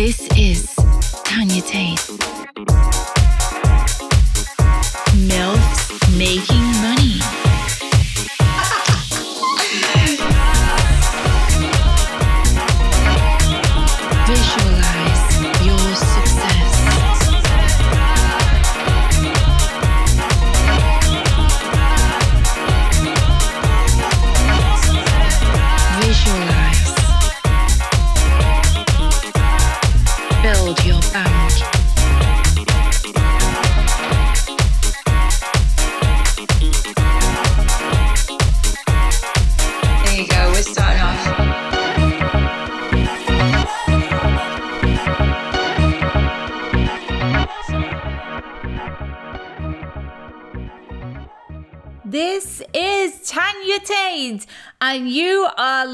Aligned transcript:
This 0.00 0.26
is 0.34 0.74
Tanya 1.24 1.60
Tate. 1.60 1.98
MILFs 5.28 6.16
making 6.16 6.69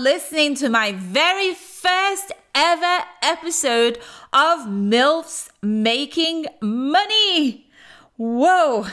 listening 0.06 0.54
to 0.54 0.68
my 0.68 0.92
very 0.92 1.52
first 1.52 2.30
ever 2.54 3.04
episode 3.22 3.98
of 4.32 4.60
MILFs 4.60 5.48
Making 5.64 6.46
Money. 6.60 7.66
Whoa! 8.16 8.82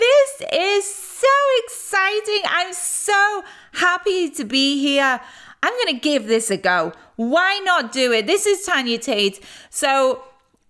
this 0.00 0.42
is 0.52 0.84
so 0.92 1.28
exciting. 1.62 2.42
I'm 2.44 2.72
so 2.72 3.44
happy 3.74 4.28
to 4.30 4.42
be 4.44 4.82
here. 4.82 5.20
I'm 5.62 5.72
going 5.84 5.94
to 5.94 6.00
give 6.00 6.26
this 6.26 6.50
a 6.50 6.56
go. 6.56 6.92
Why 7.14 7.60
not 7.62 7.92
do 7.92 8.10
it? 8.10 8.26
This 8.26 8.46
is 8.46 8.66
Tanya 8.66 8.98
Tate. 8.98 9.38
So, 9.70 10.24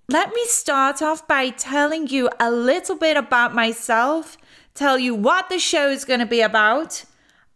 let 0.09 0.35
me 0.35 0.45
start 0.49 1.01
off 1.01 1.27
by 1.27 1.49
telling 1.49 2.09
you 2.09 2.29
a 2.39 2.51
little 2.51 2.97
bit 2.97 3.17
about 3.17 3.55
myself, 3.55 4.37
tell 4.75 4.99
you 4.99 5.15
what 5.15 5.49
the 5.49 5.59
show 5.59 5.89
is 5.89 6.05
going 6.05 6.21
to 6.21 6.27
be 6.27 6.43
about, 6.43 7.07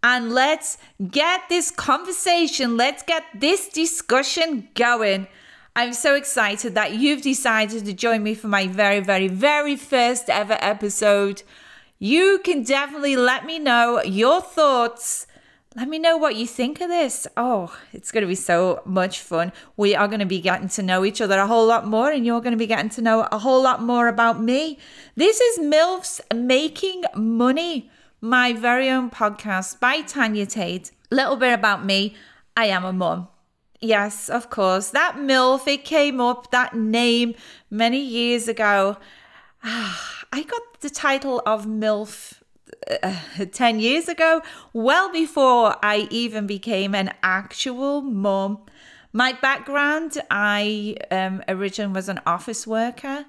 and 0.07 0.33
let's 0.33 0.79
get 1.11 1.49
this 1.49 1.73
conversation, 1.73 2.77
let's 2.77 3.03
get 3.03 3.25
this 3.35 3.69
discussion 3.69 4.69
going. 4.75 5.27
I'm 5.75 5.93
so 5.95 6.15
excited 6.15 6.77
that 6.77 6.93
you've 6.93 7.23
decided 7.23 7.85
to 7.85 7.93
join 7.93 8.23
me 8.23 8.37
for 8.37 8.47
my 8.47 8.69
very, 8.69 9.01
very, 9.01 9.27
very 9.27 9.75
first 9.75 10.31
ever 10.31 10.57
episode. 10.61 11.43
You 11.99 12.41
can 12.45 12.63
definitely 12.63 13.17
let 13.17 13.47
me 13.47 13.59
know 13.59 14.01
your 14.05 14.41
thoughts. 14.41 15.27
Let 15.75 15.89
me 15.89 15.99
know 15.99 16.17
what 16.17 16.37
you 16.37 16.47
think 16.47 16.81
of 16.81 16.89
this. 16.89 17.27
Oh, 17.37 17.77
it's 17.93 18.13
going 18.13 18.23
to 18.23 18.29
be 18.29 18.37
so 18.37 18.83
much 18.85 19.19
fun. 19.19 19.53
We 19.77 19.97
are 19.97 20.07
going 20.07 20.21
to 20.21 20.25
be 20.25 20.41
getting 20.41 20.69
to 20.69 20.85
know 20.85 21.05
each 21.05 21.21
other 21.21 21.41
a 21.41 21.49
whole 21.49 21.67
lot 21.67 21.85
more, 21.85 22.13
and 22.13 22.25
you're 22.25 22.41
going 22.41 22.53
to 22.53 22.57
be 22.57 22.69
getting 22.69 22.91
to 22.91 23.03
know 23.03 23.27
a 23.33 23.39
whole 23.39 23.61
lot 23.61 23.83
more 23.83 24.07
about 24.07 24.41
me. 24.41 24.79
This 25.17 25.41
is 25.41 25.59
MILFs 25.59 26.21
Making 26.33 27.03
Money, 27.17 27.91
my 28.27 28.53
very 28.53 28.91
own 28.91 29.09
podcast 29.09 29.79
by 29.79 30.01
Tanya 30.01 30.47
Tate. 30.47 30.91
Little 31.13 31.37
bit 31.37 31.53
about 31.53 31.85
me 31.85 32.17
I 32.57 32.67
am 32.67 32.85
a 32.85 32.93
mum. 32.93 33.29
Yes, 33.81 34.29
of 34.29 34.51
course. 34.51 34.91
That 34.91 35.17
MILF, 35.17 35.69
it 35.69 35.85
came 35.85 36.21
up, 36.21 36.51
that 36.51 36.75
name, 36.75 37.35
many 37.71 38.01
years 38.01 38.49
ago. 38.49 38.97
I 39.63 40.43
got 40.43 40.81
the 40.81 40.91
title 40.91 41.41
of 41.47 41.67
MILF 41.67 42.43
uh, 43.03 43.15
10 43.53 43.79
years 43.79 44.09
ago, 44.09 44.43
well 44.73 45.13
before 45.13 45.77
I 45.83 46.09
even 46.11 46.49
became 46.49 46.97
an 46.97 47.13
actual 47.23 48.01
mum. 48.01 48.59
My 49.13 49.35
background, 49.35 50.19
I 50.31 50.97
um, 51.13 51.43
originally 51.47 51.95
was 51.95 52.09
an 52.09 52.21
office 52.27 52.67
worker. 52.67 53.27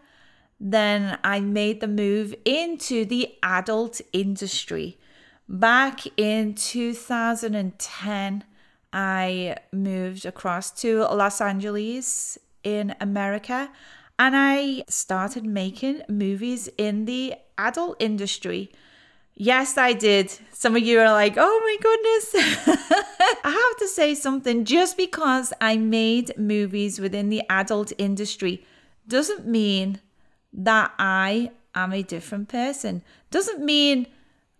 Then 0.60 1.20
I 1.24 1.40
made 1.40 1.82
the 1.82 1.88
move 1.88 2.34
into 2.46 3.06
the 3.06 3.36
adult 3.44 4.02
industry. 4.12 4.98
Back 5.48 6.02
in 6.18 6.56
2010, 6.56 8.44
I 8.92 9.56
moved 9.72 10.26
across 10.26 10.72
to 10.82 11.04
Los 11.04 11.40
Angeles 11.40 12.38
in 12.64 12.96
America 13.00 13.70
and 14.20 14.36
I 14.36 14.84
started 14.90 15.46
making 15.46 16.02
movies 16.10 16.70
in 16.78 17.06
the 17.06 17.36
adult 17.58 17.98
industry. 18.00 18.72
Yes, 19.36 19.78
I 19.78 19.94
did. 19.94 20.36
Some 20.52 20.76
of 20.76 20.82
you 20.82 21.00
are 21.00 21.12
like, 21.12 21.36
oh 21.38 21.62
my 21.64 21.78
goodness. 21.80 22.34
I 23.44 23.52
have 23.52 23.80
to 23.80 23.88
say 23.88 24.16
something. 24.16 24.66
Just 24.66 24.98
because 24.98 25.54
I 25.62 25.78
made 25.78 26.38
movies 26.38 27.00
within 27.00 27.30
the 27.30 27.44
adult 27.48 27.94
industry 28.00 28.66
doesn't 29.08 29.46
mean 29.46 30.02
that 30.54 30.94
I 30.98 31.52
am 31.76 31.94
a 31.94 32.04
different 32.04 32.50
person. 32.50 33.04
Doesn't 33.32 33.64
mean 33.64 34.08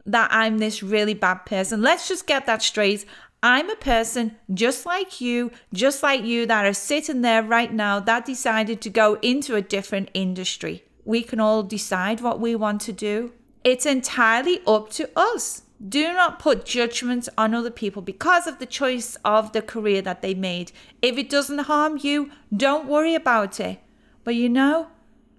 that 0.06 0.30
I'm 0.32 0.58
this 0.58 0.82
really 0.82 1.14
bad 1.14 1.46
person. 1.46 1.82
Let's 1.82 2.08
just 2.08 2.28
get 2.28 2.46
that 2.46 2.64
straight. 2.64 3.06
I'm 3.44 3.70
a 3.70 3.76
person 3.76 4.36
just 4.54 4.86
like 4.86 5.22
you, 5.22 5.52
just 5.74 6.02
like 6.02 6.24
you, 6.24 6.46
that 6.48 6.66
are 6.66 6.74
sitting 6.74 7.22
there 7.22 7.44
right 7.44 7.72
now 7.72 8.00
that 8.00 8.26
decided 8.26 8.82
to 8.82 8.90
go 8.90 9.16
into 9.22 9.56
a 9.56 9.62
different 9.62 10.10
industry. 10.14 10.84
We 11.06 11.24
can 11.24 11.40
all 11.40 11.64
decide 11.64 12.22
what 12.22 12.40
we 12.40 12.56
want 12.56 12.82
to 12.82 12.94
do. 12.94 13.34
It's 13.64 13.86
entirely 13.86 14.62
up 14.66 14.90
to 14.92 15.10
us. 15.16 15.64
Do 15.88 16.12
not 16.14 16.40
put 16.40 16.66
judgment 16.66 17.30
on 17.38 17.54
other 17.54 17.70
people 17.70 18.02
because 18.02 18.48
of 18.48 18.58
the 18.58 18.66
choice 18.66 19.16
of 19.24 19.52
the 19.52 19.62
career 19.62 20.02
that 20.02 20.22
they 20.22 20.34
made. 20.34 20.72
If 21.02 21.18
it 21.18 21.30
doesn't 21.30 21.60
harm 21.60 22.00
you, 22.02 22.32
don't 22.56 22.88
worry 22.88 23.14
about 23.14 23.60
it. 23.60 23.80
But 24.24 24.36
you 24.36 24.50
know, 24.50 24.88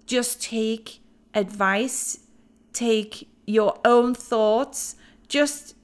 just 0.09 0.41
take 0.41 1.01
advice, 1.35 2.19
take 2.73 3.29
your 3.45 3.79
own 3.85 4.15
thoughts, 4.15 4.95
just 5.27 5.75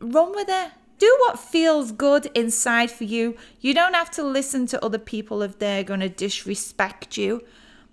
run 0.00 0.30
with 0.30 0.48
it. 0.48 0.70
Do 0.98 1.16
what 1.22 1.40
feels 1.40 1.90
good 1.90 2.26
inside 2.26 2.92
for 2.92 3.02
you. 3.02 3.36
You 3.60 3.74
don't 3.74 3.94
have 3.94 4.10
to 4.12 4.22
listen 4.22 4.66
to 4.68 4.84
other 4.84 5.00
people 5.00 5.42
if 5.42 5.58
they're 5.58 5.82
going 5.82 5.98
to 5.98 6.08
disrespect 6.08 7.16
you. 7.16 7.42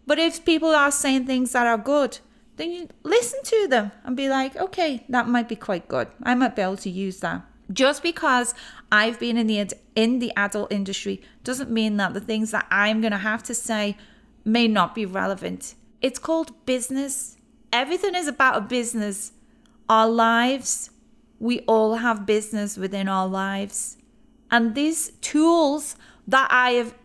But 0.06 0.20
if 0.20 0.46
people 0.46 0.70
are 0.70 0.92
saying 0.92 1.26
things 1.26 1.54
that 1.54 1.66
are 1.66 1.78
good, 1.78 2.20
then 2.58 2.72
you 2.72 2.88
listen 3.02 3.40
to 3.46 3.68
them 3.68 3.92
and 4.04 4.16
be 4.16 4.30
like, 4.30 4.56
okay, 4.58 5.04
that 5.10 5.28
might 5.28 5.50
be 5.50 5.56
quite 5.56 5.88
good. 5.88 6.08
I 6.22 6.36
might 6.36 6.56
be 6.56 6.62
able 6.62 6.78
to 6.78 6.90
use 6.90 7.20
that. 7.22 7.42
Just 7.74 8.04
because 8.04 8.54
I've 8.92 9.20
been 9.20 9.38
in 9.38 9.48
the 9.48 9.60
ad- 9.60 9.74
in 9.96 10.20
the 10.20 10.32
adult 10.36 10.72
industry 10.72 11.22
doesn't 11.44 11.72
mean 11.72 11.98
that 11.98 12.14
the 12.14 12.20
things 12.22 12.52
that 12.52 12.68
I'm 12.70 13.02
going 13.02 13.12
to 13.12 13.18
have 13.18 13.42
to 13.44 13.56
say 13.56 13.98
may 14.46 14.68
not 14.68 14.94
be 14.94 15.06
relevant. 15.06 15.76
It's 16.02 16.20
called 16.20 16.66
business. 16.66 17.38
Everything 17.74 18.16
is 18.16 18.28
about 18.28 18.58
a 18.58 18.62
business. 18.62 19.34
Our 19.88 20.08
lives, 20.08 20.92
we 21.40 21.60
all 21.62 21.96
have 21.96 22.26
business 22.26 22.78
within 22.78 23.08
our 23.08 23.28
lives. 23.28 23.98
And 24.52 24.76
these 24.76 25.12
tools 25.22 25.96
that 26.28 26.48
I 26.52 26.72
have 26.72 26.96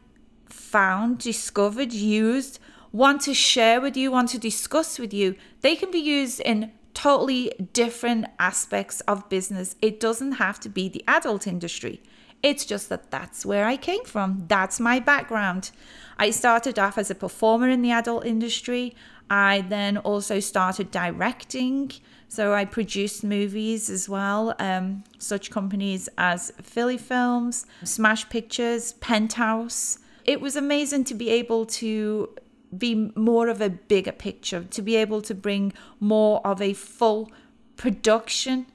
found, 0.48 1.18
discovered, 1.18 1.92
used, 1.92 2.58
want 2.92 3.22
to 3.22 3.34
share 3.34 3.80
with 3.80 3.96
you, 3.96 4.12
want 4.12 4.28
to 4.30 4.38
discuss 4.38 4.98
with 4.98 5.12
you, 5.12 5.34
they 5.62 5.74
can 5.74 5.90
be 5.90 5.98
used 5.98 6.40
in 6.40 6.72
totally 6.94 7.52
different 7.72 8.26
aspects 8.38 9.00
of 9.02 9.28
business. 9.28 9.74
It 9.82 9.98
doesn't 9.98 10.32
have 10.32 10.60
to 10.60 10.68
be 10.68 10.88
the 10.88 11.04
adult 11.08 11.46
industry. 11.46 12.00
It's 12.44 12.66
just 12.66 12.90
that 12.90 13.10
that's 13.10 13.46
where 13.46 13.64
I 13.64 13.78
came 13.78 14.04
from. 14.04 14.44
That's 14.48 14.78
my 14.78 15.00
background. 15.00 15.70
I 16.18 16.28
started 16.28 16.78
off 16.78 16.98
as 16.98 17.10
a 17.10 17.14
performer 17.14 17.70
in 17.70 17.80
the 17.80 17.90
adult 17.90 18.26
industry. 18.26 18.94
I 19.30 19.62
then 19.62 19.96
also 19.96 20.40
started 20.40 20.90
directing. 20.90 21.90
So 22.28 22.52
I 22.52 22.66
produced 22.66 23.24
movies 23.24 23.88
as 23.88 24.10
well. 24.10 24.54
Um, 24.58 25.04
such 25.18 25.50
companies 25.50 26.10
as 26.18 26.52
Filly 26.62 26.98
Films, 26.98 27.64
Smash 27.82 28.28
Pictures, 28.28 28.92
Penthouse. 28.94 29.98
It 30.26 30.42
was 30.42 30.54
amazing 30.54 31.04
to 31.04 31.14
be 31.14 31.30
able 31.30 31.64
to 31.80 32.28
be 32.76 33.10
more 33.16 33.48
of 33.48 33.62
a 33.62 33.70
bigger 33.70 34.12
picture, 34.12 34.64
to 34.64 34.82
be 34.82 34.96
able 34.96 35.22
to 35.22 35.34
bring 35.34 35.72
more 35.98 36.46
of 36.46 36.60
a 36.60 36.74
full 36.74 37.32
production 37.78 38.66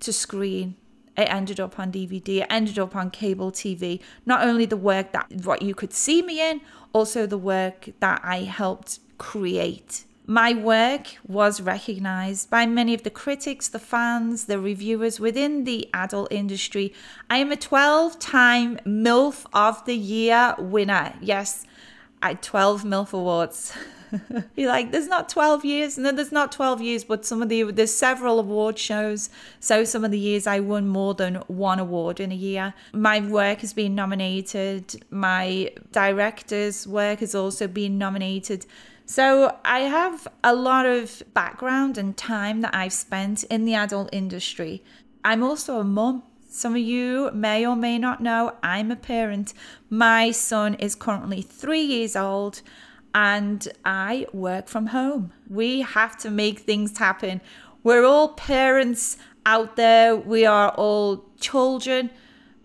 to 0.00 0.12
screen. 0.12 0.74
It 1.16 1.28
ended 1.30 1.60
up 1.60 1.78
on 1.78 1.92
DVD, 1.92 2.42
it 2.42 2.46
ended 2.50 2.78
up 2.78 2.94
on 2.94 3.10
cable 3.10 3.50
TV. 3.50 4.00
Not 4.24 4.42
only 4.46 4.66
the 4.66 4.76
work 4.76 5.12
that 5.12 5.32
what 5.44 5.62
you 5.62 5.74
could 5.74 5.92
see 5.92 6.22
me 6.22 6.40
in, 6.40 6.60
also 6.92 7.26
the 7.26 7.38
work 7.38 7.90
that 8.00 8.20
I 8.22 8.42
helped 8.42 9.00
create. 9.18 10.04
My 10.28 10.52
work 10.54 11.18
was 11.26 11.60
recognized 11.60 12.50
by 12.50 12.66
many 12.66 12.94
of 12.94 13.04
the 13.04 13.10
critics, 13.10 13.68
the 13.68 13.78
fans, 13.78 14.46
the 14.46 14.58
reviewers 14.58 15.20
within 15.20 15.62
the 15.62 15.88
adult 15.94 16.32
industry. 16.32 16.92
I 17.30 17.38
am 17.38 17.52
a 17.52 17.56
12 17.56 18.18
time 18.18 18.80
MILF 18.84 19.46
of 19.52 19.84
the 19.84 19.94
Year 19.94 20.56
winner. 20.58 21.14
Yes, 21.20 21.64
I 22.20 22.34
12 22.34 22.82
MILF 22.82 23.12
awards. 23.12 23.72
You're 24.56 24.68
like, 24.68 24.92
there's 24.92 25.06
not 25.06 25.28
12 25.28 25.64
years. 25.64 25.98
No, 25.98 26.12
there's 26.12 26.32
not 26.32 26.52
12 26.52 26.80
years, 26.80 27.04
but 27.04 27.24
some 27.24 27.42
of 27.42 27.48
the, 27.48 27.64
there's 27.64 27.94
several 27.94 28.38
award 28.38 28.78
shows. 28.78 29.30
So 29.60 29.84
some 29.84 30.04
of 30.04 30.10
the 30.10 30.18
years 30.18 30.46
I 30.46 30.60
won 30.60 30.88
more 30.88 31.14
than 31.14 31.36
one 31.46 31.78
award 31.78 32.20
in 32.20 32.32
a 32.32 32.36
year. 32.36 32.74
My 32.92 33.20
work 33.20 33.60
has 33.60 33.72
been 33.72 33.94
nominated. 33.94 35.04
My 35.10 35.72
director's 35.92 36.86
work 36.86 37.20
has 37.20 37.34
also 37.34 37.66
been 37.66 37.98
nominated. 37.98 38.66
So 39.06 39.56
I 39.64 39.80
have 39.80 40.26
a 40.42 40.54
lot 40.54 40.84
of 40.84 41.22
background 41.32 41.96
and 41.96 42.16
time 42.16 42.60
that 42.62 42.74
I've 42.74 42.92
spent 42.92 43.44
in 43.44 43.64
the 43.64 43.74
adult 43.74 44.10
industry. 44.12 44.82
I'm 45.24 45.42
also 45.42 45.78
a 45.78 45.84
mum. 45.84 46.24
Some 46.48 46.72
of 46.72 46.80
you 46.80 47.30
may 47.32 47.66
or 47.66 47.76
may 47.76 47.98
not 47.98 48.20
know 48.20 48.54
I'm 48.62 48.90
a 48.90 48.96
parent. 48.96 49.52
My 49.90 50.30
son 50.30 50.74
is 50.74 50.94
currently 50.94 51.42
three 51.42 51.82
years 51.82 52.16
old 52.16 52.62
and 53.16 53.66
I 53.82 54.26
work 54.34 54.68
from 54.68 54.88
home. 54.88 55.32
We 55.48 55.80
have 55.80 56.18
to 56.18 56.30
make 56.30 56.58
things 56.60 56.98
happen. 56.98 57.40
We're 57.82 58.04
all 58.04 58.34
parents 58.34 59.16
out 59.46 59.76
there, 59.76 60.14
we 60.14 60.44
are 60.44 60.68
all 60.72 61.24
children, 61.40 62.10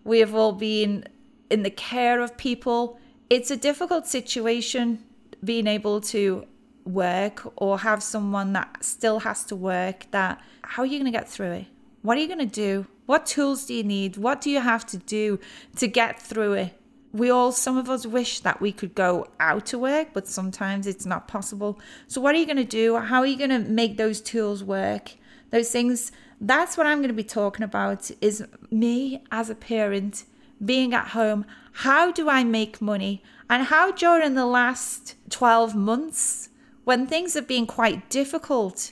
we 0.03 0.19
have 0.19 0.35
all 0.35 0.51
been 0.51 1.05
in 1.49 1.63
the 1.63 1.69
care 1.69 2.19
of 2.19 2.35
people. 2.35 2.99
It's 3.29 3.49
a 3.49 3.55
difficult 3.55 4.07
situation 4.07 5.01
being 5.41 5.67
able 5.67 6.01
to 6.01 6.45
work 6.83 7.49
or 7.55 7.79
have 7.79 8.03
someone 8.03 8.51
that 8.51 8.83
still 8.83 9.19
has 9.19 9.45
to 9.45 9.55
work 9.55 10.07
that 10.11 10.41
how 10.63 10.83
are 10.83 10.85
you 10.85 10.99
going 10.99 11.11
to 11.11 11.17
get 11.17 11.29
through 11.29 11.51
it 11.51 11.67
what 12.01 12.17
are 12.17 12.21
you 12.21 12.25
going 12.27 12.39
to 12.39 12.45
do 12.45 12.87
what 13.05 13.23
tools 13.27 13.67
do 13.67 13.75
you 13.75 13.83
need 13.83 14.17
what 14.17 14.41
do 14.41 14.49
you 14.49 14.59
have 14.59 14.83
to 14.83 14.97
do 14.97 15.39
to 15.75 15.87
get 15.87 16.19
through 16.19 16.53
it 16.53 16.80
we 17.13 17.29
all 17.29 17.51
some 17.51 17.77
of 17.77 17.89
us 17.89 18.05
wish 18.05 18.39
that 18.41 18.61
we 18.61 18.71
could 18.71 18.95
go 18.95 19.27
out 19.39 19.65
to 19.67 19.77
work 19.77 20.09
but 20.13 20.27
sometimes 20.27 20.87
it's 20.87 21.05
not 21.05 21.27
possible. 21.27 21.79
So 22.07 22.21
what 22.21 22.35
are 22.35 22.37
you 22.37 22.45
going 22.45 22.57
to 22.57 22.63
do? 22.63 22.97
How 22.97 23.19
are 23.19 23.25
you 23.25 23.37
going 23.37 23.49
to 23.49 23.59
make 23.59 23.97
those 23.97 24.21
tools 24.21 24.63
work? 24.63 25.13
Those 25.49 25.71
things 25.71 26.11
that's 26.43 26.75
what 26.75 26.87
i'm 26.87 26.97
going 26.99 27.07
to 27.09 27.13
be 27.13 27.23
talking 27.23 27.63
about 27.63 28.09
is 28.19 28.43
me 28.71 29.23
as 29.31 29.49
a 29.49 29.55
parent 29.55 30.25
being 30.63 30.93
at 30.93 31.09
home. 31.09 31.45
How 31.73 32.11
do 32.11 32.29
i 32.29 32.43
make 32.43 32.81
money? 32.81 33.23
And 33.49 33.63
how 33.63 33.91
during 33.91 34.35
the 34.35 34.45
last 34.45 35.15
12 35.29 35.75
months 35.75 36.49
when 36.83 37.05
things 37.05 37.33
have 37.35 37.47
been 37.47 37.67
quite 37.67 38.09
difficult 38.09 38.91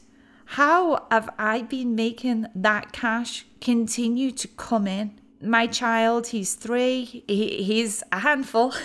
how 0.53 1.07
have 1.11 1.29
i 1.37 1.61
been 1.61 1.95
making 1.95 2.47
that 2.55 2.91
cash 2.91 3.45
continue 3.61 4.31
to 4.31 4.47
come 4.47 4.87
in 4.87 5.19
my 5.41 5.67
child, 5.67 6.27
he's 6.27 6.55
three, 6.55 7.23
he, 7.27 7.63
he's 7.63 8.03
a 8.11 8.19
handful. 8.19 8.73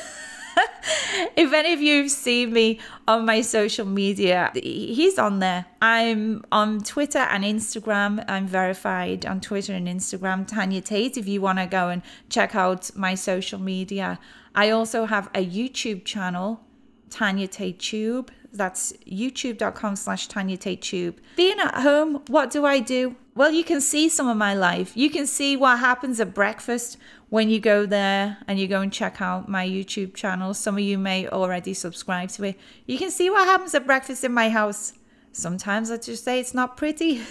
if 1.36 1.52
any 1.52 1.72
of 1.72 1.80
you 1.80 2.02
have 2.02 2.10
seen 2.10 2.52
me 2.52 2.78
on 3.08 3.26
my 3.26 3.40
social 3.40 3.86
media, 3.86 4.50
he's 4.54 5.18
on 5.18 5.38
there. 5.40 5.66
I'm 5.82 6.44
on 6.52 6.80
Twitter 6.80 7.18
and 7.18 7.44
Instagram. 7.44 8.24
I'm 8.28 8.46
verified 8.46 9.26
on 9.26 9.40
Twitter 9.40 9.72
and 9.72 9.88
Instagram, 9.88 10.46
Tanya 10.46 10.80
Tate, 10.80 11.16
if 11.16 11.26
you 11.26 11.40
want 11.40 11.58
to 11.58 11.66
go 11.66 11.88
and 11.88 12.02
check 12.28 12.54
out 12.54 12.90
my 12.96 13.14
social 13.14 13.58
media. 13.58 14.18
I 14.54 14.70
also 14.70 15.06
have 15.06 15.28
a 15.34 15.44
YouTube 15.44 16.04
channel, 16.04 16.60
Tanya 17.10 17.48
Tate 17.48 17.78
Tube. 17.78 18.30
That's 18.52 18.92
youtube.com 19.04 19.96
slash 19.96 20.28
Tanya 20.28 20.56
Tate 20.56 20.80
Tube. 20.80 21.18
Being 21.34 21.58
at 21.58 21.74
home, 21.82 22.22
what 22.28 22.50
do 22.50 22.64
I 22.64 22.78
do? 22.78 23.16
Well, 23.36 23.50
you 23.50 23.64
can 23.64 23.80
see 23.80 24.08
some 24.08 24.28
of 24.28 24.36
my 24.36 24.54
life. 24.54 24.96
You 24.96 25.10
can 25.10 25.26
see 25.26 25.56
what 25.56 25.80
happens 25.80 26.20
at 26.20 26.34
breakfast 26.34 26.98
when 27.30 27.50
you 27.50 27.58
go 27.58 27.84
there 27.84 28.38
and 28.46 28.60
you 28.60 28.68
go 28.68 28.80
and 28.80 28.92
check 28.92 29.20
out 29.20 29.48
my 29.48 29.66
YouTube 29.66 30.14
channel. 30.14 30.54
Some 30.54 30.76
of 30.76 30.84
you 30.84 30.98
may 30.98 31.26
already 31.28 31.74
subscribe 31.74 32.28
to 32.30 32.44
it. 32.44 32.60
You 32.86 32.96
can 32.96 33.10
see 33.10 33.30
what 33.30 33.44
happens 33.44 33.74
at 33.74 33.86
breakfast 33.86 34.22
in 34.22 34.32
my 34.32 34.50
house. 34.50 34.92
Sometimes 35.32 35.90
I 35.90 35.96
just 35.96 36.22
say 36.22 36.38
it's 36.38 36.54
not 36.54 36.76
pretty. 36.76 37.22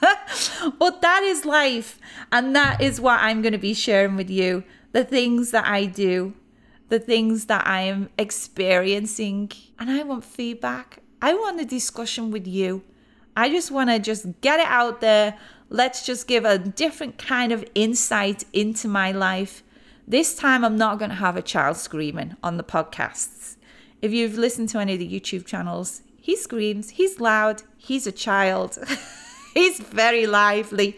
but 0.78 1.02
that 1.02 1.22
is 1.22 1.44
life. 1.44 1.98
And 2.32 2.56
that 2.56 2.80
is 2.80 2.98
what 2.98 3.20
I'm 3.20 3.42
going 3.42 3.52
to 3.52 3.58
be 3.58 3.74
sharing 3.74 4.16
with 4.16 4.30
you 4.30 4.64
the 4.92 5.04
things 5.04 5.50
that 5.50 5.66
I 5.66 5.84
do, 5.84 6.32
the 6.88 7.00
things 7.00 7.46
that 7.46 7.66
I 7.66 7.82
am 7.82 8.08
experiencing. 8.16 9.52
And 9.78 9.90
I 9.90 10.04
want 10.04 10.24
feedback. 10.24 11.02
I 11.20 11.34
want 11.34 11.60
a 11.60 11.66
discussion 11.66 12.30
with 12.30 12.46
you. 12.46 12.82
I 13.36 13.48
just 13.48 13.70
want 13.70 13.90
to 13.90 13.98
just 13.98 14.26
get 14.40 14.60
it 14.60 14.66
out 14.66 15.00
there. 15.00 15.36
Let's 15.68 16.06
just 16.06 16.28
give 16.28 16.44
a 16.44 16.58
different 16.58 17.18
kind 17.18 17.52
of 17.52 17.64
insight 17.74 18.44
into 18.52 18.86
my 18.88 19.10
life. 19.12 19.62
This 20.06 20.34
time, 20.36 20.64
I'm 20.64 20.76
not 20.76 20.98
going 20.98 21.10
to 21.10 21.16
have 21.16 21.36
a 21.36 21.42
child 21.42 21.76
screaming 21.76 22.36
on 22.42 22.56
the 22.56 22.64
podcasts. 22.64 23.56
If 24.02 24.12
you've 24.12 24.36
listened 24.36 24.68
to 24.70 24.78
any 24.78 24.92
of 24.92 24.98
the 24.98 25.08
YouTube 25.08 25.46
channels, 25.46 26.02
he 26.20 26.36
screams, 26.36 26.90
he's 26.90 27.20
loud, 27.20 27.62
he's 27.76 28.06
a 28.06 28.12
child, 28.12 28.78
he's 29.54 29.80
very 29.80 30.26
lively. 30.26 30.96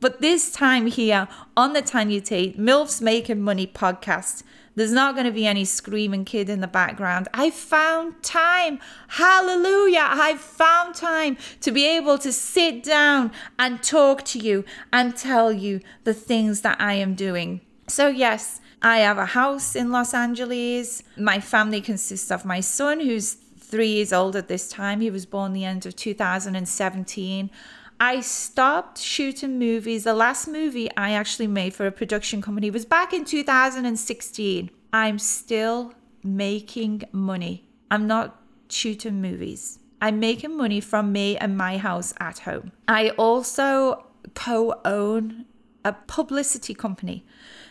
But 0.00 0.20
this 0.20 0.52
time 0.52 0.86
here 0.86 1.26
on 1.56 1.72
the 1.72 1.82
Tanya 1.82 2.20
Tate 2.20 2.58
MILFs 2.58 3.02
Making 3.02 3.40
Money 3.40 3.66
podcast, 3.66 4.42
there's 4.76 4.92
not 4.92 5.14
going 5.14 5.26
to 5.26 5.32
be 5.32 5.46
any 5.46 5.64
screaming 5.64 6.24
kid 6.24 6.48
in 6.48 6.60
the 6.60 6.68
background. 6.68 7.28
I 7.34 7.50
found 7.50 8.22
time. 8.22 8.78
Hallelujah. 9.08 10.06
I 10.08 10.36
found 10.36 10.94
time 10.94 11.38
to 11.62 11.72
be 11.72 11.86
able 11.86 12.18
to 12.18 12.32
sit 12.32 12.82
down 12.82 13.32
and 13.58 13.82
talk 13.82 14.22
to 14.26 14.38
you 14.38 14.64
and 14.92 15.16
tell 15.16 15.50
you 15.50 15.80
the 16.04 16.14
things 16.14 16.60
that 16.60 16.80
I 16.80 16.92
am 16.94 17.14
doing. 17.14 17.62
So, 17.88 18.08
yes, 18.08 18.60
I 18.82 18.98
have 18.98 19.18
a 19.18 19.26
house 19.26 19.74
in 19.74 19.90
Los 19.90 20.12
Angeles. 20.12 21.02
My 21.16 21.40
family 21.40 21.80
consists 21.80 22.30
of 22.30 22.44
my 22.44 22.60
son, 22.60 23.00
who's 23.00 23.38
three 23.58 23.88
years 23.88 24.12
old 24.12 24.36
at 24.36 24.48
this 24.48 24.68
time. 24.68 25.00
He 25.00 25.10
was 25.10 25.26
born 25.26 25.52
the 25.52 25.64
end 25.64 25.86
of 25.86 25.96
2017. 25.96 27.50
I 27.98 28.20
stopped 28.20 28.98
shooting 28.98 29.58
movies. 29.58 30.04
The 30.04 30.14
last 30.14 30.48
movie 30.48 30.90
I 30.96 31.12
actually 31.12 31.46
made 31.46 31.72
for 31.74 31.86
a 31.86 31.92
production 31.92 32.42
company 32.42 32.70
was 32.70 32.84
back 32.84 33.12
in 33.12 33.24
2016. 33.24 34.70
I'm 34.92 35.18
still 35.18 35.94
making 36.22 37.04
money. 37.12 37.68
I'm 37.90 38.06
not 38.06 38.40
shooting 38.68 39.22
movies. 39.22 39.78
I'm 40.02 40.20
making 40.20 40.56
money 40.56 40.80
from 40.80 41.10
me 41.10 41.38
and 41.38 41.56
my 41.56 41.78
house 41.78 42.12
at 42.20 42.40
home. 42.40 42.72
I 42.86 43.10
also 43.10 44.04
co 44.34 44.78
own 44.84 45.46
a 45.84 45.92
publicity 45.92 46.74
company. 46.74 47.24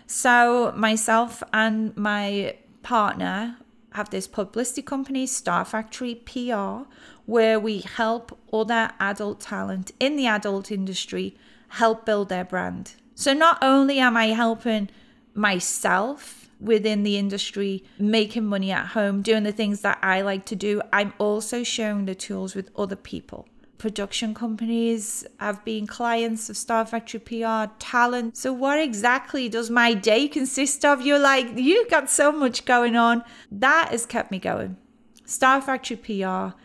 So, 0.08 0.74
myself 0.75 1.44
and 1.53 1.96
my 1.96 2.55
partner 2.82 3.58
have 3.94 4.10
this 4.10 4.27
publicity 4.27 4.82
company, 4.82 5.25
Star 5.25 5.65
Factory 5.65 6.15
PR, 6.15 6.88
where 7.25 7.60
we 7.60 7.79
help 7.79 8.38
other 8.53 8.91
adult 9.00 9.39
talent 9.39 9.91
in 10.00 10.15
the 10.15 10.27
adult 10.27 10.72
industry 10.72 11.36
help 11.70 12.05
build 12.05 12.29
their 12.29 12.46
brand. 12.46 12.94
So 13.15 13.34
not 13.34 13.58
only 13.62 14.00
am 14.00 14.15
I 14.17 14.27
helping 14.27 14.89
myself 15.34 16.50
within 16.60 17.03
the 17.03 17.17
industry, 17.17 17.84
making 17.98 18.46
money 18.46 18.72
at 18.72 18.88
home, 18.88 19.22
doing 19.22 19.44
the 19.44 19.51
things 19.51 19.82
that 19.82 20.00
I 20.01 20.22
like 20.22 20.46
to 20.46 20.55
do, 20.55 20.82
I'm 20.94 21.13
also 21.17 21.63
sharing 21.63 22.05
the 22.05 22.15
tools 22.15 22.55
with 22.55 22.70
other 22.75 22.96
people. 22.96 23.48
Production 23.77 24.34
companies 24.34 25.25
have 25.39 25.63
been 25.65 25.86
clients 25.86 26.50
of 26.50 26.55
Star 26.55 26.86
Factory 26.86 27.20
PR, 27.20 27.72
talent. 27.77 28.38
So, 28.38 28.53
what 28.53 28.79
exactly 28.79 29.50
does 29.50 29.70
my 29.70 29.94
day 29.94 30.29
consist 30.29 30.86
of? 30.86 31.05
You're 31.05 31.20
like, 31.20 31.58
you've 31.58 31.89
got 31.89 32.10
so 32.10 32.32
much 32.32 32.63
going 32.63 32.96
on. 32.96 33.24
That 33.51 33.89
has 33.91 34.05
kept 34.05 34.32
me 34.32 34.39
going. 34.39 34.77
Star 35.25 35.62
Factory 35.62 35.98
PR 35.98 36.55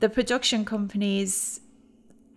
the 0.00 0.08
production 0.08 0.64
companies, 0.64 1.60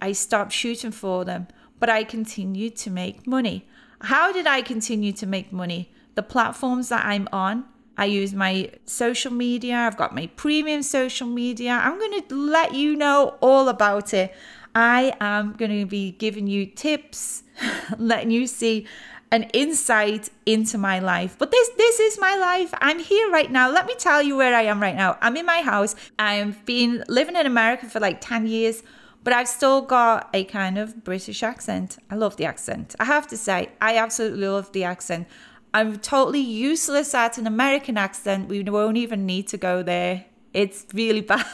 I 0.02 0.14
stopped 0.14 0.52
shooting 0.52 0.92
for 0.92 1.26
them, 1.26 1.48
but 1.80 1.90
I 1.90 2.04
continued 2.04 2.76
to 2.78 2.90
make 2.90 3.28
money. 3.28 3.68
How 4.02 4.32
did 4.32 4.48
I 4.48 4.62
continue 4.62 5.14
to 5.14 5.28
make 5.28 5.54
money? 5.54 5.92
The 6.16 6.24
platforms 6.24 6.90
that 6.90 7.06
I'm 7.06 7.28
on, 7.32 7.66
I 7.98 8.06
use 8.06 8.34
my 8.34 8.72
social 8.86 9.32
media, 9.32 9.76
I've 9.76 9.98
got 9.98 10.16
my 10.16 10.28
premium 10.36 10.82
social 10.82 11.28
media. 11.28 11.80
I'm 11.84 12.00
going 12.00 12.22
to 12.22 12.36
let 12.36 12.74
you 12.74 12.96
know 12.96 13.38
all 13.42 13.70
about 13.70 14.14
it. 14.14 14.34
I 14.74 15.16
am 15.20 15.54
going 15.54 15.80
to 15.80 15.86
be 15.86 16.14
giving 16.14 16.48
you 16.48 16.66
tips, 16.66 17.44
letting 17.98 18.32
you 18.32 18.48
see 18.48 18.88
an 19.32 19.44
insight 19.54 20.30
into 20.46 20.78
my 20.78 21.00
life. 21.00 21.36
But 21.38 21.52
this 21.52 21.70
this 21.78 22.00
is 22.00 22.20
my 22.20 22.36
life. 22.36 22.74
I'm 22.80 23.00
here 23.00 23.32
right 23.32 23.50
now. 23.50 23.72
Let 23.72 23.86
me 23.86 23.96
tell 23.98 24.22
you 24.22 24.36
where 24.36 24.54
I 24.54 24.64
am 24.64 24.82
right 24.82 24.96
now. 24.96 25.18
I'm 25.22 25.38
in 25.38 25.46
my 25.46 25.62
house. 25.62 25.96
I've 26.20 26.66
been 26.66 27.04
living 27.08 27.36
in 27.36 27.46
America 27.46 27.88
for 27.90 28.00
like 28.00 28.20
10 28.20 28.48
years, 28.48 28.84
but 29.24 29.34
I've 29.34 29.48
still 29.48 29.82
got 29.82 30.30
a 30.34 30.44
kind 30.44 30.78
of 30.78 31.04
British 31.04 31.44
accent. 31.44 31.98
I 32.10 32.16
love 32.16 32.36
the 32.36 32.46
accent. 32.46 32.96
I 33.00 33.06
have 33.06 33.28
to 33.28 33.38
say, 33.38 33.70
I 33.80 33.98
absolutely 33.98 34.48
love 34.48 34.72
the 34.74 34.84
accent. 34.84 35.28
I'm 35.74 35.98
totally 36.00 36.42
useless 36.42 37.14
at 37.14 37.38
an 37.38 37.48
American 37.48 37.98
accent. 37.98 38.50
We 38.50 38.62
won't 38.64 38.98
even 38.98 39.26
need 39.26 39.48
to 39.50 39.58
go 39.58 39.82
there. 39.82 40.26
It's 40.54 40.86
really 40.94 41.22
bad. 41.34 41.46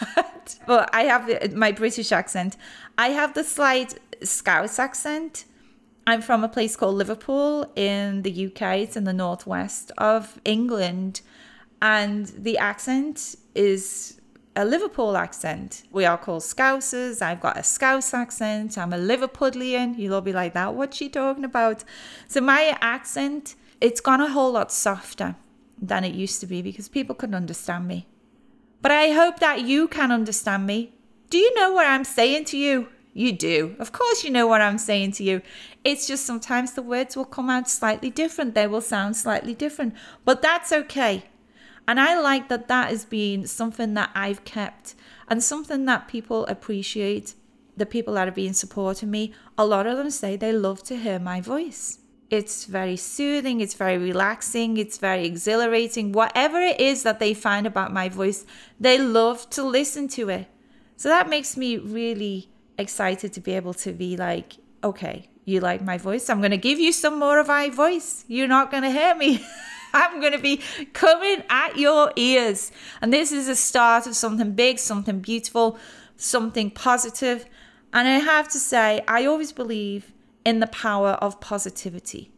but 0.65 0.89
I 0.93 1.03
have 1.03 1.53
my 1.53 1.71
British 1.71 2.11
accent. 2.11 2.57
I 2.97 3.09
have 3.09 3.35
the 3.35 3.43
slight 3.43 3.99
Scouse 4.23 4.79
accent. 4.79 5.45
I'm 6.07 6.21
from 6.21 6.41
a 6.45 6.47
place 6.47 6.77
called 6.77 6.95
Liverpool 6.95 7.69
in 7.75 8.21
the 8.21 8.45
UK. 8.47 8.77
It's 8.77 8.95
in 8.95 9.03
the 9.03 9.11
northwest 9.11 9.91
of 9.97 10.39
England. 10.45 11.19
And 11.81 12.27
the 12.27 12.57
accent 12.57 13.35
is 13.53 14.21
a 14.55 14.63
Liverpool 14.63 15.17
accent. 15.17 15.83
We 15.91 16.05
are 16.05 16.17
called 16.17 16.43
Scousers. 16.43 17.21
I've 17.21 17.41
got 17.41 17.57
a 17.57 17.63
Scouse 17.63 18.13
accent. 18.13 18.77
I'm 18.77 18.93
a 18.93 18.97
Liverpudlian. 18.97 19.97
You'll 19.97 20.13
all 20.13 20.21
be 20.21 20.31
like 20.31 20.53
that. 20.53 20.75
What's 20.75 20.95
she 20.95 21.09
talking 21.09 21.43
about? 21.43 21.83
So 22.29 22.39
my 22.39 22.77
accent, 22.79 23.55
it's 23.81 23.99
gone 23.99 24.21
a 24.21 24.31
whole 24.31 24.53
lot 24.53 24.71
softer 24.71 25.35
than 25.77 26.05
it 26.05 26.15
used 26.15 26.39
to 26.39 26.47
be 26.47 26.61
because 26.61 26.87
people 26.87 27.15
couldn't 27.15 27.35
understand 27.35 27.85
me. 27.85 28.07
But 28.81 28.93
I 28.93 29.09
hope 29.09 29.39
that 29.39 29.63
you 29.63 29.89
can 29.89 30.13
understand 30.13 30.67
me. 30.67 30.93
Do 31.29 31.37
you 31.37 31.53
know 31.55 31.73
what 31.73 31.85
I'm 31.85 32.05
saying 32.05 32.45
to 32.45 32.57
you? 32.57 32.87
You 33.17 33.31
do. 33.31 33.75
Of 33.79 33.91
course, 33.91 34.23
you 34.23 34.29
know 34.29 34.45
what 34.45 34.61
I'm 34.61 34.77
saying 34.77 35.13
to 35.13 35.23
you. 35.23 35.41
It's 35.83 36.05
just 36.05 36.23
sometimes 36.23 36.73
the 36.73 36.83
words 36.83 37.17
will 37.17 37.25
come 37.25 37.49
out 37.49 37.67
slightly 37.67 38.11
different. 38.11 38.53
They 38.53 38.67
will 38.67 38.79
sound 38.79 39.17
slightly 39.17 39.55
different. 39.55 39.95
But 40.23 40.43
that's 40.43 40.71
okay. 40.71 41.23
And 41.87 41.99
I 41.99 42.19
like 42.19 42.47
that 42.49 42.67
that 42.67 42.89
has 42.89 43.05
been 43.05 43.47
something 43.47 43.95
that 43.95 44.11
I've 44.13 44.45
kept 44.45 44.93
and 45.27 45.43
something 45.43 45.85
that 45.85 46.07
people 46.07 46.45
appreciate. 46.45 47.33
The 47.75 47.87
people 47.87 48.13
that 48.13 48.27
have 48.27 48.35
been 48.35 48.53
supporting 48.53 49.09
me, 49.09 49.33
a 49.57 49.65
lot 49.65 49.87
of 49.87 49.97
them 49.97 50.11
say 50.11 50.35
they 50.35 50.53
love 50.53 50.83
to 50.83 50.95
hear 50.95 51.17
my 51.17 51.41
voice. 51.41 51.97
It's 52.29 52.65
very 52.65 52.97
soothing, 52.97 53.61
it's 53.61 53.73
very 53.73 53.97
relaxing, 53.97 54.77
it's 54.77 54.99
very 54.99 55.25
exhilarating. 55.25 56.11
Whatever 56.11 56.59
it 56.59 56.79
is 56.79 57.01
that 57.01 57.19
they 57.19 57.33
find 57.33 57.65
about 57.65 57.91
my 57.91 58.09
voice, 58.09 58.45
they 58.79 58.99
love 58.99 59.49
to 59.51 59.63
listen 59.63 60.07
to 60.09 60.29
it. 60.29 60.47
So 60.97 61.09
that 61.09 61.29
makes 61.29 61.57
me 61.57 61.77
really 61.77 62.49
excited 62.77 63.33
to 63.33 63.41
be 63.41 63.53
able 63.53 63.73
to 63.75 63.91
be 63.91 64.17
like, 64.17 64.57
okay, 64.83 65.29
you 65.45 65.59
like 65.59 65.81
my 65.81 65.97
voice? 65.97 66.29
I'm 66.29 66.39
going 66.39 66.51
to 66.51 66.57
give 66.57 66.79
you 66.79 66.91
some 66.91 67.19
more 67.19 67.39
of 67.39 67.47
my 67.47 67.69
voice. 67.69 68.25
You're 68.27 68.47
not 68.47 68.71
going 68.71 68.83
to 68.83 68.91
hear 68.91 69.15
me. 69.15 69.45
I'm 69.93 70.19
going 70.19 70.33
to 70.33 70.39
be 70.39 70.61
coming 70.93 71.43
at 71.49 71.77
your 71.77 72.11
ears. 72.15 72.71
And 73.01 73.13
this 73.13 73.31
is 73.31 73.47
a 73.47 73.55
start 73.55 74.05
of 74.05 74.15
something 74.15 74.51
big, 74.51 74.79
something 74.79 75.19
beautiful, 75.19 75.79
something 76.17 76.71
positive. 76.71 77.45
And 77.93 78.07
I 78.07 78.19
have 78.19 78.49
to 78.49 78.59
say, 78.59 79.01
I 79.07 79.25
always 79.25 79.51
believe 79.51 80.11
in 80.45 80.59
the 80.59 80.67
power 80.67 81.11
of 81.11 81.39
positivity. 81.39 82.31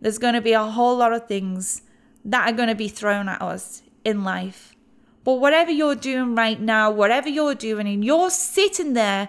There's 0.00 0.18
going 0.18 0.34
to 0.34 0.40
be 0.40 0.52
a 0.52 0.64
whole 0.64 0.96
lot 0.96 1.12
of 1.12 1.28
things 1.28 1.82
that 2.24 2.48
are 2.48 2.56
going 2.56 2.68
to 2.68 2.74
be 2.74 2.88
thrown 2.88 3.28
at 3.28 3.40
us 3.40 3.82
in 4.04 4.24
life. 4.24 4.74
But 5.24 5.34
whatever 5.34 5.70
you're 5.70 5.94
doing 5.94 6.34
right 6.34 6.60
now, 6.60 6.90
whatever 6.90 7.28
you're 7.28 7.54
doing, 7.54 7.86
and 7.86 8.04
you're 8.04 8.30
sitting 8.30 8.94
there 8.94 9.28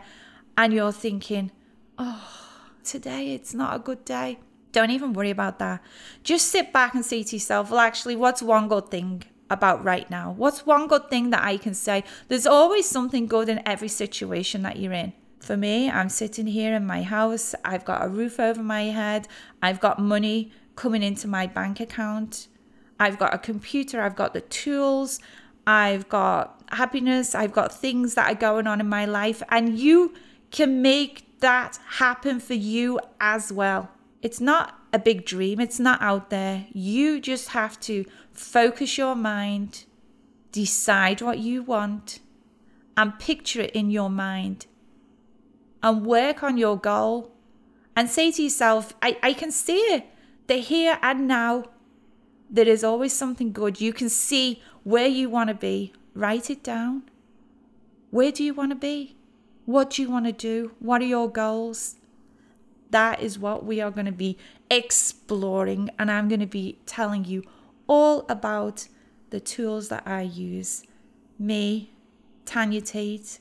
and 0.58 0.74
you're 0.74 0.92
thinking, 0.92 1.52
oh, 1.98 2.28
today 2.84 3.34
it's 3.34 3.54
not 3.54 3.76
a 3.76 3.80
good 3.80 4.06
day. 4.06 4.40
Don't 4.72 4.92
even 4.92 5.14
worry 5.14 5.30
about 5.30 5.60
that. 5.60 5.82
Just 6.24 6.48
sit 6.48 6.72
back 6.72 6.94
and 6.94 7.06
say 7.06 7.24
to 7.24 7.36
yourself, 7.36 7.72
well, 7.72 7.80
actually, 7.80 8.16
what's 8.16 8.42
one 8.42 8.68
good 8.68 8.90
thing 8.90 9.24
about 9.50 9.84
right 9.84 10.10
now? 10.10 10.32
What's 10.32 10.66
one 10.66 10.88
good 10.88 11.10
thing 11.10 11.30
that 11.32 11.44
I 11.44 11.58
can 11.58 11.74
say? 11.74 12.04
There's 12.30 12.48
always 12.48 12.88
something 12.88 13.28
good 13.28 13.50
in 13.50 13.62
every 13.66 13.90
situation 13.90 14.62
that 14.64 14.78
you're 14.78 14.94
in. 14.94 15.14
For 15.40 15.58
me, 15.58 15.90
I'm 15.90 16.10
sitting 16.10 16.48
here 16.48 16.74
in 16.74 16.86
my 16.86 17.02
house. 17.02 17.54
I've 17.66 17.84
got 17.84 18.06
a 18.06 18.08
roof 18.08 18.40
over 18.40 18.64
my 18.64 18.84
head. 18.84 19.28
I've 19.62 19.80
got 19.80 20.00
money 20.00 20.54
coming 20.76 21.04
into 21.04 21.28
my 21.28 21.48
bank 21.48 21.80
account. 21.80 22.48
I've 23.00 23.18
got 23.18 23.34
a 23.34 23.40
computer. 23.40 24.02
I've 24.02 24.16
got 24.16 24.34
the 24.34 24.42
tools. 24.42 25.20
I've 25.66 26.08
got 26.08 26.62
happiness. 26.70 27.36
I've 27.36 27.52
got 27.52 27.74
things 27.74 28.14
that 28.14 28.32
are 28.32 28.36
going 28.36 28.68
on 28.68 28.80
in 28.80 28.88
my 28.88 29.06
life. 29.06 29.42
And 29.50 29.78
you 29.78 30.14
can 30.52 30.82
make 30.82 31.40
that 31.40 31.80
happen 31.98 32.40
for 32.40 32.54
you 32.54 33.00
as 33.20 33.52
well. 33.52 33.90
It's 34.22 34.40
not 34.40 34.78
a 34.94 35.00
big 35.00 35.26
dream, 35.26 35.60
it's 35.60 35.80
not 35.80 36.02
out 36.02 36.30
there. 36.30 36.68
You 36.74 37.20
just 37.20 37.50
have 37.50 37.80
to 37.82 38.06
focus 38.34 38.98
your 38.98 39.16
mind, 39.16 39.86
decide 40.52 41.22
what 41.22 41.40
you 41.40 41.64
want, 41.64 42.20
and 42.96 43.18
picture 43.18 43.62
it 43.62 43.72
in 43.72 43.90
your 43.90 44.10
mind, 44.10 44.68
and 45.82 46.06
work 46.06 46.44
on 46.44 46.58
your 46.58 46.78
goal. 46.78 47.32
And 47.96 48.10
say 48.10 48.32
to 48.32 48.44
yourself, 48.44 48.94
I, 49.02 49.18
I 49.22 49.34
can 49.34 49.52
see 49.52 49.78
it, 49.78 50.06
the 50.48 50.56
here 50.56 50.98
and 51.02 51.28
now. 51.28 51.66
There 52.50 52.68
is 52.68 52.84
always 52.84 53.14
something 53.14 53.54
good. 53.54 53.80
You 53.80 53.94
can 53.94 54.10
see 54.10 54.62
where 54.84 55.08
you 55.08 55.30
want 55.30 55.48
to 55.50 55.54
be. 55.54 55.94
Write 56.14 56.50
it 56.50 56.64
down. 56.64 57.04
Where 58.10 58.32
do 58.32 58.44
you 58.44 58.54
want 58.54 58.72
to 58.72 58.76
be? 58.76 59.16
What 59.66 59.92
do 59.92 60.02
you 60.02 60.10
want 60.10 60.26
to 60.26 60.32
do? 60.32 60.72
What 60.80 61.02
are 61.02 61.06
your 61.06 61.30
goals? 61.30 61.96
That 62.90 63.22
is 63.22 63.40
what 63.40 63.66
we 63.66 63.80
are 63.80 63.92
going 63.92 64.06
to 64.06 64.12
be 64.12 64.38
exploring, 64.70 65.90
and 65.98 66.12
I'm 66.12 66.28
going 66.28 66.42
to 66.42 66.46
be 66.46 66.80
telling 66.86 67.26
you 67.26 67.44
all 67.88 68.26
about 68.28 68.88
the 69.30 69.40
tools 69.40 69.90
that 69.90 70.04
I 70.06 70.22
use. 70.22 70.84
Me, 71.40 71.92
Tanya 72.46 72.82
Tate, 72.82 73.40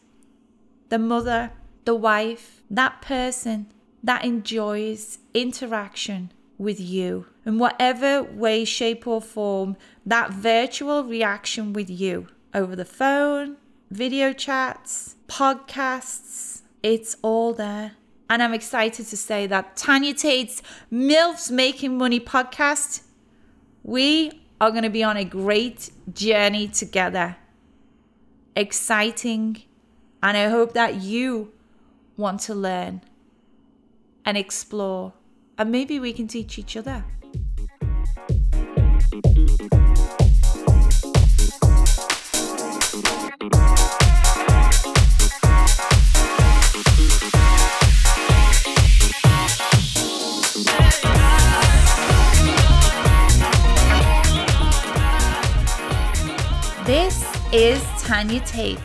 the 0.89 0.99
mother, 0.99 1.53
the 1.85 1.95
wife, 1.95 2.63
that 2.71 3.03
person 3.03 3.67
that 4.03 4.25
enjoys 4.25 5.19
interaction 5.35 6.33
with 6.59 6.79
you 6.79 7.27
in 7.45 7.59
whatever 7.59 8.23
way, 8.23 8.65
shape, 8.65 9.07
or 9.07 9.21
form, 9.21 9.77
that 10.05 10.31
virtual 10.31 11.05
reaction 11.05 11.73
with 11.73 11.91
you 11.91 12.29
over 12.55 12.77
the 12.77 12.85
phone, 12.85 13.57
video 13.91 14.33
chats, 14.33 15.17
podcasts, 15.27 16.63
it's 16.83 17.17
all 17.23 17.53
there. 17.53 17.93
And 18.29 18.43
I'm 18.43 18.55
excited 18.55 19.07
to 19.07 19.17
say 19.17 19.49
that 19.49 19.77
Tanya 19.77 20.15
Tate's 20.15 20.63
MILFs 20.93 21.51
Making 21.51 21.99
Money 21.99 22.21
podcast, 22.21 23.03
we 23.83 24.43
are 24.61 24.71
going 24.71 24.85
to 24.85 24.91
be 24.91 25.03
on 25.03 25.17
a 25.17 25.25
great 25.25 25.91
journey 26.13 26.69
together. 26.69 27.37
Exciting. 28.55 29.63
And 30.23 30.37
I 30.37 30.49
hope 30.49 30.75
that 30.75 30.97
you 30.97 31.53
want 32.17 32.41
to 32.43 32.55
learn 32.55 33.01
and 34.25 34.37
explore. 34.37 35.15
And 35.59 35.73
maybe 35.73 35.99
we 35.99 36.13
can 36.13 36.29
teach 36.29 36.59
each 36.59 36.77
other. 36.77 37.05
This 43.41 43.49
is 57.51 57.83
Tanya 58.03 58.41
Tate, 58.41 58.79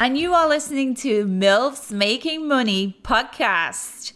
and 0.00 0.18
you 0.18 0.34
are 0.34 0.48
listening 0.48 0.96
to 0.96 1.24
MILFs 1.24 1.92
Making 1.92 2.48
Money 2.48 2.98
podcast. 3.04 4.14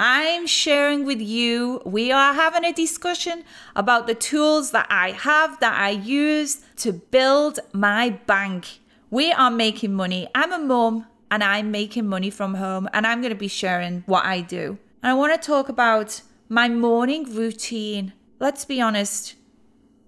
I'm 0.00 0.48
sharing 0.48 1.04
with 1.04 1.20
you, 1.20 1.80
we 1.84 2.10
are 2.10 2.34
having 2.34 2.64
a 2.64 2.72
discussion 2.72 3.44
about 3.76 4.08
the 4.08 4.16
tools 4.16 4.72
that 4.72 4.88
I 4.90 5.12
have 5.12 5.60
that 5.60 5.80
I 5.80 5.90
use 5.90 6.64
to 6.78 6.92
build 6.92 7.60
my 7.72 8.10
bank. 8.10 8.80
We 9.10 9.30
are 9.30 9.52
making 9.52 9.94
money. 9.94 10.26
I'm 10.34 10.52
a 10.52 10.58
mum 10.58 11.06
and 11.30 11.44
I'm 11.44 11.70
making 11.70 12.08
money 12.08 12.28
from 12.28 12.54
home, 12.54 12.88
and 12.92 13.06
I'm 13.06 13.20
going 13.20 13.32
to 13.32 13.38
be 13.38 13.48
sharing 13.48 14.02
what 14.06 14.24
I 14.24 14.40
do. 14.40 14.78
And 15.02 15.10
I 15.10 15.14
want 15.14 15.40
to 15.40 15.46
talk 15.46 15.68
about 15.68 16.22
my 16.48 16.68
morning 16.68 17.32
routine. 17.32 18.12
Let's 18.40 18.64
be 18.64 18.80
honest, 18.80 19.34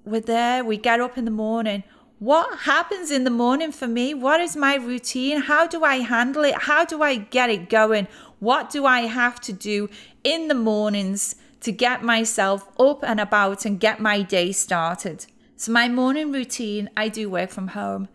we're 0.04 0.20
there, 0.20 0.64
we 0.64 0.76
get 0.76 1.00
up 1.00 1.16
in 1.16 1.24
the 1.24 1.30
morning. 1.30 1.84
What 2.18 2.60
happens 2.60 3.12
in 3.12 3.22
the 3.22 3.30
morning 3.30 3.70
for 3.70 3.86
me? 3.86 4.14
What 4.14 4.40
is 4.40 4.56
my 4.56 4.74
routine? 4.74 5.42
How 5.42 5.68
do 5.68 5.84
I 5.84 5.96
handle 5.96 6.42
it? 6.42 6.54
How 6.62 6.84
do 6.84 7.02
I 7.02 7.16
get 7.16 7.50
it 7.50 7.70
going? 7.70 8.08
What 8.40 8.68
do 8.70 8.84
I 8.84 9.02
have 9.02 9.40
to 9.42 9.52
do 9.52 9.88
in 10.24 10.48
the 10.48 10.54
mornings 10.54 11.36
to 11.60 11.70
get 11.70 12.02
myself 12.02 12.68
up 12.80 13.04
and 13.04 13.20
about 13.20 13.64
and 13.64 13.78
get 13.78 14.00
my 14.00 14.22
day 14.22 14.50
started? 14.50 15.26
So, 15.56 15.70
my 15.70 15.88
morning 15.88 16.32
routine, 16.32 16.90
I 16.96 17.08
do 17.08 17.30
work 17.30 17.50
from 17.50 17.68
home 17.68 18.08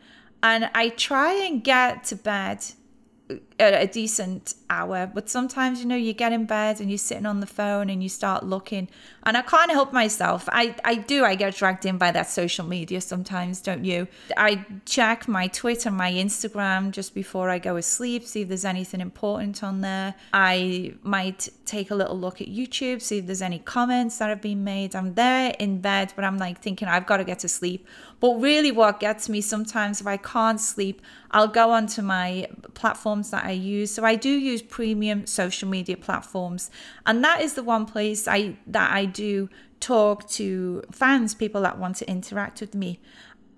and 0.44 0.70
I 0.76 0.90
try 0.90 1.34
and 1.34 1.64
get 1.64 2.04
to 2.06 2.16
bed 2.18 2.64
a 3.60 3.88
decent 3.88 4.56
hour. 4.70 5.10
But 5.14 5.30
sometimes, 5.30 5.80
you 5.82 5.86
know, 5.86 5.96
you 5.96 6.14
get 6.14 6.32
in 6.32 6.46
bed 6.46 6.80
and 6.80 6.90
you're 6.90 6.98
sitting 6.98 7.26
on 7.26 7.40
the 7.40 7.48
phone 7.48 7.90
and 7.90 8.02
you 8.02 8.10
start 8.10 8.46
looking. 8.46 8.90
And 9.24 9.38
I 9.38 9.42
can't 9.42 9.72
help 9.72 9.94
myself. 9.94 10.50
I, 10.52 10.76
I 10.84 10.96
do, 10.96 11.24
I 11.24 11.36
get 11.36 11.56
dragged 11.56 11.86
in 11.86 11.98
by 11.98 12.12
that 12.12 12.30
social 12.30 12.66
media 12.66 13.00
sometimes, 13.02 13.62
don't 13.62 13.86
you? 13.86 14.08
I 14.36 14.66
check 14.86 15.28
my 15.28 15.48
Twitter, 15.48 15.92
my 15.92 16.12
Instagram 16.12 16.92
just 16.92 17.14
before 17.14 17.50
I 17.50 17.60
go 17.60 17.76
to 17.76 17.82
sleep, 17.82 18.26
see 18.26 18.42
if 18.42 18.48
there's 18.48 18.66
anything 18.66 19.02
important 19.02 19.64
on 19.64 19.82
there. 19.82 20.16
I 20.34 20.96
might 21.04 21.50
take 21.66 21.92
a 21.92 21.96
little 21.96 22.20
look 22.20 22.42
at 22.42 22.48
YouTube, 22.48 23.02
see 23.02 23.20
if 23.20 23.26
there's 23.26 23.42
any 23.42 23.60
comments 23.60 24.18
that 24.18 24.30
have 24.30 24.42
been 24.42 24.64
made. 24.64 24.96
I'm 24.96 25.14
there 25.14 25.54
in 25.60 25.80
bed, 25.80 26.14
but 26.16 26.26
I'm 26.26 26.38
like 26.38 26.62
thinking, 26.62 26.88
I've 26.88 27.06
got 27.06 27.18
to 27.18 27.24
get 27.24 27.40
to 27.40 27.48
sleep. 27.48 27.88
But 28.20 28.40
really, 28.40 28.72
what 28.72 29.00
gets 29.00 29.28
me 29.28 29.42
sometimes 29.42 30.00
if 30.00 30.08
I 30.08 30.18
can't 30.18 30.60
sleep, 30.60 31.02
I'll 31.32 31.48
go 31.48 31.72
onto 31.72 32.02
my 32.02 32.48
platforms 32.74 33.32
that 33.32 33.43
I 33.44 33.52
use. 33.52 33.92
So 33.92 34.04
I 34.04 34.16
do 34.16 34.30
use 34.30 34.62
premium 34.62 35.26
social 35.28 35.70
media 35.70 35.98
platforms, 35.98 36.72
and 37.06 37.24
that 37.24 37.42
is 37.42 37.54
the 37.54 37.64
one 37.64 37.86
place 37.86 38.28
I 38.28 38.58
that 38.68 38.92
I 38.92 39.06
do 39.06 39.50
talk 39.80 40.30
to 40.30 40.82
fans, 40.92 41.36
people 41.36 41.62
that 41.62 41.78
want 41.78 41.98
to 41.98 42.10
interact 42.10 42.62
with 42.62 42.74
me. 42.74 43.00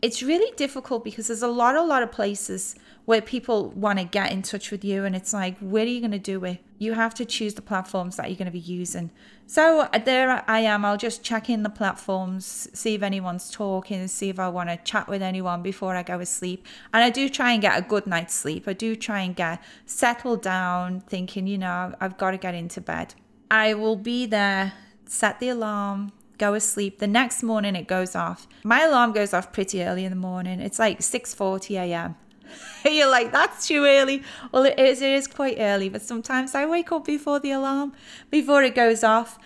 It's 0.02 0.22
really 0.22 0.52
difficult 0.56 1.04
because 1.04 1.28
there's 1.28 1.42
a 1.42 1.48
lot, 1.48 1.76
a 1.76 1.82
lot 1.82 2.04
of 2.04 2.12
places 2.12 2.76
where 3.06 3.22
people 3.22 3.70
want 3.72 3.98
to 4.00 4.06
get 4.06 4.32
in 4.32 4.42
touch 4.42 4.72
with 4.72 4.84
you, 4.84 5.04
and 5.04 5.16
it's 5.16 5.34
like, 5.34 5.58
where 5.60 5.84
are 5.84 5.88
you 5.88 6.00
going 6.00 6.12
to 6.12 6.20
do 6.20 6.44
it? 6.46 6.60
You 6.78 6.94
have 6.94 7.14
to 7.16 7.26
choose 7.26 7.54
the 7.54 7.62
platforms 7.62 8.18
that 8.18 8.30
you're 8.30 8.38
going 8.38 8.46
to 8.48 8.52
be 8.52 8.60
using. 8.60 9.12
So 9.48 9.82
uh, 9.82 9.98
there 10.00 10.44
I 10.48 10.60
am. 10.60 10.84
I'll 10.86 10.98
just 10.98 11.24
check 11.24 11.50
in 11.50 11.64
the 11.64 11.70
platforms, 11.70 12.68
see 12.74 12.96
if 12.96 13.04
anyone's 13.04 13.50
talking, 13.50 14.08
see 14.08 14.30
if 14.30 14.40
I 14.40 14.50
want 14.50 14.70
to 14.70 14.78
chat 14.78 15.08
with 15.08 15.22
anyone 15.22 15.62
before 15.62 15.96
I 15.96 16.04
go 16.04 16.18
to 16.18 16.26
sleep. 16.26 16.66
And 16.94 17.04
I 17.04 17.10
do 17.10 17.30
try 17.30 17.54
and 17.54 17.62
get 17.62 17.78
a 17.78 17.82
good 17.82 18.08
night's 18.08 18.34
sleep. 18.34 18.68
I 18.68 18.74
do 18.74 18.96
try 18.96 19.22
and 19.22 19.36
get 19.36 19.64
settled 19.86 20.42
down, 20.42 21.02
thinking, 21.02 21.48
you 21.48 21.58
know, 21.58 21.94
I've 22.02 22.18
got 22.18 22.32
to 22.32 22.38
get 22.38 22.56
into 22.56 22.82
bed. 22.82 23.14
I 23.50 23.76
will 23.76 23.96
be 23.96 24.26
there, 24.26 24.74
set 25.06 25.40
the 25.40 25.50
alarm, 25.50 26.12
go 26.38 26.54
to 26.54 26.60
sleep. 26.60 27.00
The 27.00 27.08
next 27.08 27.44
morning 27.44 27.76
it 27.76 27.88
goes 27.88 28.16
off. 28.16 28.48
My 28.64 28.84
alarm 28.84 29.12
goes 29.14 29.34
off 29.34 29.52
pretty 29.52 29.84
early 29.84 30.06
in 30.06 30.12
the 30.12 30.18
morning. 30.18 30.60
It's 30.60 30.80
like 30.80 31.00
6:40 31.00 31.76
a.m. 31.80 32.16
You're 32.86 33.10
like, 33.10 33.32
that's 33.32 33.68
too 33.68 33.86
early. 33.86 34.24
Well, 34.52 34.66
it 34.66 34.80
is, 34.80 35.02
it 35.02 35.12
is 35.12 35.28
quite 35.28 35.58
early, 35.60 35.90
but 35.90 36.02
sometimes 36.02 36.56
I 36.56 36.66
wake 36.66 36.92
up 36.92 37.06
before 37.06 37.40
the 37.40 37.52
alarm, 37.52 37.94
before 38.30 38.64
it 38.64 38.76
goes 38.76 39.04
off. 39.04 39.40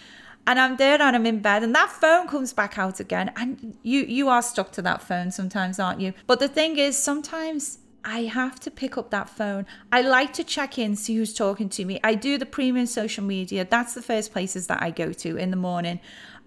And 0.47 0.59
I'm 0.59 0.77
there 0.77 0.99
and 1.01 1.15
I'm 1.15 1.25
in 1.25 1.39
bed 1.39 1.63
and 1.63 1.75
that 1.75 1.91
phone 1.91 2.27
comes 2.27 2.53
back 2.53 2.79
out 2.79 2.99
again. 2.99 3.31
And 3.35 3.77
you 3.83 4.01
you 4.01 4.29
are 4.29 4.41
stuck 4.41 4.71
to 4.73 4.81
that 4.81 5.01
phone 5.01 5.31
sometimes, 5.31 5.79
aren't 5.79 6.01
you? 6.01 6.13
But 6.25 6.39
the 6.39 6.47
thing 6.47 6.77
is, 6.77 6.97
sometimes 6.97 7.79
I 8.03 8.21
have 8.21 8.59
to 8.61 8.71
pick 8.71 8.97
up 8.97 9.11
that 9.11 9.29
phone. 9.29 9.65
I 9.91 10.01
like 10.01 10.33
to 10.33 10.43
check 10.43 10.79
in, 10.79 10.95
see 10.95 11.15
who's 11.15 11.33
talking 11.33 11.69
to 11.69 11.85
me. 11.85 11.99
I 12.03 12.15
do 12.15 12.37
the 12.37 12.45
premium 12.45 12.85
social 12.85 13.23
media. 13.23 13.67
That's 13.69 13.93
the 13.93 14.01
first 14.01 14.31
places 14.31 14.67
that 14.67 14.81
I 14.81 14.89
go 14.89 15.11
to 15.11 15.37
in 15.37 15.51
the 15.51 15.57
morning. 15.57 15.99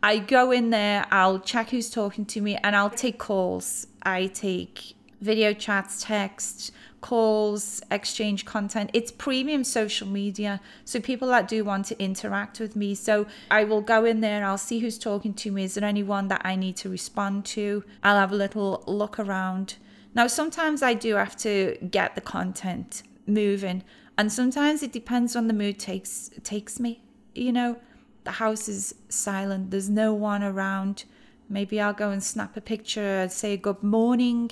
I 0.03 0.19
go 0.19 0.51
in 0.51 0.71
there, 0.71 1.07
I'll 1.11 1.39
check 1.39 1.71
who's 1.71 1.89
talking 1.89 2.27
to 2.27 2.41
me, 2.41 2.57
and 2.57 2.75
I'll 2.75 2.91
take 2.91 3.19
calls. 3.19 3.87
I 4.03 4.27
take 4.27 4.95
video 5.21 5.53
chats, 5.53 6.03
text, 6.03 6.73
calls, 7.01 7.81
exchange 7.91 8.45
content. 8.45 8.91
It's 8.93 9.13
premium 9.13 9.63
social 9.63 10.09
media. 10.09 10.61
So 10.85 11.01
people 11.01 11.29
that 11.29 11.47
do 11.47 11.63
want 11.65 11.87
to 11.87 12.03
interact 12.03 12.59
with 12.59 12.75
me. 12.75 12.97
So 12.97 13.27
I 13.51 13.63
will 13.63 13.81
go 13.81 14.05
in 14.05 14.21
there, 14.21 14.45
I'll 14.45 14.59
see 14.59 14.81
who's 14.81 14.99
talking 14.99 15.35
to 15.35 15.53
me. 15.53 15.65
Is 15.65 15.75
there 15.75 15.89
anyone 15.89 16.27
that 16.29 16.43
I 16.45 16.57
need 16.57 16.77
to 16.79 16.89
respond 16.89 17.45
to? 17.47 17.85
I'll 18.03 18.19
have 18.19 18.33
a 18.33 18.37
little 18.37 18.83
look 18.89 19.21
around. 19.21 19.77
Now, 20.15 20.27
sometimes 20.27 20.83
I 20.83 20.95
do 20.95 21.15
have 21.15 21.37
to 21.39 21.79
get 21.91 22.17
the 22.17 22.21
content 22.21 23.05
moving, 23.27 23.85
and 24.19 24.33
sometimes 24.33 24.83
it 24.83 24.93
depends 24.93 25.37
on 25.37 25.47
the 25.47 25.55
mood 25.55 25.79
takes 25.79 26.31
takes 26.43 26.79
me. 26.81 27.03
You 27.35 27.53
know, 27.53 27.79
the 28.25 28.33
house 28.33 28.69
is 28.69 28.95
silent, 29.09 29.71
there's 29.71 29.91
no 29.91 30.15
one 30.15 30.43
around. 30.43 31.05
Maybe 31.49 31.81
I'll 31.81 31.93
go 31.93 32.11
and 32.11 32.23
snap 32.23 32.57
a 32.57 32.61
picture, 32.61 33.29
say 33.29 33.57
good 33.57 33.83
morning, 33.83 34.51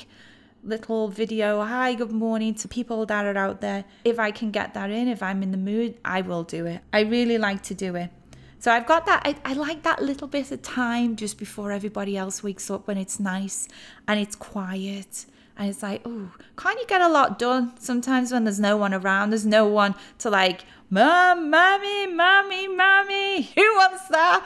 little 0.62 1.08
video, 1.08 1.62
hi, 1.62 1.94
good 1.94 2.12
morning 2.12 2.54
to 2.54 2.68
people 2.68 3.06
that 3.06 3.24
are 3.24 3.38
out 3.38 3.60
there. 3.60 3.84
If 4.04 4.18
I 4.18 4.30
can 4.30 4.50
get 4.50 4.74
that 4.74 4.90
in, 4.90 5.08
if 5.08 5.22
I'm 5.22 5.42
in 5.42 5.50
the 5.50 5.56
mood, 5.56 5.96
I 6.04 6.20
will 6.20 6.42
do 6.42 6.66
it. 6.66 6.82
I 6.92 7.00
really 7.00 7.38
like 7.38 7.62
to 7.64 7.74
do 7.74 7.96
it. 7.96 8.10
So 8.58 8.70
I've 8.70 8.86
got 8.86 9.06
that, 9.06 9.22
I, 9.24 9.36
I 9.44 9.54
like 9.54 9.84
that 9.84 10.02
little 10.02 10.28
bit 10.28 10.50
of 10.52 10.60
time 10.60 11.16
just 11.16 11.38
before 11.38 11.72
everybody 11.72 12.18
else 12.18 12.42
wakes 12.42 12.70
up 12.70 12.86
when 12.86 12.98
it's 12.98 13.18
nice 13.18 13.66
and 14.06 14.20
it's 14.20 14.36
quiet. 14.36 15.24
And 15.56 15.68
it's 15.68 15.82
like, 15.82 16.02
oh, 16.04 16.30
can't 16.56 16.78
you 16.78 16.86
get 16.86 17.00
a 17.00 17.08
lot 17.08 17.38
done 17.38 17.72
sometimes 17.78 18.32
when 18.32 18.44
there's 18.44 18.60
no 18.60 18.76
one 18.76 18.92
around? 18.92 19.30
There's 19.30 19.46
no 19.46 19.66
one 19.66 19.94
to 20.18 20.30
like, 20.30 20.64
mom, 20.90 21.50
mommy, 21.50 22.06
mommy, 22.08 22.68
mommy, 22.68 23.42
who 23.42 23.62
wants 23.76 24.08
that? 24.08 24.44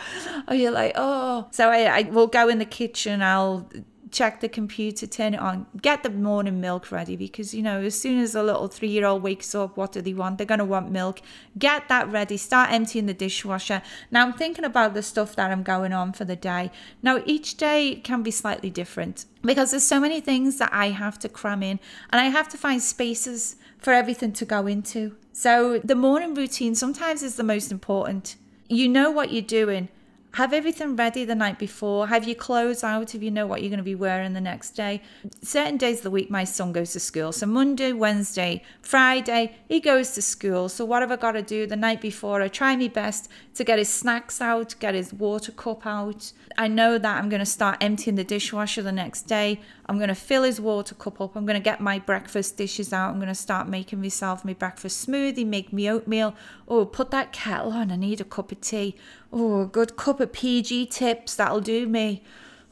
Or 0.49 0.55
you're 0.55 0.71
like, 0.71 0.93
oh. 0.95 1.49
So 1.51 1.71
I, 1.71 1.99
I 1.99 2.03
will 2.03 2.27
go 2.27 2.49
in 2.49 2.59
the 2.59 2.65
kitchen, 2.65 3.23
I'll 3.23 3.69
check 4.15 4.41
the 4.41 4.49
computer, 4.49 5.07
turn 5.07 5.35
it 5.35 5.41
on, 5.41 5.67
get 5.83 6.05
the 6.05 6.11
morning 6.11 6.61
milk 6.61 6.93
ready 6.93 7.17
because 7.17 7.53
you 7.53 7.63
know, 7.63 7.83
as 7.83 7.99
soon 7.99 8.21
as 8.21 8.35
a 8.35 8.43
little 8.43 8.69
three 8.69 8.89
year 8.89 9.05
old 9.05 9.23
wakes 9.23 9.55
up, 9.55 9.77
what 9.77 9.93
do 9.93 10.01
they 10.01 10.15
want? 10.15 10.39
They're 10.39 10.47
gonna 10.47 10.65
want 10.65 10.91
milk. 10.91 11.21
Get 11.59 11.89
that 11.89 12.11
ready, 12.11 12.37
start 12.37 12.71
emptying 12.71 13.07
the 13.07 13.13
dishwasher. 13.13 13.83
Now 14.11 14.25
I'm 14.25 14.33
thinking 14.33 14.65
about 14.65 14.95
the 14.95 15.03
stuff 15.03 15.35
that 15.37 15.51
I'm 15.51 15.65
going 15.65 15.93
on 15.93 16.13
for 16.13 16.25
the 16.25 16.37
day. 16.37 16.71
Now 17.03 17.23
each 17.27 17.57
day 17.57 17.97
can 17.97 18.23
be 18.23 18.31
slightly 18.31 18.71
different 18.71 19.27
because 19.43 19.73
there's 19.73 19.83
so 19.83 20.01
many 20.01 20.21
things 20.21 20.59
that 20.59 20.73
I 20.73 20.91
have 20.91 21.19
to 21.19 21.29
cram 21.29 21.63
in 21.63 21.81
and 22.11 22.21
I 22.21 22.27
have 22.27 22.49
to 22.51 22.57
find 22.57 22.81
spaces 22.81 23.57
for 23.79 23.93
everything 23.93 24.33
to 24.35 24.45
go 24.45 24.67
into. 24.69 25.17
So 25.33 25.81
the 25.83 25.97
morning 25.97 26.35
routine 26.35 26.77
sometimes 26.77 27.25
is 27.25 27.35
the 27.35 27.43
most 27.43 27.73
important. 27.73 28.37
You 28.69 28.89
know 28.89 29.11
what 29.11 29.33
you're 29.33 29.43
doing 29.43 29.89
have 30.35 30.53
everything 30.53 30.97
ready 30.97 31.25
the 31.25 31.35
night 31.35 31.59
before. 31.61 32.09
Have 32.09 32.27
your 32.27 32.35
clothes 32.35 32.83
out 32.83 33.15
if 33.15 33.23
you 33.23 33.31
know 33.31 33.47
what 33.47 33.63
you're 33.63 33.71
going 33.71 33.79
to 33.79 33.85
be 33.85 33.95
wearing 33.95 34.33
the 34.33 34.41
next 34.41 34.71
day. 34.71 35.01
Certain 35.43 35.77
days 35.77 35.99
of 35.99 36.03
the 36.05 36.11
week, 36.11 36.29
my 36.29 36.43
son 36.43 36.73
goes 36.73 36.93
to 36.93 37.01
school. 37.01 37.31
So 37.31 37.47
Monday, 37.47 37.93
Wednesday, 37.93 38.63
Friday, 38.83 39.57
he 39.69 39.79
goes 39.79 40.11
to 40.13 40.23
school. 40.23 40.69
So 40.69 40.85
what 40.85 41.03
have 41.03 41.13
I 41.13 41.17
got 41.17 41.33
to 41.33 41.43
do 41.43 41.67
the 41.67 41.77
night 41.77 42.01
before? 42.01 42.43
I 42.43 42.49
try 42.49 42.75
my 42.75 42.89
best 42.89 43.31
to 43.55 43.63
get 43.63 43.79
his 43.79 43.89
snacks 43.89 44.41
out, 44.41 44.75
get 44.81 44.95
his 44.95 45.13
water 45.13 45.53
cup 45.53 45.87
out. 45.87 46.33
I 46.59 46.67
know 46.67 46.99
that 46.99 47.17
I'm 47.17 47.29
going 47.29 47.41
to 47.41 47.47
start 47.47 47.79
emptying 47.81 48.17
the 48.17 48.25
dishwasher 48.25 48.83
the 48.83 48.93
next 48.93 49.23
day. 49.23 49.61
I'm 49.87 49.97
going 49.97 50.09
to 50.09 50.15
fill 50.15 50.45
his 50.45 50.61
water 50.61 50.95
cup 50.95 51.21
up. 51.21 51.37
I'm 51.37 51.45
going 51.45 51.59
to 51.59 51.63
get 51.63 51.81
my 51.81 51.99
breakfast 51.99 52.57
dishes 52.57 52.93
out. 52.93 53.11
I'm 53.11 53.17
going 53.17 53.29
to 53.29 53.35
start 53.35 53.69
making 53.69 54.01
myself 54.01 54.45
my 54.45 54.55
breakfast 54.55 55.07
smoothie, 55.07 55.47
make 55.47 55.73
me 55.73 55.91
oatmeal. 55.91 56.35
Oh, 56.67 56.87
put 56.87 57.11
that 57.11 57.33
kettle 57.33 57.73
on. 57.73 57.91
I 57.91 57.97
need 57.97 58.21
a 58.21 58.25
cup 58.25 58.51
of 58.51 58.61
tea. 58.61 58.97
Oh, 59.33 59.63
a 59.63 59.67
good 59.67 59.97
cup 59.97 60.21
of 60.21 60.33
PG 60.33 60.87
tips. 60.87 61.35
That'll 61.37 61.61
do 61.61 61.87
me. 61.87 62.23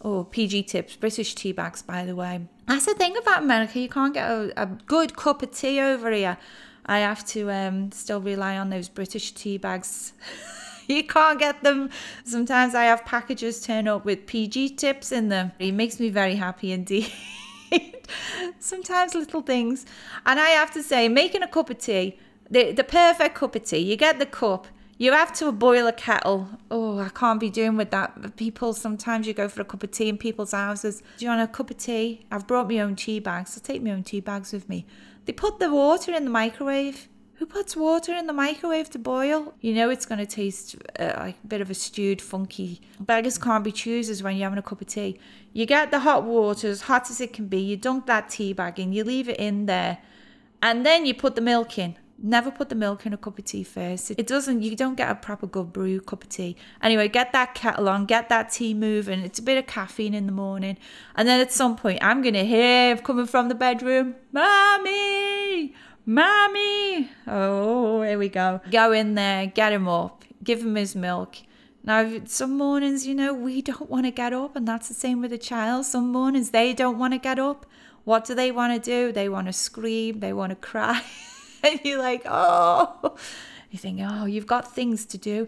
Oh, 0.05 0.25
PG 0.25 0.65
tips, 0.65 0.97
British 0.97 1.35
tea 1.35 1.53
bags, 1.53 1.83
by 1.83 2.05
the 2.05 2.17
way. 2.17 2.41
That's 2.67 2.87
the 2.87 2.95
thing 2.95 3.17
about 3.17 3.43
America. 3.43 3.79
You 3.79 3.89
can't 3.89 4.15
get 4.15 4.29
a, 4.29 4.53
a 4.61 4.67
good 4.67 5.17
cup 5.17 5.43
of 5.43 5.53
tea 5.53 5.81
over 5.81 6.11
here. 6.11 6.39
I 6.87 6.99
have 6.99 7.25
to 7.29 7.51
um, 7.51 7.93
still 7.93 8.21
rely 8.21 8.57
on 8.57 8.71
those 8.71 8.89
British 8.89 9.33
tea 9.33 9.59
bags. 9.59 10.13
you 10.89 11.05
can't 11.05 11.39
get 11.39 11.63
them. 11.63 11.91
Sometimes 12.25 12.75
I 12.75 12.85
have 12.85 13.05
packages 13.05 13.61
turn 13.61 13.89
up 13.89 14.05
with 14.05 14.27
PG 14.27 14.71
tips 14.71 15.13
in 15.13 15.29
them. 15.29 15.53
It 15.59 15.73
makes 15.73 16.01
me 16.01 16.11
very 16.11 16.35
happy 16.37 16.73
indeed. 16.73 17.13
Sometimes 18.59 19.15
little 19.15 19.43
things. 19.43 19.87
And 20.27 20.39
I 20.39 20.51
have 20.51 20.73
to 20.73 20.83
say, 20.83 21.09
making 21.09 21.43
a 21.43 21.49
cup 21.49 21.71
of 21.71 21.79
tea, 21.79 22.19
the, 22.51 22.73
the 22.73 22.85
perfect 22.85 23.35
cup 23.35 23.55
of 23.57 23.65
tea, 23.65 23.79
you 23.79 23.97
get 23.97 24.19
the 24.19 24.27
cup, 24.27 24.67
you 24.99 25.11
have 25.13 25.33
to 25.39 25.51
boil 25.51 25.87
a 25.87 25.93
kettle. 25.93 26.49
Oh, 26.71 26.99
I 26.99 27.09
can't 27.09 27.41
be 27.41 27.51
doing 27.51 27.77
with 27.77 27.91
that. 27.91 28.37
People, 28.37 28.73
sometimes 28.73 29.27
you 29.27 29.35
go 29.35 29.49
for 29.49 29.63
a 29.63 29.65
cup 29.65 29.83
of 29.83 29.91
tea 29.91 30.09
in 30.09 30.19
people's 30.19 30.53
houses. 30.53 31.03
Do 31.17 31.25
you 31.25 31.31
want 31.31 31.41
a 31.41 31.49
cup 31.49 31.71
of 31.71 31.79
tea? 31.79 32.27
I've 32.31 32.47
brought 32.47 32.69
my 32.69 32.79
own 32.79 32.95
tea 32.95 33.19
bags. 33.19 33.57
I'll 33.57 33.63
take 33.63 33.83
my 33.83 33.91
own 33.91 34.05
tea 34.05 34.21
bags 34.21 34.53
with 34.53 34.69
me. 34.69 34.87
They 35.25 35.33
put 35.33 35.59
the 35.59 35.73
water 35.73 36.13
in 36.13 36.25
the 36.25 36.31
microwave. 36.31 37.09
Who 37.35 37.47
puts 37.47 37.75
water 37.75 38.15
in 38.15 38.27
the 38.27 38.33
microwave 38.33 38.91
to 38.91 38.99
boil? 38.99 39.55
You 39.61 39.75
know 39.75 39.91
it's 39.91 40.07
going 40.07 40.19
to 40.19 40.27
taste 40.27 40.77
uh, 40.99 41.15
like 41.17 41.37
a 41.43 41.47
bit 41.47 41.61
of 41.61 41.71
a 41.71 41.75
stewed, 41.75 42.23
funky. 42.23 42.81
Beggars 43.01 43.39
can't 43.39 43.65
be 43.65 43.73
choosers 43.73 44.23
when 44.23 44.37
you're 44.37 44.45
having 44.45 44.59
a 44.59 44.63
cup 44.63 44.81
of 44.81 44.87
tea. 44.87 45.19
You 45.53 45.67
get 45.67 45.91
the 45.91 46.01
hot 46.01 46.25
water 46.25 46.69
as 46.69 46.83
hot 46.83 47.11
as 47.11 47.21
it 47.21 47.33
can 47.33 47.49
be. 47.49 47.61
You 47.61 47.77
dunk 47.77 48.07
that 48.07 48.31
tea 48.31 48.53
bag 48.53 48.79
in. 48.79 48.93
You 48.93 49.03
leave 49.05 49.29
it 49.29 49.39
in 49.39 49.67
there, 49.67 49.99
and 50.63 50.87
then 50.87 51.05
you 51.05 51.15
put 51.15 51.35
the 51.35 51.41
milk 51.41 51.79
in. 51.79 51.97
Never 52.25 52.53
put 52.53 52.69
the 52.69 52.77
milk 52.77 53.05
in 53.05 53.13
a 53.13 53.17
cup 53.17 53.37
of 53.37 53.45
tea 53.45 53.65
first. 53.65 54.13
It 54.13 54.29
doesn't, 54.29 54.63
you 54.63 54.77
don't 54.77 54.95
get 54.95 55.11
a 55.11 55.17
proper 55.17 55.49
good 55.49 55.73
brew 55.73 56.01
cup 56.01 56.23
of 56.23 56.29
tea. 56.29 56.57
Anyway, 56.81 57.09
get 57.09 57.33
that 57.33 57.55
kettle 57.55 57.89
on, 57.89 58.07
get 58.07 58.29
that 58.29 58.53
tea 58.53 58.75
moving. 58.75 59.21
It's 59.21 59.41
a 59.41 59.43
bit 59.43 59.59
of 59.59 59.67
caffeine 59.67 60.15
in 60.15 60.27
the 60.27 60.33
morning. 60.33 60.79
And 61.17 61.27
then 61.27 61.41
at 61.41 61.51
some 61.51 61.75
point, 61.75 61.99
I'm 62.01 62.23
going 62.23 62.35
to 62.35 62.45
hear 62.45 62.97
coming 62.99 63.27
from 63.27 63.49
the 63.49 63.57
bedroom, 63.57 64.15
Mommy, 64.31 65.75
Mommy. 66.05 67.11
Oh, 67.29 68.03
here 68.03 68.19
we 68.19 68.29
go. 68.29 68.61
Go 68.71 68.93
in 68.93 69.15
there, 69.15 69.47
get 69.47 69.73
him 69.73 69.87
up, 69.87 70.25
give 70.43 70.63
him 70.63 70.75
his 70.75 70.97
milk. 70.97 71.37
Now, 71.85 72.21
some 72.25 72.57
mornings, 72.57 73.07
you 73.07 73.15
know, 73.15 73.33
we 73.33 73.63
don't 73.63 73.89
want 73.89 74.07
to 74.07 74.11
get 74.11 74.33
up, 74.33 74.57
and 74.57 74.67
that's 74.67 74.89
the 74.89 74.95
same 74.95 75.21
with 75.21 75.33
a 75.33 75.39
child. 75.39 75.87
Some 75.87 76.11
mornings 76.11 76.51
they 76.51 76.73
don't 76.73 76.99
want 76.99 77.13
to 77.13 77.19
get 77.19 77.39
up. 77.39 77.67
What 78.05 78.25
do 78.25 78.35
they 78.35 78.51
want 78.51 78.73
to 78.73 78.91
do? 78.91 79.13
They 79.13 79.29
want 79.29 79.47
to 79.47 79.53
scream, 79.53 80.21
they 80.21 80.33
want 80.33 80.51
to 80.51 80.57
cry. 80.57 81.03
and 81.63 81.81
you're 81.85 81.99
like, 81.99 82.23
oh, 82.27 83.17
you 83.71 83.79
think, 83.79 84.01
oh, 84.03 84.27
you've 84.27 84.47
got 84.47 84.75
things 84.75 85.07
to 85.07 85.19
do. 85.19 85.47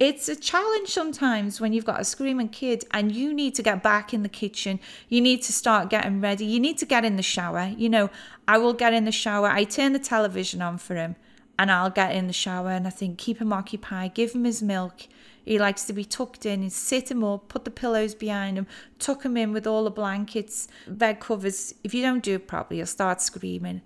It's 0.00 0.28
a 0.28 0.36
challenge 0.36 0.90
sometimes 0.90 1.60
when 1.60 1.72
you've 1.72 1.84
got 1.84 2.00
a 2.00 2.04
screaming 2.04 2.50
kid 2.50 2.84
and 2.92 3.10
you 3.10 3.34
need 3.34 3.56
to 3.56 3.64
get 3.64 3.82
back 3.82 4.14
in 4.14 4.22
the 4.22 4.28
kitchen. 4.28 4.78
You 5.08 5.20
need 5.20 5.42
to 5.42 5.52
start 5.52 5.90
getting 5.90 6.20
ready. 6.20 6.44
You 6.44 6.60
need 6.60 6.78
to 6.78 6.86
get 6.86 7.04
in 7.04 7.16
the 7.16 7.22
shower. 7.22 7.72
You 7.76 7.88
know, 7.88 8.10
I 8.46 8.58
will 8.58 8.74
get 8.74 8.92
in 8.92 9.06
the 9.06 9.12
shower. 9.12 9.48
I 9.48 9.64
turn 9.64 9.92
the 9.94 9.98
television 9.98 10.62
on 10.62 10.78
for 10.78 10.94
him 10.94 11.16
and 11.58 11.70
I'll 11.72 11.90
get 11.90 12.14
in 12.14 12.28
the 12.28 12.32
shower 12.32 12.70
and 12.70 12.86
I 12.86 12.90
think, 12.90 13.18
keep 13.18 13.38
him 13.38 13.52
occupied, 13.52 14.14
give 14.14 14.32
him 14.32 14.44
his 14.44 14.62
milk. 14.62 15.08
He 15.44 15.58
likes 15.58 15.84
to 15.86 15.92
be 15.92 16.04
tucked 16.04 16.46
in 16.46 16.60
and 16.60 16.72
sit 16.72 17.10
him 17.10 17.24
up, 17.24 17.48
put 17.48 17.64
the 17.64 17.70
pillows 17.72 18.14
behind 18.14 18.56
him, 18.56 18.68
tuck 19.00 19.24
him 19.24 19.36
in 19.36 19.52
with 19.52 19.66
all 19.66 19.82
the 19.82 19.90
blankets, 19.90 20.68
bed 20.86 21.18
covers. 21.18 21.74
If 21.82 21.92
you 21.92 22.02
don't 22.02 22.22
do 22.22 22.36
it 22.36 22.46
properly, 22.46 22.76
he'll 22.76 22.86
start 22.86 23.20
screaming, 23.20 23.82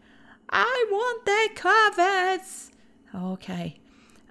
I 0.50 0.86
want 0.90 1.24
their 1.24 1.48
covers. 1.54 2.70
Okay. 3.14 3.78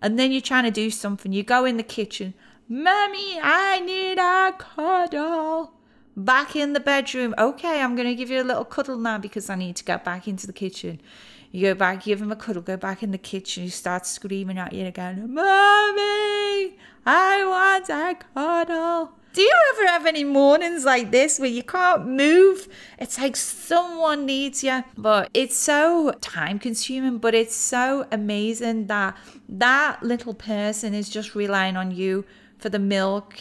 And 0.01 0.17
then 0.17 0.31
you're 0.31 0.41
trying 0.41 0.63
to 0.63 0.71
do 0.71 0.89
something. 0.89 1.31
You 1.31 1.43
go 1.43 1.65
in 1.65 1.77
the 1.77 1.83
kitchen, 1.83 2.33
Mummy, 2.67 3.39
I 3.41 3.81
need 3.81 4.17
a 4.17 4.53
cuddle. 4.57 5.73
Back 6.15 6.55
in 6.55 6.73
the 6.73 6.79
bedroom. 6.79 7.35
Okay, 7.37 7.81
I'm 7.81 7.95
going 7.95 8.07
to 8.07 8.15
give 8.15 8.29
you 8.29 8.41
a 8.41 8.43
little 8.43 8.65
cuddle 8.65 8.97
now 8.97 9.17
because 9.17 9.49
I 9.49 9.55
need 9.55 9.75
to 9.77 9.83
get 9.83 10.03
back 10.03 10.27
into 10.27 10.47
the 10.47 10.53
kitchen. 10.53 11.01
You 11.51 11.67
go 11.67 11.73
back, 11.75 12.03
give 12.03 12.21
him 12.21 12.31
a 12.31 12.35
cuddle, 12.35 12.61
go 12.61 12.77
back 12.77 13.03
in 13.03 13.11
the 13.11 13.17
kitchen, 13.17 13.63
you 13.63 13.69
start 13.69 14.05
screaming 14.05 14.57
at 14.57 14.71
you 14.71 14.85
again, 14.85 15.33
Mommy, 15.33 16.77
I 17.05 17.43
want 17.45 17.89
a 17.89 18.17
cuddle. 18.33 19.11
Do 19.33 19.41
you 19.41 19.53
ever 19.73 19.87
have 19.87 20.05
any 20.05 20.25
mornings 20.25 20.83
like 20.83 21.11
this 21.11 21.39
where 21.39 21.49
you 21.49 21.63
can't 21.63 22.05
move? 22.05 22.67
It's 22.99 23.17
like 23.17 23.37
someone 23.37 24.25
needs 24.25 24.61
you. 24.61 24.83
But 24.97 25.29
it's 25.33 25.57
so 25.57 26.11
time 26.19 26.59
consuming, 26.59 27.17
but 27.17 27.33
it's 27.33 27.55
so 27.55 28.07
amazing 28.11 28.87
that 28.87 29.17
that 29.47 30.03
little 30.03 30.33
person 30.33 30.93
is 30.93 31.09
just 31.09 31.33
relying 31.33 31.77
on 31.77 31.91
you 31.91 32.25
for 32.57 32.67
the 32.67 32.79
milk, 32.79 33.39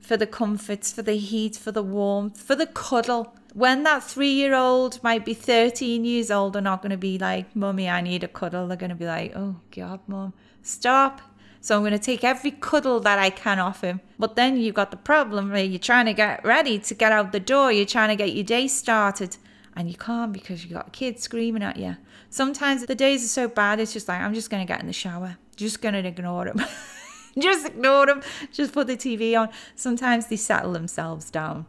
for 0.00 0.16
the 0.16 0.28
comforts, 0.28 0.92
for 0.92 1.02
the 1.02 1.14
heat, 1.14 1.56
for 1.56 1.72
the 1.72 1.82
warmth, 1.82 2.40
for 2.40 2.54
the 2.54 2.66
cuddle. 2.66 3.34
When 3.54 3.82
that 3.82 4.02
three 4.02 4.32
year 4.32 4.54
old 4.54 5.02
might 5.02 5.24
be 5.24 5.34
13 5.34 6.04
years 6.04 6.30
old, 6.30 6.54
they're 6.54 6.62
not 6.62 6.80
going 6.80 6.90
to 6.90 6.96
be 6.96 7.18
like, 7.18 7.54
Mummy, 7.54 7.88
I 7.88 8.00
need 8.00 8.24
a 8.24 8.28
cuddle. 8.28 8.66
They're 8.66 8.76
going 8.76 8.90
to 8.90 8.96
be 8.96 9.06
like, 9.06 9.32
Oh, 9.36 9.56
God, 9.70 10.00
Mum, 10.06 10.32
stop. 10.62 11.20
So 11.60 11.76
I'm 11.76 11.82
going 11.82 11.92
to 11.92 11.98
take 11.98 12.24
every 12.24 12.50
cuddle 12.50 12.98
that 13.00 13.18
I 13.20 13.30
can 13.30 13.60
off 13.60 13.82
him. 13.82 14.00
But 14.18 14.34
then 14.34 14.56
you've 14.56 14.74
got 14.74 14.90
the 14.90 14.96
problem 14.96 15.50
where 15.50 15.62
you're 15.62 15.78
trying 15.78 16.06
to 16.06 16.12
get 16.12 16.44
ready 16.44 16.78
to 16.80 16.94
get 16.94 17.12
out 17.12 17.30
the 17.30 17.38
door. 17.38 17.70
You're 17.70 17.86
trying 17.86 18.08
to 18.08 18.16
get 18.16 18.34
your 18.34 18.42
day 18.42 18.66
started. 18.66 19.36
And 19.76 19.88
you 19.88 19.96
can't 19.96 20.32
because 20.32 20.64
you 20.64 20.72
got 20.72 20.92
kids 20.92 21.22
screaming 21.22 21.62
at 21.62 21.76
you. 21.76 21.96
Sometimes 22.30 22.84
the 22.86 22.94
days 22.94 23.24
are 23.24 23.28
so 23.28 23.48
bad, 23.48 23.78
it's 23.78 23.92
just 23.92 24.08
like, 24.08 24.20
I'm 24.20 24.34
just 24.34 24.50
going 24.50 24.66
to 24.66 24.70
get 24.70 24.80
in 24.80 24.86
the 24.86 24.92
shower. 24.92 25.36
Just 25.54 25.80
going 25.80 25.94
to 25.94 26.04
ignore 26.06 26.46
them. 26.46 26.60
just 27.38 27.66
ignore 27.66 28.06
them. 28.06 28.22
Just 28.50 28.72
put 28.72 28.88
the 28.88 28.96
TV 28.96 29.38
on. 29.38 29.48
Sometimes 29.76 30.26
they 30.26 30.36
settle 30.36 30.72
themselves 30.72 31.30
down. 31.30 31.66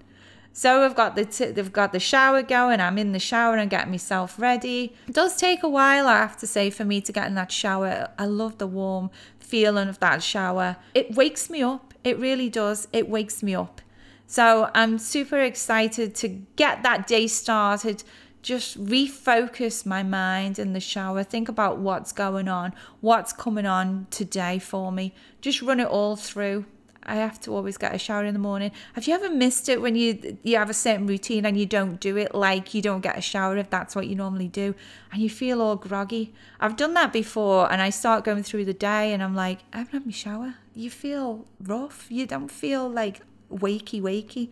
So 0.56 0.84
we've 0.84 0.96
got 0.96 1.16
the 1.16 1.26
t- 1.26 1.52
they've 1.52 1.74
got 1.74 1.92
the 1.92 2.00
shower 2.00 2.44
going. 2.44 2.80
I'm 2.80 3.00
in 3.00 3.12
the 3.12 3.20
shower 3.20 3.58
and 3.58 3.70
getting 3.70 3.90
myself 3.90 4.40
ready. 4.40 4.96
It 5.08 5.16
does 5.16 5.36
take 5.36 5.64
a 5.64 5.70
while, 5.70 6.08
I 6.08 6.18
have 6.18 6.38
to 6.38 6.48
say, 6.48 6.70
for 6.70 6.86
me 6.86 7.02
to 7.02 7.12
get 7.12 7.26
in 7.28 7.34
that 7.34 7.52
shower. 7.52 8.10
I 8.20 8.26
love 8.26 8.60
the 8.60 8.68
warm 8.68 9.10
feeling 9.40 9.90
of 9.90 10.00
that 10.00 10.22
shower. 10.22 10.78
It 10.94 11.16
wakes 11.16 11.50
me 11.50 11.64
up. 11.64 11.96
It 12.04 12.20
really 12.20 12.50
does. 12.50 12.88
It 12.94 13.10
wakes 13.10 13.42
me 13.42 13.56
up. 13.56 13.82
So 14.28 14.70
I'm 14.76 15.00
super 15.00 15.40
excited 15.40 16.14
to 16.16 16.28
get 16.28 16.84
that 16.84 17.08
day 17.08 17.28
started. 17.28 18.04
Just 18.44 18.84
refocus 18.84 19.86
my 19.86 20.04
mind 20.04 20.60
in 20.60 20.74
the 20.74 20.80
shower. 20.80 21.24
Think 21.24 21.50
about 21.50 21.80
what's 21.80 22.12
going 22.12 22.48
on, 22.48 22.74
what's 23.02 23.34
coming 23.34 23.66
on 23.66 24.06
today 24.12 24.60
for 24.60 24.92
me. 24.92 25.14
Just 25.42 25.62
run 25.62 25.80
it 25.80 25.88
all 25.88 26.16
through. 26.16 26.66
I 27.06 27.16
have 27.16 27.40
to 27.42 27.56
always 27.56 27.78
get 27.78 27.94
a 27.94 27.98
shower 27.98 28.26
in 28.26 28.34
the 28.34 28.40
morning. 28.40 28.72
Have 28.94 29.08
you 29.08 29.14
ever 29.14 29.30
missed 29.30 29.70
it 29.70 29.82
when 29.82 29.96
you 29.96 30.38
you 30.44 30.58
have 30.58 30.70
a 30.70 30.74
certain 30.74 31.08
routine 31.08 31.46
and 31.46 31.58
you 31.58 31.66
don't 31.66 32.00
do 32.00 32.18
it? 32.18 32.34
Like 32.34 32.74
you 32.74 32.82
don't 32.82 33.02
get 33.02 33.18
a 33.18 33.22
shower 33.22 33.58
if 33.58 33.70
that's 33.70 33.96
what 33.96 34.08
you 34.08 34.16
normally 34.16 34.48
do, 34.48 34.76
and 35.12 35.22
you 35.22 35.30
feel 35.30 35.62
all 35.62 35.76
groggy. 35.76 36.34
I've 36.60 36.76
done 36.76 36.94
that 36.96 37.14
before, 37.14 37.72
and 37.72 37.82
I 37.82 37.90
start 37.90 38.24
going 38.24 38.44
through 38.44 38.66
the 38.66 38.74
day, 38.74 39.14
and 39.14 39.22
I'm 39.22 39.36
like, 39.36 39.60
I 39.74 39.80
haven't 39.80 39.94
had 39.94 40.06
my 40.06 40.12
shower. 40.12 40.56
You 40.74 40.90
feel 40.90 41.46
rough. 41.62 42.08
You 42.10 42.26
don't 42.26 42.50
feel 42.50 42.90
like 42.90 43.22
wakey 43.52 44.02
wakey. 44.02 44.50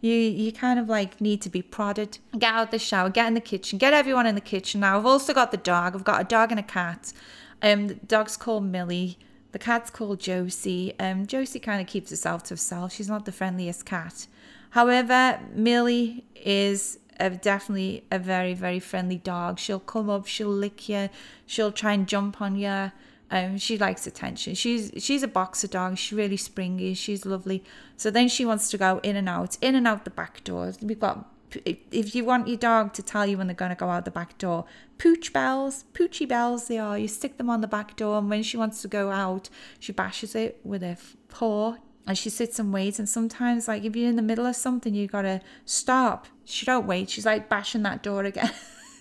You 0.00 0.14
you 0.14 0.52
kind 0.52 0.78
of 0.78 0.88
like 0.88 1.20
need 1.20 1.42
to 1.42 1.50
be 1.50 1.62
prodded. 1.62 2.18
Get 2.38 2.52
out 2.52 2.70
the 2.70 2.78
shower, 2.78 3.10
get 3.10 3.26
in 3.26 3.34
the 3.34 3.40
kitchen, 3.40 3.78
get 3.78 3.92
everyone 3.92 4.26
in 4.26 4.34
the 4.34 4.40
kitchen. 4.40 4.80
Now 4.80 4.98
I've 4.98 5.06
also 5.06 5.34
got 5.34 5.50
the 5.50 5.56
dog. 5.56 5.94
I've 5.94 6.04
got 6.04 6.20
a 6.20 6.24
dog 6.24 6.50
and 6.50 6.60
a 6.60 6.62
cat. 6.62 7.12
Um, 7.60 7.88
the 7.88 7.94
dog's 7.94 8.36
called 8.36 8.64
Millie. 8.64 9.18
The 9.52 9.58
cat's 9.58 9.90
called 9.90 10.20
Josie. 10.20 10.94
Um, 11.00 11.26
Josie 11.26 11.58
kind 11.58 11.80
of 11.80 11.86
keeps 11.86 12.10
herself 12.10 12.42
to 12.44 12.50
herself. 12.50 12.92
She's 12.92 13.08
not 13.08 13.24
the 13.24 13.32
friendliest 13.32 13.86
cat. 13.86 14.26
However, 14.70 15.40
Millie 15.54 16.24
is 16.34 16.98
a, 17.18 17.30
definitely 17.30 18.04
a 18.10 18.18
very, 18.18 18.54
very 18.54 18.80
friendly 18.80 19.16
dog. 19.16 19.58
She'll 19.58 19.80
come 19.80 20.10
up, 20.10 20.26
she'll 20.26 20.48
lick 20.48 20.88
you, 20.88 21.08
she'll 21.46 21.72
try 21.72 21.92
and 21.92 22.06
jump 22.06 22.40
on 22.42 22.56
you. 22.56 22.92
Um, 23.30 23.58
she 23.58 23.76
likes 23.76 24.06
attention. 24.06 24.54
She's 24.54 24.90
she's 24.96 25.22
a 25.22 25.28
boxer 25.28 25.68
dog. 25.68 25.98
She's 25.98 26.16
really 26.16 26.38
springy. 26.38 26.94
She's 26.94 27.26
lovely. 27.26 27.62
So 27.96 28.10
then 28.10 28.28
she 28.28 28.46
wants 28.46 28.70
to 28.70 28.78
go 28.78 29.00
in 29.02 29.16
and 29.16 29.28
out, 29.28 29.58
in 29.60 29.74
and 29.74 29.86
out 29.86 30.04
the 30.04 30.10
back 30.10 30.42
doors. 30.44 30.78
We've 30.80 30.98
got 30.98 31.28
if 31.54 32.14
you 32.14 32.24
want 32.24 32.48
your 32.48 32.56
dog 32.56 32.92
to 32.94 33.02
tell 33.02 33.26
you 33.26 33.38
when 33.38 33.46
they're 33.46 33.54
going 33.54 33.70
to 33.70 33.74
go 33.74 33.88
out 33.88 34.04
the 34.04 34.10
back 34.10 34.36
door, 34.38 34.64
pooch 34.98 35.32
bells, 35.32 35.84
poochy 35.94 36.28
bells 36.28 36.68
they 36.68 36.78
are. 36.78 36.98
You 36.98 37.08
stick 37.08 37.38
them 37.38 37.50
on 37.50 37.60
the 37.60 37.68
back 37.68 37.96
door, 37.96 38.18
and 38.18 38.28
when 38.28 38.42
she 38.42 38.56
wants 38.56 38.82
to 38.82 38.88
go 38.88 39.10
out, 39.10 39.48
she 39.78 39.92
bashes 39.92 40.34
it 40.34 40.60
with 40.64 40.82
her 40.82 40.96
paw 41.28 41.76
and 42.06 42.16
she 42.16 42.30
sits 42.30 42.58
and 42.58 42.72
waits. 42.72 42.98
And 42.98 43.08
sometimes, 43.08 43.68
like 43.68 43.84
if 43.84 43.94
you're 43.94 44.08
in 44.08 44.16
the 44.16 44.22
middle 44.22 44.46
of 44.46 44.56
something, 44.56 44.94
you 44.94 45.06
gotta 45.06 45.42
stop. 45.66 46.26
She 46.44 46.64
don't 46.64 46.86
wait. 46.86 47.10
She's 47.10 47.26
like 47.26 47.48
bashing 47.48 47.82
that 47.82 48.02
door 48.02 48.24
again. 48.24 48.50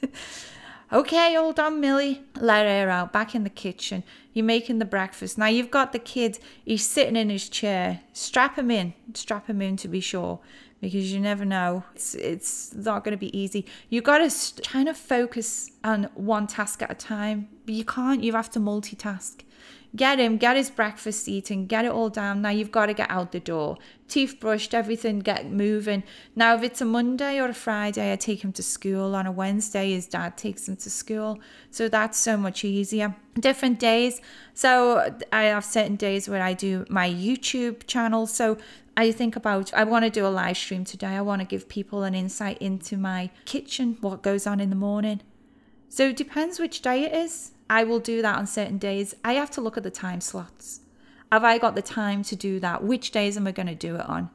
okay, 0.94 1.34
hold 1.36 1.58
on, 1.58 1.80
Millie. 1.80 2.24
Let 2.40 2.66
her 2.66 2.90
out. 2.90 3.14
Back 3.14 3.34
in 3.34 3.46
the 3.46 3.50
kitchen. 3.50 4.04
You're 4.34 4.46
making 4.46 4.80
the 4.80 4.86
breakfast. 4.86 5.38
Now 5.38 5.48
you've 5.48 5.72
got 5.72 5.94
the 5.94 6.00
kid. 6.00 6.38
He's 6.66 6.86
sitting 6.86 7.16
in 7.16 7.30
his 7.30 7.48
chair. 7.48 8.02
Strap 8.12 8.58
him 8.58 8.70
in. 8.70 8.94
Strap 9.14 9.48
him 9.48 9.62
in 9.62 9.78
to 9.78 9.88
be 9.88 10.02
sure 10.02 10.42
because 10.82 11.12
you 11.12 11.20
never 11.20 11.46
know. 11.46 11.84
It's 11.96 12.16
it's 12.16 12.74
not 12.74 13.04
going 13.04 13.14
to 13.14 13.18
be 13.18 13.38
easy. 13.38 13.66
You 13.90 14.02
got 14.02 14.20
to 14.20 14.62
kind 14.62 14.90
of 14.90 14.98
focus 14.98 15.72
on 15.84 16.06
one 16.16 16.48
task 16.48 16.82
at 16.82 16.92
a 16.92 16.96
time, 16.96 17.50
but 17.66 17.74
you 17.74 17.86
can't. 17.86 18.24
You 18.24 18.34
have 18.34 18.50
to 18.52 18.60
multitask. 18.60 19.42
Get 19.98 20.20
him, 20.20 20.38
get 20.38 20.56
his 20.56 20.70
breakfast 20.70 21.28
eaten, 21.28 21.66
get 21.66 21.84
it 21.84 21.92
all 21.92 22.10
down. 22.10 22.44
Now 22.44 22.52
you've 22.52 22.72
got 22.72 22.86
to 22.86 22.94
get 22.94 23.10
out 23.10 23.32
the 23.32 23.40
door. 23.40 23.78
Teeth 24.08 24.40
brushed, 24.40 24.76
everything, 24.76 25.20
get 25.20 25.50
moving. 25.52 26.04
Now, 26.36 26.54
if 26.56 26.62
it's 26.62 26.82
a 26.82 26.86
Monday 26.86 27.42
or 27.42 27.50
a 27.50 27.54
Friday, 27.54 28.14
I 28.14 28.16
take 28.16 28.44
him 28.44 28.54
to 28.54 28.64
school. 28.64 29.16
On 29.16 29.26
a 29.26 29.32
Wednesday, 29.32 29.94
his 29.94 30.06
dad 30.06 30.38
takes 30.38 30.68
him 30.68 30.76
to 30.78 30.92
school. 30.92 31.40
So 31.72 31.90
that's 31.90 32.20
so 32.20 32.38
much 32.38 32.64
easier. 32.64 33.16
Different 33.40 33.80
days. 33.80 34.22
So 34.54 35.16
I 35.34 35.44
have 35.46 35.66
certain 35.66 35.96
days 35.96 36.30
where 36.30 36.44
I 36.44 36.54
do 36.54 36.86
my 36.90 37.10
YouTube 37.10 37.88
channel. 37.88 38.28
So 38.28 38.60
I 38.96 39.12
think 39.12 39.36
about 39.36 39.74
I 39.74 39.84
want 39.84 40.06
to 40.06 40.12
do 40.12 40.28
a 40.28 40.30
live 40.30 40.58
stream 40.58 40.84
today. 40.86 41.16
I 41.18 41.22
want 41.22 41.42
to 41.42 41.48
give 41.48 41.68
people 41.68 42.04
an 42.04 42.14
insight 42.14 42.60
into 42.60 42.98
my 42.98 43.32
kitchen, 43.46 43.98
what 44.02 44.22
goes 44.22 44.46
on 44.46 44.60
in 44.60 44.70
the 44.70 44.76
morning. 44.76 45.22
So 45.90 46.10
it 46.10 46.18
depends 46.18 46.60
which 46.60 46.84
day 46.84 47.04
it 47.04 47.14
is. 47.14 47.52
I 47.70 47.84
will 47.84 48.00
do 48.00 48.22
that 48.22 48.38
on 48.38 48.48
certain 48.48 48.78
days. 48.78 49.16
I 49.24 49.34
have 49.34 49.52
to 49.52 49.62
look 49.62 49.78
at 49.78 49.84
the 49.84 49.92
time 49.92 50.22
slots. 50.22 50.82
Have 51.32 51.44
I 51.44 51.58
got 51.58 51.76
the 51.76 51.82
time 51.82 52.24
to 52.24 52.36
do 52.36 52.60
that? 52.62 52.84
Which 52.84 53.12
days 53.12 53.36
am 53.36 53.48
I 53.48 53.52
going 53.52 53.68
to 53.68 53.76
do 53.76 53.96
it 53.96 54.06
on? 54.08 54.30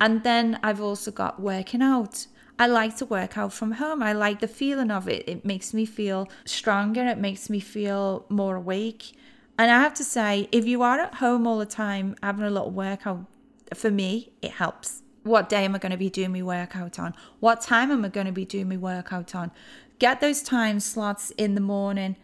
And 0.00 0.22
then 0.22 0.58
I've 0.62 0.80
also 0.80 1.10
got 1.10 1.40
working 1.40 1.82
out. 1.82 2.26
I 2.58 2.66
like 2.66 2.96
to 2.96 3.04
work 3.06 3.36
out 3.36 3.52
from 3.52 3.72
home. 3.72 4.02
I 4.02 4.12
like 4.12 4.40
the 4.40 4.48
feeling 4.48 4.90
of 4.90 5.08
it. 5.08 5.28
It 5.28 5.44
makes 5.44 5.74
me 5.74 5.84
feel 5.84 6.28
stronger. 6.44 7.06
It 7.06 7.18
makes 7.18 7.50
me 7.50 7.60
feel 7.60 8.24
more 8.28 8.56
awake. 8.56 9.12
And 9.58 9.70
I 9.70 9.80
have 9.80 9.94
to 9.94 10.04
say, 10.04 10.48
if 10.52 10.66
you 10.66 10.82
are 10.82 11.00
at 11.00 11.16
home 11.16 11.46
all 11.46 11.58
the 11.58 11.66
time 11.66 12.16
having 12.22 12.44
a 12.44 12.50
little 12.50 12.70
workout 12.70 13.26
for 13.74 13.90
me, 13.90 14.32
it 14.40 14.52
helps. 14.52 15.02
What 15.22 15.50
day 15.50 15.66
am 15.66 15.74
I 15.74 15.78
going 15.78 15.92
to 15.92 15.98
be 15.98 16.08
doing 16.08 16.32
my 16.32 16.42
workout 16.42 16.98
on? 16.98 17.14
What 17.40 17.60
time 17.60 17.90
am 17.90 18.04
I 18.04 18.08
going 18.08 18.26
to 18.26 18.32
be 18.32 18.46
doing 18.46 18.70
my 18.70 18.78
workout 18.78 19.34
on? 19.34 19.50
Get 19.98 20.22
those 20.22 20.42
time 20.42 20.80
slots 20.80 21.30
in 21.32 21.54
the 21.54 21.60
morning. 21.60 22.16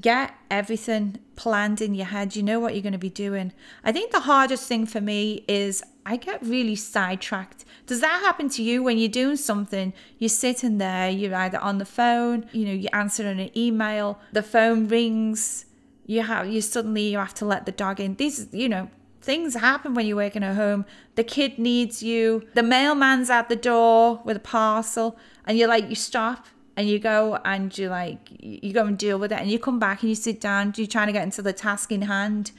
Get 0.00 0.34
everything 0.50 1.18
planned 1.34 1.80
in 1.80 1.94
your 1.94 2.06
head. 2.06 2.36
You 2.36 2.42
know 2.42 2.60
what 2.60 2.74
you're 2.74 2.82
going 2.82 2.92
to 2.92 2.98
be 2.98 3.10
doing. 3.10 3.52
I 3.82 3.92
think 3.92 4.12
the 4.12 4.20
hardest 4.20 4.66
thing 4.68 4.86
for 4.86 5.00
me 5.00 5.44
is 5.48 5.82
I 6.04 6.16
get 6.16 6.42
really 6.42 6.76
sidetracked. 6.76 7.64
Does 7.86 8.00
that 8.00 8.20
happen 8.22 8.48
to 8.50 8.62
you 8.62 8.82
when 8.82 8.98
you're 8.98 9.08
doing 9.08 9.36
something? 9.36 9.92
You're 10.18 10.28
sitting 10.28 10.78
there, 10.78 11.08
you're 11.10 11.34
either 11.34 11.58
on 11.58 11.78
the 11.78 11.84
phone, 11.84 12.46
you 12.52 12.66
know, 12.66 12.72
you're 12.72 12.94
answering 12.94 13.40
an 13.40 13.50
email, 13.56 14.18
the 14.32 14.42
phone 14.42 14.88
rings, 14.88 15.64
you 16.08 16.22
have 16.22 16.48
you 16.48 16.62
suddenly 16.62 17.02
you 17.02 17.18
have 17.18 17.34
to 17.34 17.44
let 17.44 17.66
the 17.66 17.72
dog 17.72 18.00
in. 18.00 18.16
These, 18.16 18.48
you 18.52 18.68
know, 18.68 18.90
things 19.20 19.54
happen 19.54 19.92
when 19.94 20.06
you're 20.06 20.16
working 20.16 20.42
at 20.42 20.56
home. 20.56 20.86
The 21.16 21.24
kid 21.24 21.58
needs 21.58 22.02
you. 22.02 22.48
The 22.54 22.62
mailman's 22.62 23.28
at 23.28 23.50
the 23.50 23.56
door 23.56 24.22
with 24.24 24.38
a 24.38 24.40
parcel, 24.40 25.18
and 25.46 25.58
you're 25.58 25.68
like, 25.68 25.88
you 25.88 25.94
stop 25.94 26.46
and 26.78 26.88
you 26.88 27.00
go 27.00 27.40
and 27.44 27.76
you 27.76 27.88
like 27.88 28.20
you 28.38 28.72
go 28.72 28.86
and 28.86 28.96
deal 28.96 29.18
with 29.18 29.32
it 29.32 29.40
and 29.40 29.50
you 29.50 29.58
come 29.58 29.80
back 29.80 30.02
and 30.02 30.10
you 30.10 30.14
sit 30.14 30.40
down 30.40 30.72
you're 30.76 30.86
trying 30.86 31.08
to 31.08 31.12
get 31.12 31.24
into 31.24 31.42
the 31.42 31.52
task 31.52 31.90
in 31.90 32.02
hand. 32.02 32.52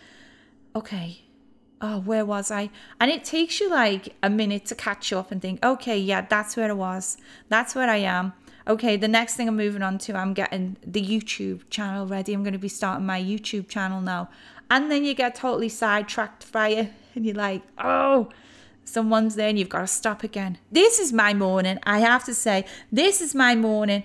Okay. 0.76 1.22
Oh 1.80 2.02
where 2.02 2.26
was 2.26 2.52
i? 2.52 2.70
And 3.00 3.10
it 3.10 3.24
takes 3.24 3.62
you 3.62 3.70
like 3.70 4.18
a 4.22 4.30
minute 4.30 4.66
to 4.66 4.76
catch 4.76 5.14
up 5.14 5.32
and 5.32 5.42
think 5.42 5.64
okay 5.64 5.98
yeah 5.98 6.20
that's 6.20 6.58
where 6.58 6.70
i 6.70 6.74
was. 6.74 7.16
That's 7.48 7.74
where 7.76 7.90
i 7.90 7.96
am. 7.96 8.34
Okay 8.68 8.98
the 8.98 9.08
next 9.08 9.36
thing 9.36 9.48
i'm 9.48 9.56
moving 9.56 9.82
on 9.82 9.98
to 10.00 10.14
i'm 10.16 10.34
getting 10.34 10.76
the 10.86 11.02
youtube 11.02 11.62
channel 11.70 12.06
ready. 12.06 12.34
I'm 12.34 12.44
going 12.44 12.52
to 12.52 12.60
be 12.60 12.68
starting 12.68 13.06
my 13.06 13.24
youtube 13.24 13.70
channel 13.70 14.02
now. 14.02 14.30
And 14.70 14.92
then 14.92 15.06
you 15.06 15.14
get 15.14 15.34
totally 15.34 15.70
sidetracked 15.70 16.52
by 16.52 16.68
it 16.70 16.92
and 17.16 17.26
you're 17.26 17.36
like 17.36 17.62
oh 17.78 18.28
someone's 18.86 19.36
there 19.36 19.50
and 19.50 19.60
you've 19.60 19.70
got 19.70 19.82
to 19.82 19.88
stop 19.88 20.24
again. 20.24 20.58
This 20.72 21.00
is 21.00 21.14
my 21.14 21.34
morning. 21.34 21.80
I 21.84 22.00
have 22.00 22.24
to 22.26 22.34
say, 22.34 22.66
this 22.92 23.22
is 23.22 23.36
my 23.36 23.56
morning, 23.56 24.04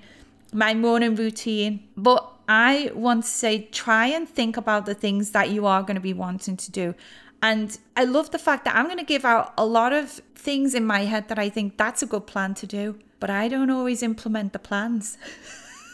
my 0.53 0.75
morning 0.75 1.15
routine. 1.15 1.89
But 1.97 2.31
I 2.49 2.91
want 2.95 3.25
to 3.25 3.31
say, 3.31 3.69
try 3.73 4.07
and 4.07 4.29
think 4.29 4.57
about 4.57 4.87
the 4.87 4.95
things 4.95 5.31
that 5.31 5.51
you 5.51 5.67
are 5.67 5.83
going 5.83 5.97
to 5.97 6.01
be 6.01 6.13
wanting 6.13 6.57
to 6.59 6.71
do. 6.71 6.95
And 7.43 7.77
I 7.97 8.05
love 8.05 8.31
the 8.31 8.39
fact 8.39 8.65
that 8.65 8.75
I'm 8.75 8.87
going 8.87 8.99
to 8.99 9.05
give 9.05 9.25
out 9.25 9.53
a 9.59 9.67
lot 9.67 9.93
of 9.93 10.23
things 10.35 10.75
in 10.75 10.85
my 10.85 11.01
head 11.01 11.29
that 11.29 11.39
I 11.39 11.49
think 11.49 11.77
that's 11.77 12.03
a 12.03 12.07
good 12.07 12.27
plan 12.27 12.55
to 12.55 12.67
do, 12.67 12.99
but 13.21 13.31
I 13.31 13.49
don't 13.49 13.71
always 13.71 14.03
implement 14.03 14.53
the 14.53 14.59
plans. 14.59 15.19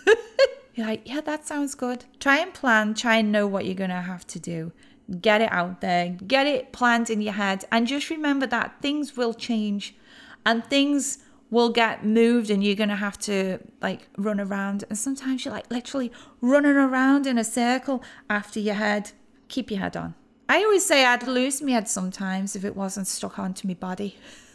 You're 0.74 0.86
like, 0.86 1.08
yeah, 1.08 1.20
that 1.22 1.46
sounds 1.46 1.74
good. 1.74 2.04
Try 2.20 2.38
and 2.38 2.54
plan, 2.54 2.94
try 2.94 3.16
and 3.16 3.32
know 3.32 3.46
what 3.46 3.64
you're 3.64 3.74
going 3.74 3.90
to 3.90 3.96
have 3.96 4.26
to 4.28 4.38
do 4.38 4.72
get 5.20 5.40
it 5.40 5.52
out 5.52 5.80
there, 5.80 6.10
get 6.26 6.46
it 6.46 6.72
planned 6.72 7.10
in 7.10 7.20
your 7.20 7.32
head, 7.32 7.64
and 7.72 7.86
just 7.86 8.10
remember 8.10 8.46
that 8.46 8.80
things 8.80 9.16
will 9.16 9.34
change 9.34 9.94
and 10.46 10.64
things 10.64 11.18
will 11.50 11.70
get 11.70 12.04
moved 12.04 12.48
and 12.48 12.62
you're 12.62 12.76
going 12.76 12.88
to 12.88 12.96
have 12.96 13.18
to 13.18 13.58
like 13.82 14.08
run 14.16 14.38
around 14.40 14.84
and 14.88 14.96
sometimes 14.96 15.44
you're 15.44 15.52
like 15.52 15.70
literally 15.70 16.12
running 16.40 16.76
around 16.76 17.26
in 17.26 17.36
a 17.38 17.44
circle 17.44 18.02
after 18.28 18.60
your 18.60 18.76
head. 18.76 19.10
Keep 19.48 19.70
your 19.70 19.80
head 19.80 19.96
on. 19.96 20.14
I 20.48 20.64
always 20.64 20.84
say 20.84 21.04
i'd 21.04 21.28
lose 21.28 21.62
my 21.62 21.70
head 21.70 21.88
sometimes 21.88 22.56
if 22.56 22.64
it 22.64 22.74
wasn't 22.74 23.06
stuck 23.06 23.38
onto 23.38 23.68
my 23.68 23.74
body 23.74 24.16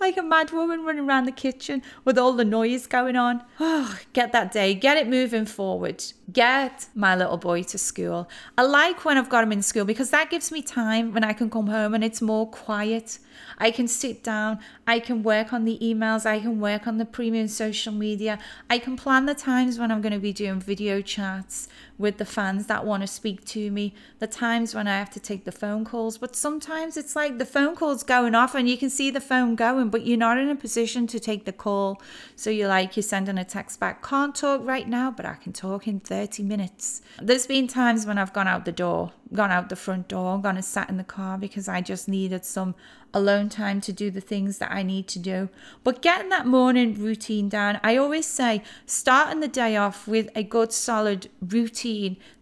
like 0.00 0.16
a 0.16 0.22
mad 0.22 0.50
woman 0.50 0.84
running 0.84 1.08
around 1.08 1.24
the 1.24 1.32
kitchen 1.32 1.82
with 2.04 2.18
all 2.18 2.32
the 2.32 2.44
noise 2.44 2.86
going 2.86 3.16
on. 3.16 3.42
Oh, 3.58 3.98
get 4.12 4.32
that 4.32 4.52
day, 4.52 4.74
get 4.74 4.96
it 4.96 5.08
moving 5.08 5.46
forward. 5.46 6.04
Get 6.32 6.86
my 6.94 7.16
little 7.16 7.36
boy 7.36 7.62
to 7.64 7.78
school. 7.78 8.28
I 8.58 8.62
like 8.62 9.04
when 9.04 9.16
I've 9.16 9.28
got 9.28 9.44
him 9.44 9.52
in 9.52 9.62
school 9.62 9.84
because 9.84 10.10
that 10.10 10.30
gives 10.30 10.52
me 10.52 10.62
time 10.62 11.12
when 11.12 11.24
I 11.24 11.32
can 11.32 11.50
come 11.50 11.68
home 11.68 11.94
and 11.94 12.04
it's 12.04 12.20
more 12.20 12.48
quiet. 12.48 13.18
I 13.58 13.70
can 13.70 13.88
sit 13.88 14.22
down, 14.22 14.58
I 14.86 14.98
can 14.98 15.22
work 15.22 15.52
on 15.52 15.64
the 15.64 15.78
emails, 15.80 16.26
I 16.26 16.40
can 16.40 16.60
work 16.60 16.86
on 16.86 16.98
the 16.98 17.04
premium 17.04 17.48
social 17.48 17.92
media, 17.92 18.38
I 18.68 18.78
can 18.78 18.96
plan 18.96 19.26
the 19.26 19.34
times 19.34 19.78
when 19.78 19.90
I'm 19.90 20.00
going 20.00 20.12
to 20.12 20.18
be 20.18 20.32
doing 20.32 20.60
video 20.60 21.00
chats 21.00 21.68
with 21.98 22.18
the 22.18 22.24
fans 22.24 22.66
that 22.66 22.84
want 22.84 23.02
to 23.02 23.06
speak 23.06 23.44
to 23.46 23.70
me, 23.70 23.94
the 24.18 24.26
times 24.26 24.74
when 24.74 24.86
I 24.86 24.98
have 24.98 25.10
to 25.10 25.20
take 25.20 25.44
the 25.44 25.52
phone 25.52 25.84
calls. 25.84 26.18
But 26.18 26.36
sometimes 26.36 26.96
it's 26.96 27.16
like 27.16 27.38
the 27.38 27.46
phone 27.46 27.74
call's 27.74 28.02
going 28.02 28.34
off 28.34 28.54
and 28.54 28.68
you 28.68 28.76
can 28.76 28.90
see 28.90 29.10
the 29.10 29.20
phone 29.20 29.54
going, 29.54 29.88
but 29.88 30.06
you're 30.06 30.18
not 30.18 30.38
in 30.38 30.48
a 30.48 30.56
position 30.56 31.06
to 31.08 31.20
take 31.20 31.44
the 31.44 31.52
call. 31.52 32.00
So 32.34 32.50
you're 32.50 32.68
like, 32.68 32.96
you're 32.96 33.02
sending 33.02 33.38
a 33.38 33.44
text 33.44 33.80
back, 33.80 34.06
can't 34.06 34.34
talk 34.34 34.60
right 34.64 34.88
now, 34.88 35.10
but 35.10 35.24
I 35.24 35.34
can 35.34 35.52
talk 35.52 35.88
in 35.88 36.00
30 36.00 36.42
minutes. 36.42 37.02
There's 37.20 37.46
been 37.46 37.66
times 37.66 38.06
when 38.06 38.18
I've 38.18 38.32
gone 38.32 38.48
out 38.48 38.64
the 38.64 38.72
door, 38.72 39.12
gone 39.32 39.50
out 39.50 39.68
the 39.68 39.76
front 39.76 40.08
door, 40.08 40.38
gone 40.40 40.56
and 40.56 40.64
sat 40.64 40.90
in 40.90 40.98
the 40.98 41.04
car 41.04 41.38
because 41.38 41.68
I 41.68 41.80
just 41.80 42.08
needed 42.08 42.44
some 42.44 42.74
alone 43.16 43.48
time 43.48 43.80
to 43.80 43.92
do 43.92 44.10
the 44.10 44.20
things 44.20 44.58
that 44.58 44.70
I 44.70 44.82
need 44.82 45.08
to 45.08 45.18
do. 45.18 45.48
But 45.82 46.02
getting 46.02 46.28
that 46.28 46.46
morning 46.46 46.94
routine 46.94 47.48
down, 47.48 47.80
I 47.82 47.96
always 47.96 48.26
say 48.26 48.62
starting 48.84 49.40
the 49.40 49.48
day 49.48 49.76
off 49.76 50.06
with 50.06 50.28
a 50.34 50.42
good 50.42 50.72
solid 50.72 51.28
routine. 51.40 51.85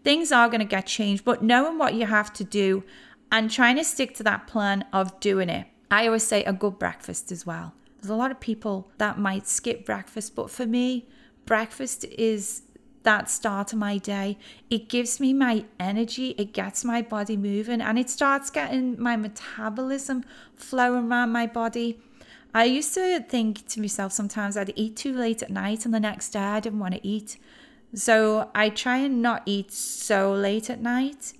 Things 0.02 0.32
are 0.32 0.48
going 0.48 0.60
to 0.60 0.66
get 0.66 0.86
changed, 0.86 1.24
but 1.24 1.42
knowing 1.42 1.78
what 1.78 1.94
you 1.94 2.06
have 2.06 2.32
to 2.34 2.44
do 2.44 2.84
and 3.30 3.50
trying 3.50 3.76
to 3.76 3.84
stick 3.84 4.14
to 4.16 4.22
that 4.22 4.46
plan 4.46 4.84
of 4.92 5.18
doing 5.20 5.48
it. 5.48 5.66
I 5.90 6.06
always 6.06 6.26
say 6.26 6.44
a 6.44 6.52
good 6.52 6.78
breakfast 6.78 7.32
as 7.32 7.44
well. 7.44 7.74
There's 8.00 8.10
a 8.10 8.16
lot 8.16 8.30
of 8.30 8.40
people 8.40 8.90
that 8.98 9.18
might 9.18 9.46
skip 9.46 9.84
breakfast, 9.84 10.34
but 10.34 10.50
for 10.50 10.66
me, 10.66 11.08
breakfast 11.46 12.04
is 12.04 12.62
that 13.02 13.30
start 13.30 13.72
of 13.72 13.78
my 13.78 13.98
day. 13.98 14.38
It 14.70 14.88
gives 14.88 15.20
me 15.20 15.32
my 15.32 15.64
energy, 15.78 16.34
it 16.38 16.52
gets 16.52 16.84
my 16.84 17.02
body 17.02 17.36
moving, 17.36 17.80
and 17.80 17.98
it 17.98 18.10
starts 18.10 18.50
getting 18.50 19.00
my 19.00 19.16
metabolism 19.16 20.24
flowing 20.56 21.10
around 21.10 21.32
my 21.32 21.46
body. 21.46 22.00
I 22.54 22.64
used 22.64 22.94
to 22.94 23.20
think 23.20 23.66
to 23.68 23.80
myself 23.80 24.12
sometimes 24.12 24.56
I'd 24.56 24.72
eat 24.76 24.96
too 24.96 25.12
late 25.12 25.42
at 25.42 25.50
night, 25.50 25.84
and 25.84 25.92
the 25.92 26.00
next 26.00 26.30
day 26.30 26.40
I 26.40 26.60
didn't 26.60 26.78
want 26.78 26.94
to 26.94 27.06
eat. 27.06 27.36
So 27.94 28.50
I 28.54 28.70
try 28.70 28.98
and 28.98 29.22
not 29.22 29.42
eat 29.46 29.72
so 29.72 30.32
late 30.32 30.68
at 30.68 30.80
night. 30.80 31.34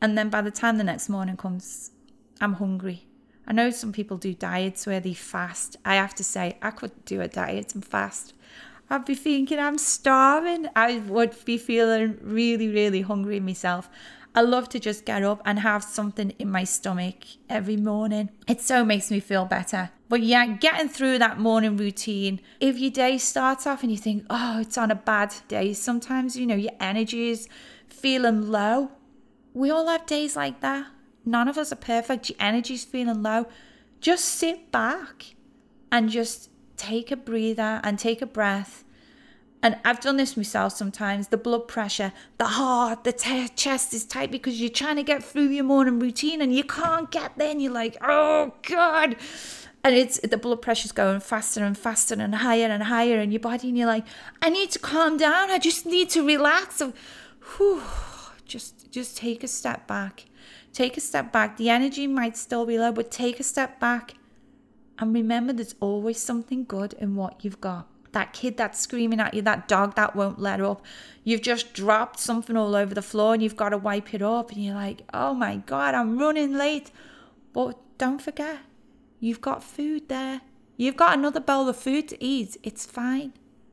And 0.00 0.18
then 0.18 0.28
by 0.28 0.42
the 0.42 0.50
time 0.50 0.78
the 0.78 0.84
next 0.84 1.08
morning 1.08 1.36
comes, 1.36 1.92
I'm 2.40 2.54
hungry. 2.54 3.06
I 3.46 3.52
know 3.52 3.70
some 3.70 3.92
people 3.92 4.16
do 4.16 4.34
diets 4.34 4.86
where 4.86 5.00
they 5.00 5.14
fast. 5.14 5.76
I 5.84 5.94
have 5.94 6.14
to 6.16 6.24
say, 6.24 6.58
I 6.60 6.70
could 6.70 7.04
do 7.04 7.20
a 7.20 7.28
diet 7.28 7.74
and 7.74 7.84
fast. 7.84 8.34
I'd 8.90 9.04
be 9.04 9.14
thinking 9.14 9.58
I'm 9.58 9.78
starving. 9.78 10.66
I 10.74 10.98
would 10.98 11.34
be 11.44 11.58
feeling 11.58 12.18
really, 12.20 12.68
really 12.68 13.02
hungry 13.02 13.40
myself. 13.40 13.88
I 14.34 14.40
love 14.40 14.68
to 14.70 14.80
just 14.80 15.04
get 15.04 15.22
up 15.22 15.42
and 15.44 15.58
have 15.58 15.84
something 15.84 16.30
in 16.38 16.50
my 16.50 16.64
stomach 16.64 17.16
every 17.50 17.76
morning. 17.76 18.30
It 18.48 18.62
so 18.62 18.84
makes 18.84 19.10
me 19.10 19.20
feel 19.20 19.44
better. 19.44 19.90
But 20.08 20.22
yeah, 20.22 20.46
getting 20.46 20.88
through 20.88 21.18
that 21.18 21.38
morning 21.38 21.76
routine. 21.76 22.40
If 22.58 22.78
your 22.78 22.90
day 22.90 23.18
starts 23.18 23.66
off 23.66 23.82
and 23.82 23.92
you 23.92 23.98
think, 23.98 24.24
oh, 24.30 24.60
it's 24.60 24.78
on 24.78 24.90
a 24.90 24.94
bad 24.94 25.34
day, 25.48 25.74
sometimes, 25.74 26.36
you 26.36 26.46
know, 26.46 26.54
your 26.54 26.72
energy 26.80 27.28
is 27.28 27.48
feeling 27.88 28.50
low. 28.50 28.92
We 29.52 29.70
all 29.70 29.86
have 29.88 30.06
days 30.06 30.34
like 30.34 30.60
that. 30.60 30.86
None 31.24 31.48
of 31.48 31.58
us 31.58 31.72
are 31.72 31.76
perfect. 31.76 32.30
Your 32.30 32.36
energy's 32.40 32.84
feeling 32.84 33.22
low. 33.22 33.46
Just 34.00 34.24
sit 34.24 34.72
back 34.72 35.34
and 35.90 36.08
just 36.08 36.50
take 36.76 37.10
a 37.10 37.16
breather 37.16 37.80
and 37.84 37.98
take 37.98 38.22
a 38.22 38.26
breath. 38.26 38.84
And 39.62 39.76
I've 39.84 40.00
done 40.00 40.16
this 40.16 40.36
myself 40.36 40.72
sometimes. 40.72 41.28
The 41.28 41.36
blood 41.36 41.68
pressure, 41.68 42.12
the 42.38 42.46
heart, 42.46 43.04
the 43.04 43.12
t- 43.12 43.48
chest 43.48 43.94
is 43.94 44.04
tight 44.04 44.32
because 44.32 44.60
you're 44.60 44.70
trying 44.70 44.96
to 44.96 45.02
get 45.02 45.22
through 45.22 45.48
your 45.48 45.64
morning 45.64 46.00
routine 46.00 46.42
and 46.42 46.54
you 46.54 46.64
can't 46.64 47.10
get 47.10 47.38
there. 47.38 47.50
And 47.50 47.62
you're 47.62 47.72
like, 47.72 47.96
oh 48.02 48.54
God. 48.62 49.16
And 49.84 49.94
it's 49.94 50.20
the 50.20 50.36
blood 50.36 50.62
pressure's 50.62 50.92
going 50.92 51.20
faster 51.20 51.64
and 51.64 51.76
faster 51.76 52.14
and 52.14 52.34
higher 52.34 52.66
and 52.66 52.84
higher 52.84 53.20
in 53.20 53.30
your 53.30 53.40
body. 53.40 53.68
And 53.68 53.78
you're 53.78 53.86
like, 53.86 54.06
I 54.40 54.50
need 54.50 54.70
to 54.72 54.78
calm 54.78 55.16
down. 55.16 55.50
I 55.50 55.58
just 55.58 55.86
need 55.86 56.10
to 56.10 56.26
relax. 56.26 56.76
So, 56.76 56.92
whew, 57.56 57.82
just, 58.44 58.90
just 58.90 59.16
take 59.16 59.44
a 59.44 59.48
step 59.48 59.86
back. 59.86 60.26
Take 60.72 60.96
a 60.96 61.00
step 61.00 61.32
back. 61.32 61.56
The 61.56 61.68
energy 61.68 62.06
might 62.06 62.36
still 62.36 62.66
be 62.66 62.78
low, 62.78 62.92
but 62.92 63.10
take 63.10 63.38
a 63.38 63.44
step 63.44 63.78
back 63.78 64.14
and 65.02 65.12
remember, 65.14 65.52
there's 65.52 65.74
always 65.80 66.20
something 66.20 66.64
good 66.64 66.92
in 66.94 67.16
what 67.16 67.44
you've 67.44 67.60
got. 67.60 67.88
That 68.12 68.32
kid 68.32 68.56
that's 68.56 68.78
screaming 68.78 69.20
at 69.20 69.34
you, 69.34 69.42
that 69.42 69.68
dog 69.68 69.94
that 69.94 70.14
won't 70.14 70.38
let 70.38 70.60
up. 70.60 70.84
You've 71.24 71.42
just 71.42 71.72
dropped 71.72 72.20
something 72.20 72.56
all 72.56 72.74
over 72.74 72.94
the 72.94 73.02
floor 73.02 73.34
and 73.34 73.42
you've 73.42 73.56
got 73.56 73.70
to 73.70 73.78
wipe 73.78 74.12
it 74.12 74.22
up. 74.22 74.52
And 74.52 74.64
you're 74.64 74.74
like, 74.74 75.02
oh 75.14 75.34
my 75.34 75.56
God, 75.56 75.94
I'm 75.94 76.18
running 76.18 76.54
late. 76.54 76.90
But 77.52 77.78
don't 77.98 78.20
forget, 78.20 78.60
you've 79.20 79.40
got 79.40 79.64
food 79.64 80.08
there. 80.08 80.42
You've 80.76 80.96
got 80.96 81.18
another 81.18 81.40
bowl 81.40 81.68
of 81.68 81.76
food 81.76 82.08
to 82.08 82.24
eat. 82.24 82.56
It's 82.62 82.86
fine. 82.86 83.32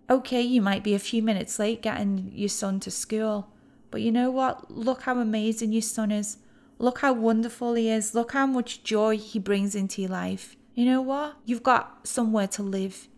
Okay, 0.09 0.41
you 0.41 0.61
might 0.61 0.83
be 0.83 0.95
a 0.95 0.99
few 0.99 1.21
minutes 1.21 1.59
late 1.59 1.81
getting 1.81 2.31
your 2.33 2.49
son 2.49 2.79
to 2.81 2.91
school. 2.91 3.51
But 3.91 4.01
you 4.01 4.11
know 4.11 4.31
what? 4.31 4.71
Look 4.71 5.03
how 5.03 5.19
amazing 5.19 5.73
your 5.73 5.81
son 5.81 6.11
is. 6.11 6.37
Look 6.77 6.99
how 6.99 7.13
wonderful 7.13 7.73
he 7.73 7.89
is. 7.89 8.15
Look 8.15 8.31
how 8.31 8.45
much 8.45 8.83
joy 8.83 9.17
he 9.17 9.39
brings 9.39 9.75
into 9.75 10.01
your 10.01 10.11
life 10.11 10.55
you 10.79 10.85
know 10.85 11.01
what? 11.01 11.35
You've 11.43 11.61
got 11.61 12.07
somewhere 12.07 12.47
to 12.47 12.63
live. 12.63 13.09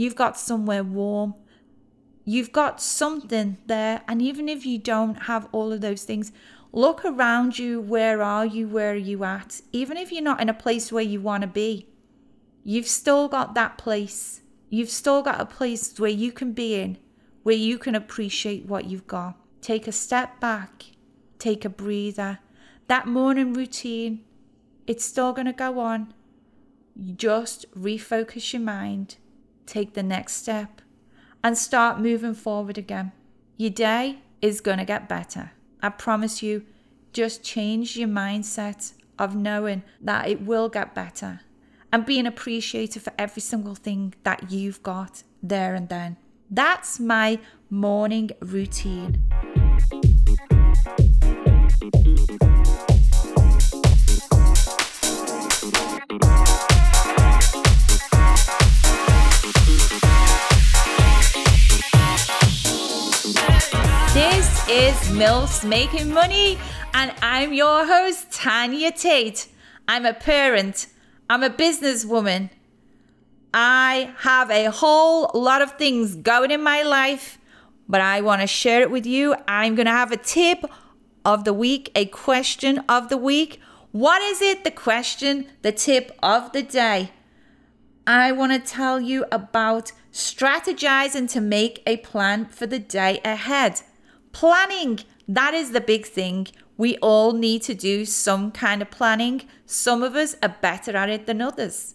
You've 0.00 0.16
got 0.16 0.38
somewhere 0.38 0.82
warm. 0.82 1.34
You've 2.24 2.52
got 2.52 2.80
something 2.80 3.58
there. 3.66 4.00
And 4.08 4.22
even 4.22 4.48
if 4.48 4.64
you 4.64 4.78
don't 4.78 5.24
have 5.24 5.46
all 5.52 5.74
of 5.74 5.82
those 5.82 6.04
things, 6.04 6.32
look 6.72 7.04
around 7.04 7.58
you. 7.58 7.82
Where 7.82 8.22
are 8.22 8.46
you? 8.46 8.66
Where 8.66 8.92
are 8.92 9.06
you 9.10 9.24
at? 9.24 9.60
Even 9.72 9.98
if 9.98 10.10
you're 10.10 10.22
not 10.22 10.40
in 10.40 10.48
a 10.48 10.54
place 10.54 10.90
where 10.90 11.02
you 11.02 11.20
want 11.20 11.42
to 11.42 11.46
be, 11.46 11.86
you've 12.64 12.86
still 12.86 13.28
got 13.28 13.54
that 13.56 13.76
place. 13.76 14.40
You've 14.70 14.88
still 14.88 15.20
got 15.20 15.38
a 15.38 15.44
place 15.44 16.00
where 16.00 16.08
you 16.08 16.32
can 16.32 16.52
be 16.52 16.80
in, 16.80 16.96
where 17.42 17.54
you 17.54 17.76
can 17.76 17.94
appreciate 17.94 18.64
what 18.64 18.86
you've 18.86 19.06
got. 19.06 19.36
Take 19.60 19.86
a 19.86 19.92
step 19.92 20.40
back, 20.40 20.84
take 21.38 21.66
a 21.66 21.68
breather. 21.68 22.38
That 22.86 23.06
morning 23.06 23.52
routine, 23.52 24.24
it's 24.86 25.04
still 25.04 25.34
going 25.34 25.44
to 25.44 25.52
go 25.52 25.78
on 25.78 26.14
just 27.16 27.72
refocus 27.74 28.52
your 28.52 28.62
mind, 28.62 29.16
take 29.70 29.94
the 29.94 30.02
next 30.02 30.34
step, 30.34 30.82
and 31.42 31.56
start 31.56 32.00
moving 32.00 32.34
forward 32.34 32.76
again. 32.76 33.12
Your 33.56 33.70
day 33.70 34.18
is 34.42 34.60
going 34.60 34.78
to 34.78 34.84
get 34.84 35.08
better. 35.08 35.52
I 35.80 35.88
promise 35.90 36.42
you, 36.42 36.64
just 37.12 37.42
change 37.42 37.96
your 37.96 38.08
mindset 38.08 38.92
of 39.18 39.34
knowing 39.34 39.82
that 40.00 40.28
it 40.28 40.42
will 40.42 40.68
get 40.68 40.94
better 40.94 41.40
and 41.92 42.04
being 42.04 42.26
appreciative 42.26 43.02
for 43.02 43.12
every 43.18 43.42
single 43.42 43.74
thing 43.74 44.14
that 44.22 44.50
you've 44.50 44.82
got 44.82 45.22
there 45.42 45.74
and 45.74 45.88
then. 45.88 46.16
That's 46.50 47.00
my 47.00 47.38
morning 47.70 48.30
routine. 48.40 49.22
Is 64.70 64.94
MILFs 65.08 65.68
Making 65.68 66.14
Money, 66.14 66.56
and 66.94 67.12
I'm 67.20 67.52
your 67.52 67.84
host, 67.84 68.30
Tanya 68.30 68.92
Tate. 68.92 69.48
I'm 69.88 70.06
a 70.06 70.14
parent, 70.14 70.86
I'm 71.28 71.42
a 71.42 71.50
businesswoman. 71.50 72.50
I 73.52 74.14
have 74.18 74.48
a 74.48 74.70
whole 74.70 75.32
lot 75.34 75.60
of 75.60 75.72
things 75.72 76.14
going 76.14 76.52
in 76.52 76.62
my 76.62 76.84
life, 76.84 77.40
but 77.88 78.00
I 78.00 78.20
want 78.20 78.42
to 78.42 78.46
share 78.46 78.80
it 78.80 78.92
with 78.92 79.06
you. 79.06 79.34
I'm 79.48 79.74
going 79.74 79.86
to 79.86 79.92
have 79.92 80.12
a 80.12 80.16
tip 80.16 80.64
of 81.24 81.42
the 81.42 81.52
week, 81.52 81.90
a 81.96 82.04
question 82.04 82.78
of 82.88 83.08
the 83.08 83.16
week. 83.16 83.60
What 83.90 84.22
is 84.22 84.40
it? 84.40 84.62
The 84.62 84.70
question, 84.70 85.46
the 85.62 85.72
tip 85.72 86.16
of 86.22 86.52
the 86.52 86.62
day. 86.62 87.10
I 88.06 88.30
want 88.30 88.52
to 88.52 88.60
tell 88.60 89.00
you 89.00 89.24
about 89.32 89.90
strategizing 90.12 91.28
to 91.32 91.40
make 91.40 91.82
a 91.86 91.96
plan 91.96 92.46
for 92.46 92.68
the 92.68 92.78
day 92.78 93.20
ahead. 93.24 93.82
Planning, 94.32 95.00
that 95.28 95.54
is 95.54 95.72
the 95.72 95.80
big 95.80 96.06
thing. 96.06 96.48
We 96.76 96.96
all 96.98 97.32
need 97.32 97.62
to 97.62 97.74
do 97.74 98.04
some 98.04 98.52
kind 98.52 98.80
of 98.80 98.90
planning. 98.90 99.42
Some 99.66 100.02
of 100.02 100.14
us 100.16 100.34
are 100.42 100.56
better 100.60 100.96
at 100.96 101.10
it 101.10 101.26
than 101.26 101.40
others. 101.42 101.94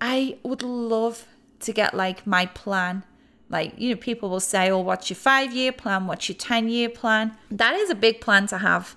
I 0.00 0.38
would 0.42 0.62
love 0.62 1.26
to 1.60 1.72
get 1.72 1.94
like 1.94 2.26
my 2.26 2.46
plan. 2.46 3.04
Like, 3.48 3.74
you 3.76 3.90
know, 3.90 3.96
people 3.96 4.30
will 4.30 4.40
say, 4.40 4.70
oh, 4.70 4.78
what's 4.78 5.10
your 5.10 5.16
five 5.16 5.52
year 5.52 5.72
plan? 5.72 6.06
What's 6.06 6.28
your 6.28 6.36
10 6.36 6.68
year 6.68 6.88
plan? 6.88 7.36
That 7.50 7.74
is 7.74 7.90
a 7.90 7.94
big 7.94 8.20
plan 8.20 8.46
to 8.48 8.58
have. 8.58 8.96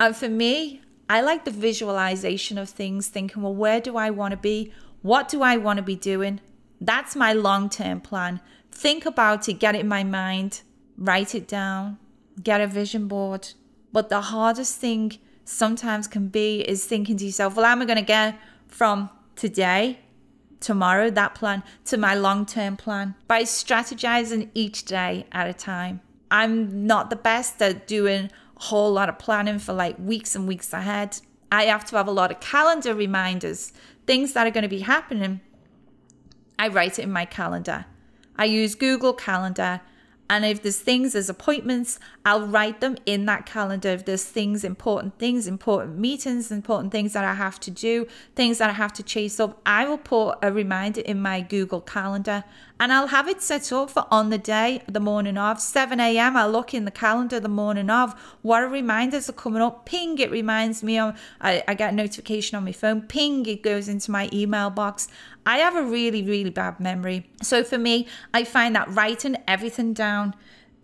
And 0.00 0.16
for 0.16 0.28
me, 0.28 0.80
I 1.08 1.20
like 1.20 1.44
the 1.44 1.50
visualization 1.50 2.58
of 2.58 2.68
things, 2.68 3.08
thinking, 3.08 3.42
well, 3.42 3.54
where 3.54 3.80
do 3.80 3.96
I 3.96 4.10
want 4.10 4.32
to 4.32 4.36
be? 4.36 4.72
What 5.02 5.28
do 5.28 5.42
I 5.42 5.56
want 5.56 5.76
to 5.76 5.82
be 5.82 5.94
doing? 5.94 6.40
That's 6.80 7.14
my 7.14 7.32
long 7.32 7.70
term 7.70 8.00
plan. 8.00 8.40
Think 8.72 9.06
about 9.06 9.48
it, 9.48 9.54
get 9.54 9.74
it 9.74 9.82
in 9.82 9.88
my 9.88 10.02
mind, 10.04 10.62
write 10.96 11.34
it 11.34 11.46
down, 11.48 11.98
get 12.42 12.60
a 12.60 12.66
vision 12.66 13.08
board. 13.08 13.48
But 13.92 14.08
the 14.08 14.20
hardest 14.20 14.78
thing 14.78 15.18
sometimes 15.44 16.06
can 16.06 16.28
be 16.28 16.60
is 16.60 16.84
thinking 16.84 17.16
to 17.18 17.24
yourself, 17.24 17.56
well, 17.56 17.66
am 17.66 17.82
I 17.82 17.84
going 17.84 17.96
to 17.96 18.02
get 18.02 18.38
from 18.68 19.10
today, 19.36 20.00
tomorrow, 20.60 21.10
that 21.10 21.34
plan, 21.34 21.62
to 21.86 21.96
my 21.96 22.14
long 22.14 22.46
term 22.46 22.76
plan 22.76 23.14
by 23.28 23.42
strategizing 23.42 24.50
each 24.54 24.84
day 24.84 25.26
at 25.32 25.48
a 25.48 25.54
time? 25.54 26.00
I'm 26.30 26.86
not 26.86 27.10
the 27.10 27.16
best 27.16 27.62
at 27.62 27.86
doing 27.86 28.30
a 28.56 28.62
whole 28.64 28.92
lot 28.92 29.08
of 29.08 29.18
planning 29.18 29.58
for 29.58 29.72
like 29.72 29.96
weeks 29.98 30.34
and 30.34 30.48
weeks 30.48 30.72
ahead. 30.72 31.20
I 31.52 31.64
have 31.64 31.84
to 31.86 31.96
have 31.96 32.08
a 32.08 32.12
lot 32.12 32.32
of 32.32 32.40
calendar 32.40 32.94
reminders 32.94 33.72
things 34.06 34.32
that 34.32 34.46
are 34.46 34.50
going 34.50 34.62
to 34.62 34.68
be 34.68 34.80
happening, 34.80 35.40
I 36.58 36.68
write 36.68 36.98
it 36.98 37.02
in 37.02 37.12
my 37.12 37.24
calendar. 37.24 37.86
I 38.36 38.44
use 38.44 38.74
Google 38.74 39.12
Calendar. 39.12 39.80
And 40.28 40.44
if 40.44 40.62
there's 40.62 40.78
things, 40.78 41.12
there's 41.12 41.28
appointments, 41.28 42.00
I'll 42.24 42.46
write 42.46 42.80
them 42.80 42.96
in 43.06 43.26
that 43.26 43.46
calendar. 43.46 43.90
If 43.90 44.04
there's 44.04 44.24
things, 44.24 44.64
important 44.64 45.18
things, 45.18 45.46
important 45.46 45.98
meetings, 45.98 46.50
important 46.50 46.92
things 46.92 47.12
that 47.12 47.24
I 47.24 47.34
have 47.34 47.60
to 47.60 47.70
do, 47.70 48.06
things 48.34 48.58
that 48.58 48.70
I 48.70 48.72
have 48.72 48.92
to 48.94 49.02
chase 49.02 49.38
up, 49.38 49.60
I 49.64 49.86
will 49.86 49.98
put 49.98 50.38
a 50.42 50.50
reminder 50.52 51.00
in 51.00 51.22
my 51.22 51.40
Google 51.40 51.80
Calendar 51.80 52.44
and 52.78 52.92
I'll 52.92 53.06
have 53.06 53.26
it 53.26 53.40
set 53.40 53.72
up 53.72 53.90
for 53.90 54.06
on 54.10 54.30
the 54.30 54.38
day, 54.38 54.82
the 54.86 55.00
morning 55.00 55.38
of 55.38 55.60
7 55.60 55.98
a.m. 55.98 56.36
I'll 56.36 56.50
look 56.50 56.74
in 56.74 56.84
the 56.84 56.90
calendar 56.90 57.40
the 57.40 57.48
morning 57.48 57.88
of 57.88 58.14
what 58.42 58.70
reminders 58.70 59.30
are 59.30 59.34
coming 59.34 59.62
up. 59.62 59.86
Ping, 59.86 60.18
it 60.18 60.30
reminds 60.30 60.82
me 60.82 60.98
of, 60.98 61.18
I, 61.40 61.64
I 61.66 61.74
get 61.74 61.92
a 61.92 61.96
notification 61.96 62.56
on 62.56 62.64
my 62.64 62.72
phone. 62.72 63.02
Ping, 63.02 63.46
it 63.46 63.62
goes 63.62 63.88
into 63.88 64.10
my 64.10 64.28
email 64.32 64.68
box. 64.68 65.08
I 65.46 65.58
have 65.58 65.74
a 65.74 65.82
really, 65.82 66.22
really 66.22 66.50
bad 66.50 66.78
memory. 66.78 67.30
So 67.42 67.64
for 67.64 67.78
me, 67.78 68.08
I 68.34 68.44
find 68.44 68.76
that 68.76 68.90
writing 68.90 69.36
everything 69.48 69.94
down, 69.94 70.34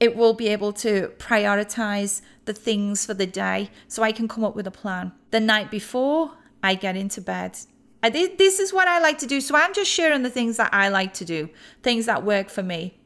it 0.01 0.17
will 0.17 0.35
be 0.35 0.49
able 0.49 0.73
to 0.73 1.13
prioritize 1.19 2.23
the 2.47 2.55
things 2.55 3.05
for 3.05 3.15
the 3.15 3.27
day 3.27 3.71
so 3.87 4.03
I 4.03 4.13
can 4.13 4.29
come 4.29 4.45
up 4.45 4.57
with 4.57 4.67
a 4.67 4.71
plan. 4.71 5.13
The 5.31 5.41
night 5.41 5.71
before, 5.71 6.33
I 6.63 6.75
get 6.75 6.97
into 6.97 7.21
bed. 7.21 7.59
I, 8.03 8.11
this 8.11 8.59
is 8.59 8.73
what 8.73 8.89
I 8.89 8.99
like 8.99 9.19
to 9.19 9.27
do. 9.27 9.41
So 9.41 9.55
I'm 9.55 9.73
just 9.73 9.91
sharing 9.91 10.23
the 10.23 10.31
things 10.31 10.57
that 10.57 10.73
I 10.73 10.89
like 10.89 11.15
to 11.15 11.25
do, 11.25 11.49
things 11.83 12.07
that 12.07 12.25
work 12.25 12.51
for 12.51 12.63
me. 12.63 12.99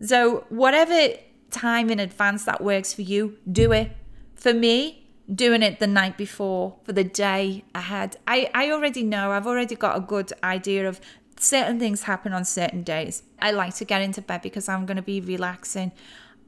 So 0.00 0.46
whatever 0.48 1.14
time 1.50 1.90
in 1.90 2.00
advance 2.00 2.44
that 2.44 2.62
works 2.62 2.94
for 2.94 3.02
you, 3.02 3.36
do 3.50 3.72
it. 3.72 3.92
For 4.34 4.52
me, 4.52 5.06
doing 5.32 5.62
it 5.62 5.78
the 5.78 5.86
night 5.86 6.16
before 6.16 6.76
for 6.84 6.92
the 6.92 7.04
day 7.04 7.64
ahead. 7.74 8.16
I, 8.26 8.50
I 8.54 8.70
already 8.70 9.02
know, 9.02 9.30
I've 9.30 9.46
already 9.46 9.76
got 9.76 9.96
a 9.96 10.00
good 10.00 10.32
idea 10.42 10.88
of 10.88 11.00
certain 11.38 11.78
things 11.78 12.02
happen 12.02 12.32
on 12.32 12.44
certain 12.44 12.82
days. 12.82 13.22
I 13.40 13.52
like 13.52 13.74
to 13.76 13.84
get 13.84 14.02
into 14.02 14.22
bed 14.22 14.42
because 14.42 14.68
I'm 14.68 14.86
going 14.86 14.96
to 14.96 15.02
be 15.02 15.20
relaxing. 15.20 15.92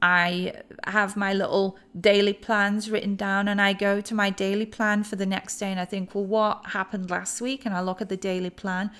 I 0.01 0.61
have 0.85 1.15
my 1.15 1.33
little 1.33 1.77
daily 1.99 2.33
plans 2.33 2.91
written 2.91 3.15
down 3.15 3.47
and 3.47 3.61
I 3.61 3.73
go 3.73 4.01
to 4.01 4.13
my 4.13 4.29
daily 4.29 4.65
plan 4.65 5.03
for 5.03 5.15
the 5.15 5.25
next 5.25 5.57
day 5.57 5.71
and 5.71 5.79
I 5.79 5.85
think, 5.85 6.13
well, 6.13 6.25
what 6.25 6.67
happened 6.67 7.09
last 7.09 7.41
week? 7.41 7.65
And 7.65 7.75
I 7.75 7.81
look 7.81 8.01
at 8.01 8.09
the 8.09 8.17
daily 8.17 8.49
plan 8.49 8.91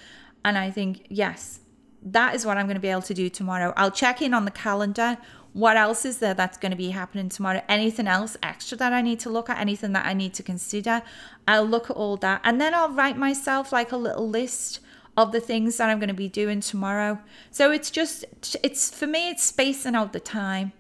and 0.44 0.58
I 0.58 0.72
think, 0.72 1.06
yes, 1.10 1.60
that 2.02 2.36
is 2.36 2.46
what 2.46 2.58
I'm 2.58 2.66
going 2.66 2.76
to 2.76 2.82
be 2.82 2.90
able 2.90 3.02
to 3.04 3.14
do 3.14 3.30
tomorrow. 3.30 3.74
I'll 3.76 3.92
check 3.92 4.22
in 4.22 4.34
on 4.34 4.46
the 4.46 4.52
calendar. 4.52 5.18
What 5.54 5.78
else 5.78 6.06
is 6.06 6.20
there 6.20 6.34
that's 6.34 6.58
going 6.58 6.72
to 6.72 6.78
be 6.78 6.90
happening 6.90 7.30
tomorrow? 7.30 7.62
Anything 7.68 8.08
else 8.08 8.38
extra 8.44 8.78
that 8.78 8.94
I 8.94 9.02
need 9.02 9.20
to 9.22 9.30
look 9.30 9.50
at? 9.50 9.58
Anything 9.58 9.94
that 9.94 10.06
I 10.06 10.14
need 10.14 10.34
to 10.36 10.44
consider? 10.44 11.02
I'll 11.48 11.66
look 11.66 11.90
at 11.90 11.96
all 11.96 12.18
that 12.18 12.42
and 12.44 12.60
then 12.60 12.74
I'll 12.74 12.92
write 12.92 13.18
myself 13.18 13.72
like 13.72 13.92
a 13.92 13.98
little 13.98 14.30
list 14.30 14.80
of 15.18 15.32
the 15.32 15.40
things 15.40 15.78
that 15.78 15.90
I'm 15.90 16.00
going 16.00 16.10
to 16.10 16.14
be 16.14 16.28
doing 16.28 16.60
tomorrow. 16.60 17.20
So 17.52 17.72
it's 17.72 17.90
just, 17.90 18.26
it's 18.64 18.90
for 18.94 19.08
me, 19.08 19.30
it's 19.30 19.44
spacing 19.44 19.96
out 19.96 20.14
the 20.14 20.20
time 20.20 20.74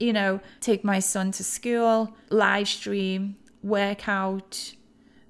you 0.00 0.12
know, 0.12 0.40
take 0.60 0.84
my 0.84 0.98
son 0.98 1.32
to 1.32 1.44
school, 1.44 2.14
live 2.30 2.68
stream, 2.68 3.36
workout, 3.62 4.74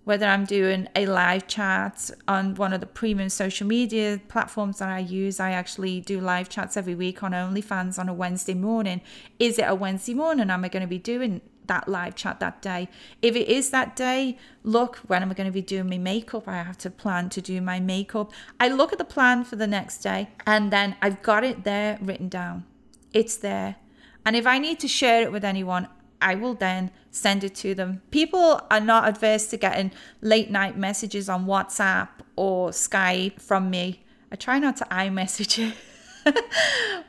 whether 0.04 0.24
I'm 0.24 0.46
doing 0.46 0.88
a 0.96 1.04
live 1.04 1.46
chat 1.46 2.10
on 2.26 2.54
one 2.54 2.72
of 2.72 2.80
the 2.80 2.86
premium 2.86 3.28
social 3.28 3.66
media 3.66 4.18
platforms 4.28 4.78
that 4.78 4.88
I 4.88 5.00
use. 5.00 5.38
I 5.38 5.50
actually 5.50 6.00
do 6.00 6.18
live 6.18 6.48
chats 6.48 6.78
every 6.78 6.94
week 6.94 7.22
on 7.22 7.32
OnlyFans 7.32 7.98
on 7.98 8.08
a 8.08 8.14
Wednesday 8.14 8.54
morning. 8.54 9.02
Is 9.38 9.58
it 9.58 9.66
a 9.68 9.74
Wednesday 9.74 10.14
morning? 10.14 10.48
Am 10.48 10.64
I 10.64 10.68
going 10.68 10.80
to 10.80 10.86
be 10.86 10.98
doing 10.98 11.42
that 11.66 11.88
live 11.88 12.14
chat 12.14 12.40
that 12.40 12.62
day? 12.62 12.88
If 13.20 13.36
it 13.36 13.48
is 13.48 13.68
that 13.68 13.96
day, 13.96 14.38
look, 14.62 14.96
when 15.06 15.22
am 15.22 15.30
I 15.30 15.34
going 15.34 15.46
to 15.46 15.52
be 15.52 15.60
doing 15.60 15.90
my 15.90 15.98
makeup? 15.98 16.48
I 16.48 16.62
have 16.62 16.78
to 16.78 16.90
plan 16.90 17.28
to 17.28 17.42
do 17.42 17.60
my 17.60 17.78
makeup. 17.78 18.32
I 18.58 18.68
look 18.68 18.92
at 18.92 18.98
the 18.98 19.04
plan 19.04 19.44
for 19.44 19.56
the 19.56 19.66
next 19.66 19.98
day 19.98 20.30
and 20.46 20.72
then 20.72 20.96
I've 21.02 21.22
got 21.22 21.44
it 21.44 21.64
there 21.64 21.98
written 22.00 22.30
down. 22.30 22.64
It's 23.12 23.36
there. 23.36 23.76
And 24.28 24.36
if 24.36 24.46
I 24.46 24.58
need 24.58 24.78
to 24.80 24.88
share 24.88 25.22
it 25.22 25.32
with 25.32 25.42
anyone, 25.42 25.88
I 26.20 26.34
will 26.34 26.52
then 26.52 26.90
send 27.10 27.44
it 27.44 27.54
to 27.64 27.74
them. 27.74 28.02
People 28.10 28.60
are 28.70 28.78
not 28.78 29.08
adverse 29.08 29.46
to 29.46 29.56
getting 29.56 29.90
late 30.20 30.50
night 30.50 30.76
messages 30.76 31.30
on 31.30 31.46
WhatsApp 31.46 32.10
or 32.36 32.68
Skype 32.68 33.40
from 33.40 33.70
me. 33.70 34.04
I 34.30 34.36
try 34.36 34.58
not 34.58 34.76
to 34.76 34.84
iMessage 34.90 35.70
it. 35.70 35.74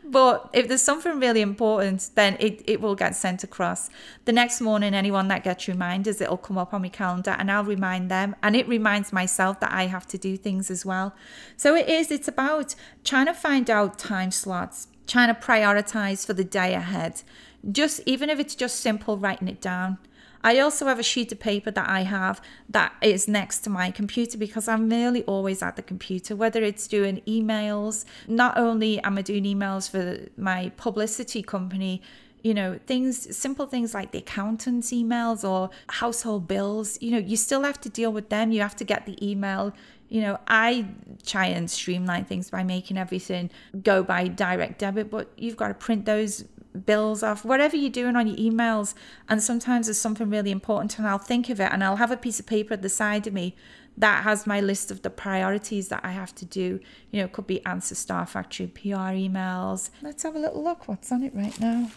but 0.05 0.49
if 0.53 0.69
there's 0.69 0.81
something 0.81 1.19
really 1.19 1.41
important, 1.41 2.09
then 2.15 2.37
it, 2.39 2.63
it 2.65 2.79
will 2.79 2.95
get 2.95 3.17
sent 3.17 3.43
across. 3.43 3.89
The 4.23 4.31
next 4.31 4.61
morning, 4.61 4.93
anyone 4.93 5.27
that 5.27 5.43
gets 5.43 5.67
reminders, 5.67 6.21
it'll 6.21 6.37
come 6.37 6.57
up 6.57 6.73
on 6.73 6.83
my 6.83 6.87
calendar 6.87 7.35
and 7.37 7.51
I'll 7.51 7.65
remind 7.65 8.09
them. 8.09 8.33
And 8.41 8.55
it 8.55 8.65
reminds 8.65 9.11
myself 9.11 9.59
that 9.59 9.73
I 9.73 9.87
have 9.87 10.07
to 10.07 10.17
do 10.17 10.37
things 10.37 10.71
as 10.71 10.85
well. 10.85 11.13
So 11.57 11.75
it 11.75 11.89
is, 11.89 12.11
it's 12.11 12.29
about 12.29 12.75
trying 13.03 13.25
to 13.25 13.33
find 13.33 13.69
out 13.69 13.99
time 13.99 14.31
slots 14.31 14.87
trying 15.09 15.33
to 15.33 15.39
prioritize 15.39 16.25
for 16.25 16.33
the 16.33 16.43
day 16.43 16.73
ahead. 16.73 17.21
Just 17.69 18.01
even 18.05 18.29
if 18.29 18.39
it's 18.39 18.55
just 18.55 18.79
simple 18.79 19.17
writing 19.17 19.49
it 19.49 19.59
down. 19.59 19.97
I 20.41 20.59
also 20.59 20.85
have 20.85 20.99
a 20.99 21.03
sheet 21.03 21.33
of 21.33 21.39
paper 21.39 21.69
that 21.71 21.89
I 21.89 22.03
have 22.03 22.41
that 22.69 22.93
is 23.01 23.27
next 23.27 23.59
to 23.65 23.69
my 23.69 23.91
computer 23.91 24.37
because 24.37 24.69
I'm 24.69 24.87
nearly 24.87 25.23
always 25.23 25.61
at 25.61 25.75
the 25.75 25.81
computer, 25.81 26.33
whether 26.33 26.63
it's 26.63 26.87
doing 26.87 27.21
emails. 27.27 28.05
Not 28.25 28.57
only 28.57 29.03
am 29.03 29.17
I 29.17 29.21
doing 29.21 29.43
emails 29.43 29.89
for 29.89 30.29
my 30.37 30.71
publicity 30.77 31.43
company, 31.43 32.01
you 32.41 32.53
know, 32.53 32.79
things, 32.85 33.35
simple 33.35 33.65
things 33.65 33.93
like 33.93 34.11
the 34.11 34.19
accountant's 34.19 34.91
emails 34.91 35.47
or 35.47 35.71
household 35.89 36.47
bills, 36.47 36.97
you 37.01 37.11
know, 37.11 37.17
you 37.17 37.35
still 37.35 37.63
have 37.63 37.81
to 37.81 37.89
deal 37.89 38.13
with 38.13 38.29
them. 38.29 38.53
You 38.53 38.61
have 38.61 38.77
to 38.77 38.85
get 38.85 39.05
the 39.05 39.17
email, 39.25 39.73
you 40.09 40.21
know, 40.21 40.39
I 40.47 40.87
try 41.25 41.47
and 41.47 41.69
streamline 41.69 42.25
things 42.25 42.49
by 42.49 42.63
making 42.63 42.97
everything 42.97 43.51
go 43.83 44.03
by 44.03 44.27
direct 44.27 44.79
debit, 44.79 45.09
but 45.11 45.31
you've 45.37 45.55
got 45.55 45.69
to 45.69 45.75
print 45.75 46.05
those 46.05 46.43
bills 46.85 47.23
off, 47.23 47.45
whatever 47.45 47.75
you're 47.75 47.91
doing 47.91 48.15
on 48.15 48.27
your 48.27 48.37
emails. 48.37 48.95
And 49.27 49.41
sometimes 49.41 49.87
there's 49.87 49.99
something 49.99 50.29
really 50.29 50.51
important 50.51 50.97
and 50.97 51.07
I'll 51.07 51.19
think 51.19 51.49
of 51.49 51.59
it 51.59 51.71
and 51.71 51.83
I'll 51.83 51.97
have 51.97 52.11
a 52.11 52.17
piece 52.17 52.39
of 52.39 52.47
paper 52.47 52.73
at 52.73 52.81
the 52.81 52.89
side 52.89 53.27
of 53.27 53.33
me 53.33 53.55
that 53.97 54.23
has 54.23 54.47
my 54.47 54.61
list 54.61 54.91
of 54.91 55.01
the 55.01 55.09
priorities 55.09 55.89
that 55.89 56.01
I 56.03 56.11
have 56.11 56.33
to 56.35 56.45
do. 56.45 56.79
You 57.11 57.19
know, 57.19 57.25
it 57.25 57.33
could 57.33 57.47
be 57.47 57.63
answer 57.65 57.95
Star 57.95 58.25
Factory 58.25 58.67
PR 58.67 59.13
emails. 59.13 59.89
Let's 60.01 60.23
have 60.23 60.35
a 60.35 60.39
little 60.39 60.63
look. 60.63 60.87
What's 60.87 61.11
on 61.11 61.23
it 61.23 61.35
right 61.35 61.59
now? 61.59 61.91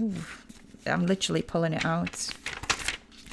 Ooh, 0.00 0.14
I'm 0.86 1.06
literally 1.06 1.42
pulling 1.42 1.72
it 1.72 1.84
out. 1.84 2.28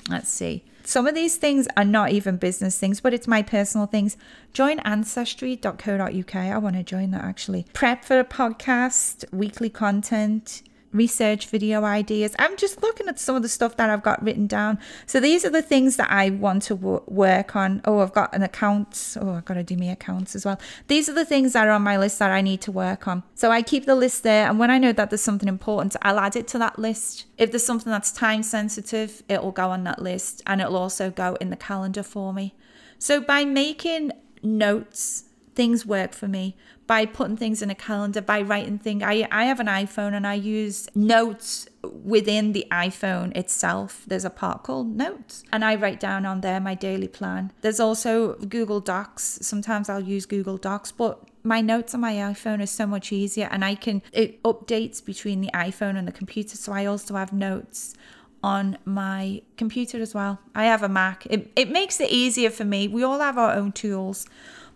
Let's 0.10 0.30
see. 0.30 0.64
Some 0.84 1.08
of 1.08 1.16
these 1.16 1.38
things 1.38 1.68
are 1.76 1.84
not 1.84 2.12
even 2.12 2.38
business 2.38 2.78
things, 2.78 3.02
but 3.02 3.14
it's 3.14 3.28
my 3.28 3.42
personal 3.42 3.88
things. 3.88 4.18
Join 4.54 4.80
ancestry.co.uk. 4.80 6.36
I 6.36 6.58
want 6.60 6.76
to 6.76 6.84
join 6.84 7.10
that 7.12 7.24
actually. 7.24 7.66
Prep 7.74 8.06
for 8.06 8.20
a 8.20 8.24
podcast, 8.24 9.26
weekly 9.34 9.70
content, 9.70 10.62
research 10.96 11.48
video 11.48 11.84
ideas. 11.84 12.36
I'm 12.40 12.56
just 12.58 12.82
looking 12.82 13.08
at 13.08 13.20
some 13.20 13.36
of 13.36 13.42
the 13.42 13.50
stuff 13.50 13.76
that 13.78 13.90
I've 13.90 14.02
got 14.02 14.24
written 14.24 14.48
down. 14.48 14.80
So 15.06 15.20
these 15.20 15.46
are 15.46 15.50
the 15.50 15.62
things 15.62 15.98
that 15.98 16.10
I 16.10 16.30
want 16.30 16.64
to 16.64 16.76
w- 16.76 17.04
work 17.08 17.56
on. 17.56 17.82
Oh, 17.86 18.00
I've 18.00 18.14
got 18.14 18.34
an 18.34 18.42
account. 18.42 19.18
Oh, 19.20 19.34
I've 19.34 19.46
got 19.46 19.56
to 19.56 19.64
do 19.64 19.76
my 19.78 19.86
accounts 19.86 20.36
as 20.36 20.46
well. 20.46 20.60
These 20.88 21.10
are 21.10 21.14
the 21.14 21.26
things 21.26 21.54
that 21.54 21.68
are 21.68 21.72
on 21.72 21.82
my 21.82 21.98
list 21.98 22.20
that 22.20 22.32
I 22.32 22.42
need 22.42 22.62
to 22.62 22.72
work 22.72 23.08
on. 23.08 23.24
So 23.36 23.52
I 23.52 23.62
keep 23.62 23.86
the 23.86 23.96
list 23.96 24.24
there. 24.24 24.48
And 24.50 24.58
when 24.58 24.72
I 24.72 24.78
know 24.78 24.94
that 24.94 25.10
there's 25.10 25.22
something 25.22 25.50
important, 25.50 25.96
I'll 26.02 26.20
add 26.20 26.36
it 26.36 26.48
to 26.50 26.58
that 26.60 26.80
list. 26.80 27.26
If 27.38 27.52
there's 27.52 27.66
something 27.66 27.92
that's 27.92 28.12
time 28.12 28.44
sensitive, 28.44 29.22
it 29.28 29.44
will 29.44 29.52
go 29.52 29.70
on 29.70 29.84
that 29.84 30.02
list 30.02 30.42
and 30.48 30.62
it'll 30.62 30.78
also 30.78 31.12
go 31.12 31.36
in 31.42 31.50
the 31.50 31.58
calendar 31.58 32.04
for 32.04 32.34
me. 32.34 32.56
So 32.98 33.20
by 33.20 33.44
making 33.44 34.14
notes, 34.42 35.26
things 35.54 35.86
work 35.86 36.14
for 36.14 36.28
me 36.28 36.56
by 36.88 37.06
putting 37.06 37.36
things 37.38 37.62
in 37.62 37.70
a 37.70 37.76
calendar, 37.76 38.22
by 38.22 38.42
writing 38.42 38.78
things. 38.78 39.02
I, 39.04 39.28
I 39.32 39.46
have 39.46 39.60
an 39.60 39.68
iPhone 39.68 40.14
and 40.14 40.28
I 40.28 40.36
use 40.36 40.88
notes 40.94 41.68
within 41.84 42.54
the 42.54 42.68
iPhone 42.72 43.36
itself. 43.36 44.04
There's 44.08 44.26
a 44.26 44.30
part 44.30 44.64
called 44.64 44.96
Notes, 44.96 45.44
and 45.52 45.66
I 45.66 45.76
write 45.76 46.00
down 46.00 46.26
on 46.26 46.42
there 46.42 46.60
my 46.60 46.76
daily 46.76 47.08
plan. 47.08 47.52
There's 47.62 47.80
also 47.80 48.36
Google 48.36 48.80
Docs. 48.80 49.40
Sometimes 49.42 49.90
I'll 49.90 50.00
use 50.04 50.26
Google 50.26 50.58
Docs, 50.58 50.92
but 50.92 51.28
my 51.44 51.62
notes 51.62 51.94
on 51.94 52.02
my 52.02 52.14
iPhone 52.14 52.62
are 52.62 52.68
so 52.68 52.88
much 52.88 53.12
easier, 53.12 53.48
and 53.52 53.64
I 53.64 53.76
can, 53.76 54.02
it 54.12 54.42
updates 54.44 55.04
between 55.04 55.42
the 55.42 55.52
iPhone 55.54 55.98
and 55.98 56.08
the 56.08 56.12
computer. 56.12 56.58
So 56.58 56.72
I 56.72 56.86
also 56.86 57.16
have 57.16 57.34
notes 57.34 57.96
on 58.44 58.78
my 58.86 59.42
computer 59.58 60.00
as 60.02 60.14
well. 60.14 60.40
I 60.54 60.66
have 60.66 60.84
a 60.84 60.90
Mac. 60.90 61.26
It, 61.30 61.52
it 61.56 61.72
makes 61.72 62.00
it 62.00 62.12
easier 62.12 62.52
for 62.52 62.64
me. 62.64 62.88
We 62.88 63.02
all 63.04 63.20
have 63.20 63.40
our 63.40 63.54
own 63.54 63.72
tools. 63.72 64.28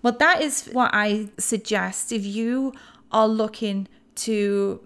But 0.02 0.20
that 0.20 0.42
is 0.42 0.68
what 0.68 0.92
I 0.94 1.30
suggest 1.38 2.12
if 2.12 2.26
you 2.26 2.74
are 3.12 3.28
looking 3.28 3.88
to 4.16 4.82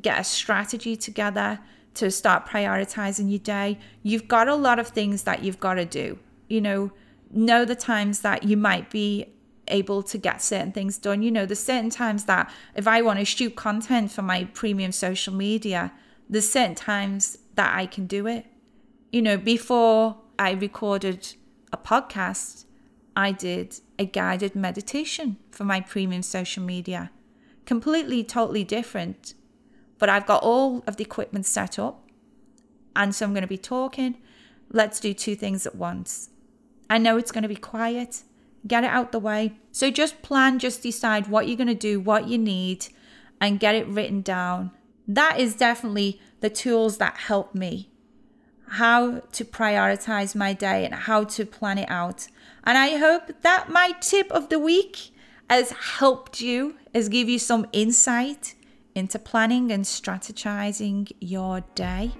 get 0.00 0.20
a 0.20 0.24
strategy 0.24 0.96
together 0.96 1.60
to 1.94 2.10
start 2.10 2.46
prioritizing 2.46 3.30
your 3.30 3.38
day. 3.38 3.78
You've 4.02 4.28
got 4.28 4.48
a 4.48 4.54
lot 4.54 4.78
of 4.78 4.88
things 4.88 5.22
that 5.24 5.42
you've 5.42 5.60
got 5.60 5.74
to 5.74 5.84
do. 5.84 6.18
You 6.48 6.60
know, 6.60 6.92
know 7.30 7.64
the 7.64 7.76
times 7.76 8.20
that 8.20 8.42
you 8.42 8.56
might 8.56 8.90
be 8.90 9.26
able 9.68 10.02
to 10.02 10.18
get 10.18 10.42
certain 10.42 10.72
things 10.72 10.98
done. 10.98 11.22
You 11.22 11.30
know, 11.30 11.46
there's 11.46 11.62
certain 11.62 11.90
times 11.90 12.24
that 12.24 12.50
if 12.74 12.86
I 12.86 13.02
want 13.02 13.18
to 13.18 13.24
shoot 13.24 13.56
content 13.56 14.10
for 14.10 14.22
my 14.22 14.44
premium 14.52 14.92
social 14.92 15.32
media, 15.34 15.92
there's 16.28 16.50
certain 16.50 16.74
times 16.74 17.38
that 17.54 17.76
I 17.76 17.86
can 17.86 18.06
do 18.06 18.26
it. 18.26 18.46
You 19.12 19.22
know, 19.22 19.36
before 19.36 20.16
I 20.38 20.52
recorded 20.52 21.34
a 21.72 21.76
podcast, 21.76 22.64
I 23.16 23.32
did 23.32 23.80
a 23.98 24.06
guided 24.06 24.54
meditation 24.54 25.36
for 25.50 25.64
my 25.64 25.80
premium 25.80 26.22
social 26.22 26.62
media. 26.62 27.10
Completely, 27.64 28.24
totally 28.24 28.64
different. 28.64 29.34
But 29.98 30.08
I've 30.08 30.26
got 30.26 30.42
all 30.42 30.82
of 30.86 30.96
the 30.96 31.04
equipment 31.04 31.46
set 31.46 31.78
up. 31.78 32.08
And 32.96 33.14
so 33.14 33.26
I'm 33.26 33.32
going 33.32 33.42
to 33.42 33.48
be 33.48 33.58
talking. 33.58 34.16
Let's 34.70 35.00
do 35.00 35.14
two 35.14 35.36
things 35.36 35.66
at 35.66 35.74
once. 35.74 36.30
I 36.90 36.98
know 36.98 37.16
it's 37.16 37.32
going 37.32 37.42
to 37.42 37.48
be 37.48 37.56
quiet. 37.56 38.22
Get 38.66 38.84
it 38.84 38.90
out 38.90 39.12
the 39.12 39.18
way. 39.18 39.54
So 39.72 39.90
just 39.90 40.22
plan, 40.22 40.58
just 40.58 40.82
decide 40.82 41.28
what 41.28 41.46
you're 41.46 41.56
going 41.56 41.68
to 41.68 41.74
do, 41.74 42.00
what 42.00 42.28
you 42.28 42.38
need, 42.38 42.86
and 43.40 43.60
get 43.60 43.74
it 43.74 43.86
written 43.86 44.20
down. 44.20 44.70
That 45.06 45.38
is 45.38 45.54
definitely 45.54 46.20
the 46.40 46.50
tools 46.50 46.98
that 46.98 47.16
help 47.16 47.54
me. 47.54 47.90
How 48.68 49.20
to 49.32 49.44
prioritize 49.44 50.34
my 50.34 50.52
day 50.52 50.84
and 50.84 50.94
how 50.94 51.24
to 51.24 51.44
plan 51.44 51.78
it 51.78 51.90
out. 51.90 52.28
And 52.66 52.78
I 52.78 52.96
hope 52.96 53.42
that 53.42 53.68
my 53.68 53.92
tip 54.00 54.30
of 54.32 54.48
the 54.48 54.58
week 54.58 55.10
has 55.50 55.70
helped 55.70 56.40
you, 56.40 56.76
has 56.94 57.10
give 57.10 57.28
you 57.28 57.38
some 57.38 57.66
insight 57.72 58.54
into 58.94 59.18
planning 59.18 59.70
and 59.70 59.84
strategizing 59.84 61.12
your 61.20 61.62
day. 61.74 62.12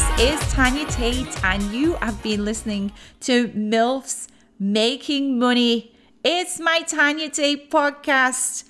This 0.00 0.32
is 0.32 0.52
Tanya 0.54 0.86
Tate, 0.86 1.44
and 1.44 1.62
you 1.64 1.92
have 1.96 2.22
been 2.22 2.42
listening 2.42 2.90
to 3.20 3.48
MILFs 3.48 4.28
Making 4.58 5.38
Money. 5.38 5.94
It's 6.24 6.58
my 6.58 6.80
Tanya 6.80 7.28
Tate 7.28 7.70
podcast. 7.70 8.64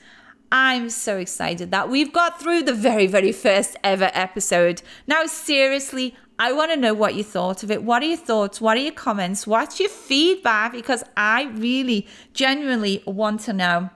I'm 0.50 0.90
so 0.90 1.18
excited 1.18 1.70
that 1.70 1.88
we've 1.88 2.12
got 2.12 2.40
through 2.40 2.64
the 2.64 2.74
very, 2.74 3.06
very 3.06 3.30
first 3.30 3.76
ever 3.84 4.10
episode. 4.12 4.82
Now, 5.06 5.26
seriously, 5.26 6.16
I 6.36 6.52
want 6.52 6.72
to 6.72 6.76
know 6.76 6.94
what 6.94 7.14
you 7.14 7.22
thought 7.22 7.62
of 7.62 7.70
it. 7.70 7.84
What 7.84 8.02
are 8.02 8.06
your 8.06 8.16
thoughts? 8.16 8.60
What 8.60 8.76
are 8.76 8.80
your 8.80 8.90
comments? 8.90 9.46
What's 9.46 9.78
your 9.78 9.88
feedback? 9.88 10.72
Because 10.72 11.04
I 11.16 11.44
really, 11.54 12.08
genuinely 12.34 13.04
want 13.06 13.42
to 13.42 13.52
know. 13.52 13.90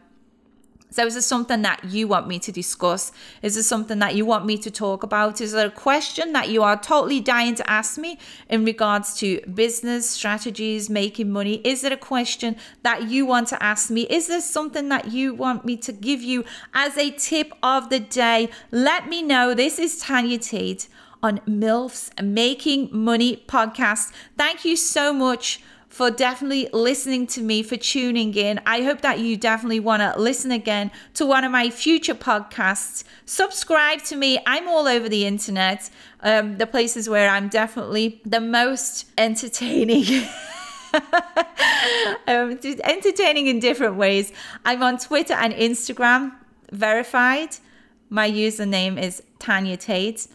So, 0.94 1.04
is 1.04 1.16
this 1.16 1.26
something 1.26 1.62
that 1.62 1.82
you 1.82 2.06
want 2.06 2.28
me 2.28 2.38
to 2.38 2.52
discuss? 2.52 3.10
Is 3.42 3.56
this 3.56 3.66
something 3.66 3.98
that 3.98 4.14
you 4.14 4.24
want 4.24 4.46
me 4.46 4.56
to 4.58 4.70
talk 4.70 5.02
about? 5.02 5.40
Is 5.40 5.50
there 5.50 5.66
a 5.66 5.70
question 5.88 6.32
that 6.34 6.50
you 6.50 6.62
are 6.62 6.76
totally 6.76 7.20
dying 7.20 7.56
to 7.56 7.68
ask 7.68 7.98
me 7.98 8.16
in 8.48 8.64
regards 8.64 9.16
to 9.16 9.40
business 9.52 10.08
strategies, 10.08 10.88
making 10.88 11.32
money? 11.32 11.54
Is 11.64 11.80
there 11.80 11.92
a 11.92 11.96
question 11.96 12.54
that 12.84 13.08
you 13.08 13.26
want 13.26 13.48
to 13.48 13.60
ask 13.60 13.90
me? 13.90 14.02
Is 14.02 14.28
there 14.28 14.40
something 14.40 14.88
that 14.90 15.10
you 15.10 15.34
want 15.34 15.64
me 15.64 15.76
to 15.78 15.90
give 15.90 16.22
you 16.22 16.44
as 16.74 16.96
a 16.96 17.10
tip 17.10 17.52
of 17.60 17.90
the 17.90 17.98
day? 17.98 18.48
Let 18.70 19.08
me 19.08 19.20
know. 19.20 19.52
This 19.52 19.80
is 19.80 19.98
Tanya 19.98 20.38
Tate 20.38 20.86
on 21.24 21.38
MILF's 21.38 22.12
Making 22.22 22.88
Money 22.92 23.42
podcast. 23.48 24.12
Thank 24.38 24.64
you 24.64 24.76
so 24.76 25.12
much 25.12 25.60
for 25.94 26.10
definitely 26.10 26.68
listening 26.72 27.24
to 27.24 27.40
me, 27.40 27.62
for 27.62 27.76
tuning 27.76 28.34
in. 28.34 28.60
I 28.66 28.82
hope 28.82 29.00
that 29.02 29.20
you 29.20 29.36
definitely 29.36 29.78
want 29.78 30.02
to 30.02 30.20
listen 30.20 30.50
again 30.50 30.90
to 31.14 31.24
one 31.24 31.44
of 31.44 31.52
my 31.52 31.70
future 31.70 32.16
podcasts. 32.16 33.04
Subscribe 33.26 34.02
to 34.06 34.16
me. 34.16 34.40
I'm 34.44 34.66
all 34.66 34.88
over 34.88 35.08
the 35.08 35.24
internet, 35.24 35.88
um, 36.20 36.58
the 36.58 36.66
places 36.66 37.08
where 37.08 37.30
I'm 37.30 37.48
definitely 37.48 38.20
the 38.24 38.40
most 38.40 39.06
entertaining. 39.16 40.26
um, 42.26 42.58
entertaining 42.82 43.46
in 43.46 43.60
different 43.60 43.94
ways. 43.94 44.32
I'm 44.64 44.82
on 44.82 44.98
Twitter 44.98 45.34
and 45.34 45.54
Instagram, 45.54 46.32
verified. 46.72 47.50
My 48.10 48.28
username 48.28 49.00
is 49.00 49.22
Tanya 49.38 49.76
Tate. 49.76 50.26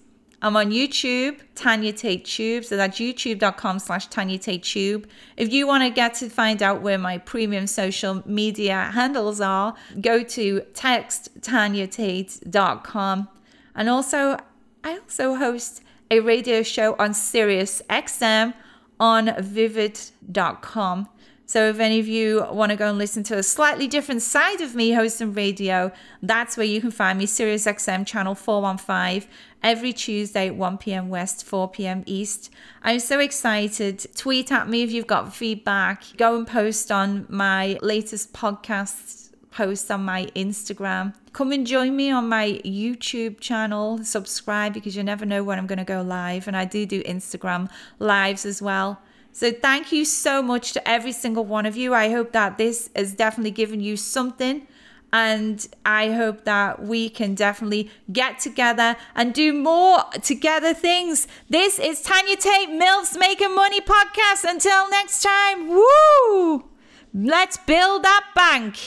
I'm 0.41 0.55
on 0.55 0.71
YouTube, 0.71 1.41
Tanya 1.55 1.91
Tate 1.91 2.23
Tube. 2.23 2.63
So 2.63 2.77
that's 2.77 2.97
youtube.com 2.97 3.79
slash 3.79 4.07
Tanya 4.07 4.37
Tate 4.37 4.63
Tube. 4.63 5.05
If 5.35 5.51
you 5.51 5.67
want 5.67 5.83
to 5.83 5.89
get 5.89 6.13
to 6.15 6.29
find 6.29 6.63
out 6.63 6.81
where 6.81 6.97
my 6.97 7.17
premium 7.17 7.67
social 7.67 8.23
media 8.25 8.91
handles 8.93 9.41
are, 9.41 9.75
go 9.99 10.23
to 10.23 10.61
texttanyatate.com. 10.73 13.27
And 13.75 13.89
also, 13.89 14.37
I 14.83 14.99
also 14.99 15.35
host 15.35 15.81
a 16.09 16.21
radio 16.21 16.63
show 16.63 16.95
on 16.97 17.13
Sirius 17.13 17.81
XM 17.89 18.53
on 18.99 19.35
vivid.com. 19.39 21.07
So 21.49 21.67
if 21.67 21.79
any 21.79 21.99
of 21.99 22.07
you 22.07 22.45
want 22.51 22.69
to 22.69 22.75
go 22.75 22.89
and 22.89 22.99
listen 22.99 23.23
to 23.23 23.37
a 23.39 23.41
slightly 23.41 23.87
different 23.87 24.21
side 24.21 24.61
of 24.61 24.75
me 24.75 24.91
hosting 24.91 25.33
radio, 25.33 25.91
that's 26.21 26.55
where 26.55 26.67
you 26.67 26.79
can 26.79 26.91
find 26.91 27.17
me, 27.17 27.25
Sirius 27.25 27.65
XM 27.65 28.05
channel 28.05 28.35
415, 28.35 29.27
every 29.63 29.91
Tuesday, 29.91 30.49
at 30.49 30.55
1 30.55 30.77
p.m. 30.77 31.09
West, 31.09 31.43
4 31.43 31.71
p.m. 31.71 32.03
East. 32.05 32.51
I'm 32.83 32.99
so 32.99 33.19
excited. 33.19 34.05
Tweet 34.15 34.51
at 34.51 34.69
me 34.69 34.83
if 34.83 34.91
you've 34.91 35.07
got 35.07 35.33
feedback. 35.33 36.03
Go 36.17 36.37
and 36.37 36.45
post 36.45 36.91
on 36.91 37.25
my 37.29 37.79
latest 37.81 38.31
podcast 38.31 39.31
post 39.49 39.89
on 39.89 40.05
my 40.05 40.25
Instagram. 40.35 41.15
Come 41.33 41.51
and 41.51 41.65
join 41.65 41.95
me 41.95 42.11
on 42.11 42.29
my 42.29 42.61
YouTube 42.63 43.39
channel. 43.39 44.03
Subscribe 44.03 44.75
because 44.75 44.95
you 44.95 45.01
never 45.01 45.25
know 45.25 45.43
when 45.43 45.57
I'm 45.57 45.65
going 45.65 45.79
to 45.79 45.83
go 45.83 46.03
live. 46.03 46.47
And 46.47 46.55
I 46.55 46.65
do 46.65 46.85
do 46.85 47.01
Instagram 47.05 47.71
lives 47.97 48.45
as 48.45 48.61
well. 48.61 49.01
So, 49.32 49.51
thank 49.51 49.91
you 49.91 50.05
so 50.05 50.41
much 50.41 50.73
to 50.73 50.88
every 50.88 51.11
single 51.11 51.45
one 51.45 51.65
of 51.65 51.75
you. 51.77 51.93
I 51.93 52.09
hope 52.09 52.32
that 52.34 52.57
this 52.57 52.89
has 52.95 53.13
definitely 53.13 53.51
given 53.51 53.80
you 53.80 53.97
something. 53.97 54.67
And 55.11 55.67
I 55.86 56.11
hope 56.11 56.43
that 56.43 56.84
we 56.84 57.09
can 57.09 57.34
definitely 57.34 57.89
get 58.11 58.38
together 58.39 58.95
and 59.15 59.34
do 59.34 59.53
more 59.53 60.03
together 60.21 60.73
things. 60.73 61.27
This 61.49 61.80
is 61.80 62.01
Tanya 62.03 62.36
Tate 62.36 62.69
MILF's 62.69 63.17
Making 63.17 63.55
Money 63.55 63.82
podcast. 63.82 64.43
Until 64.43 64.88
next 64.89 65.23
time, 65.23 65.67
woo! 65.67 66.65
Let's 67.11 67.57
build 67.57 68.03
that 68.03 68.25
bank. 68.36 68.77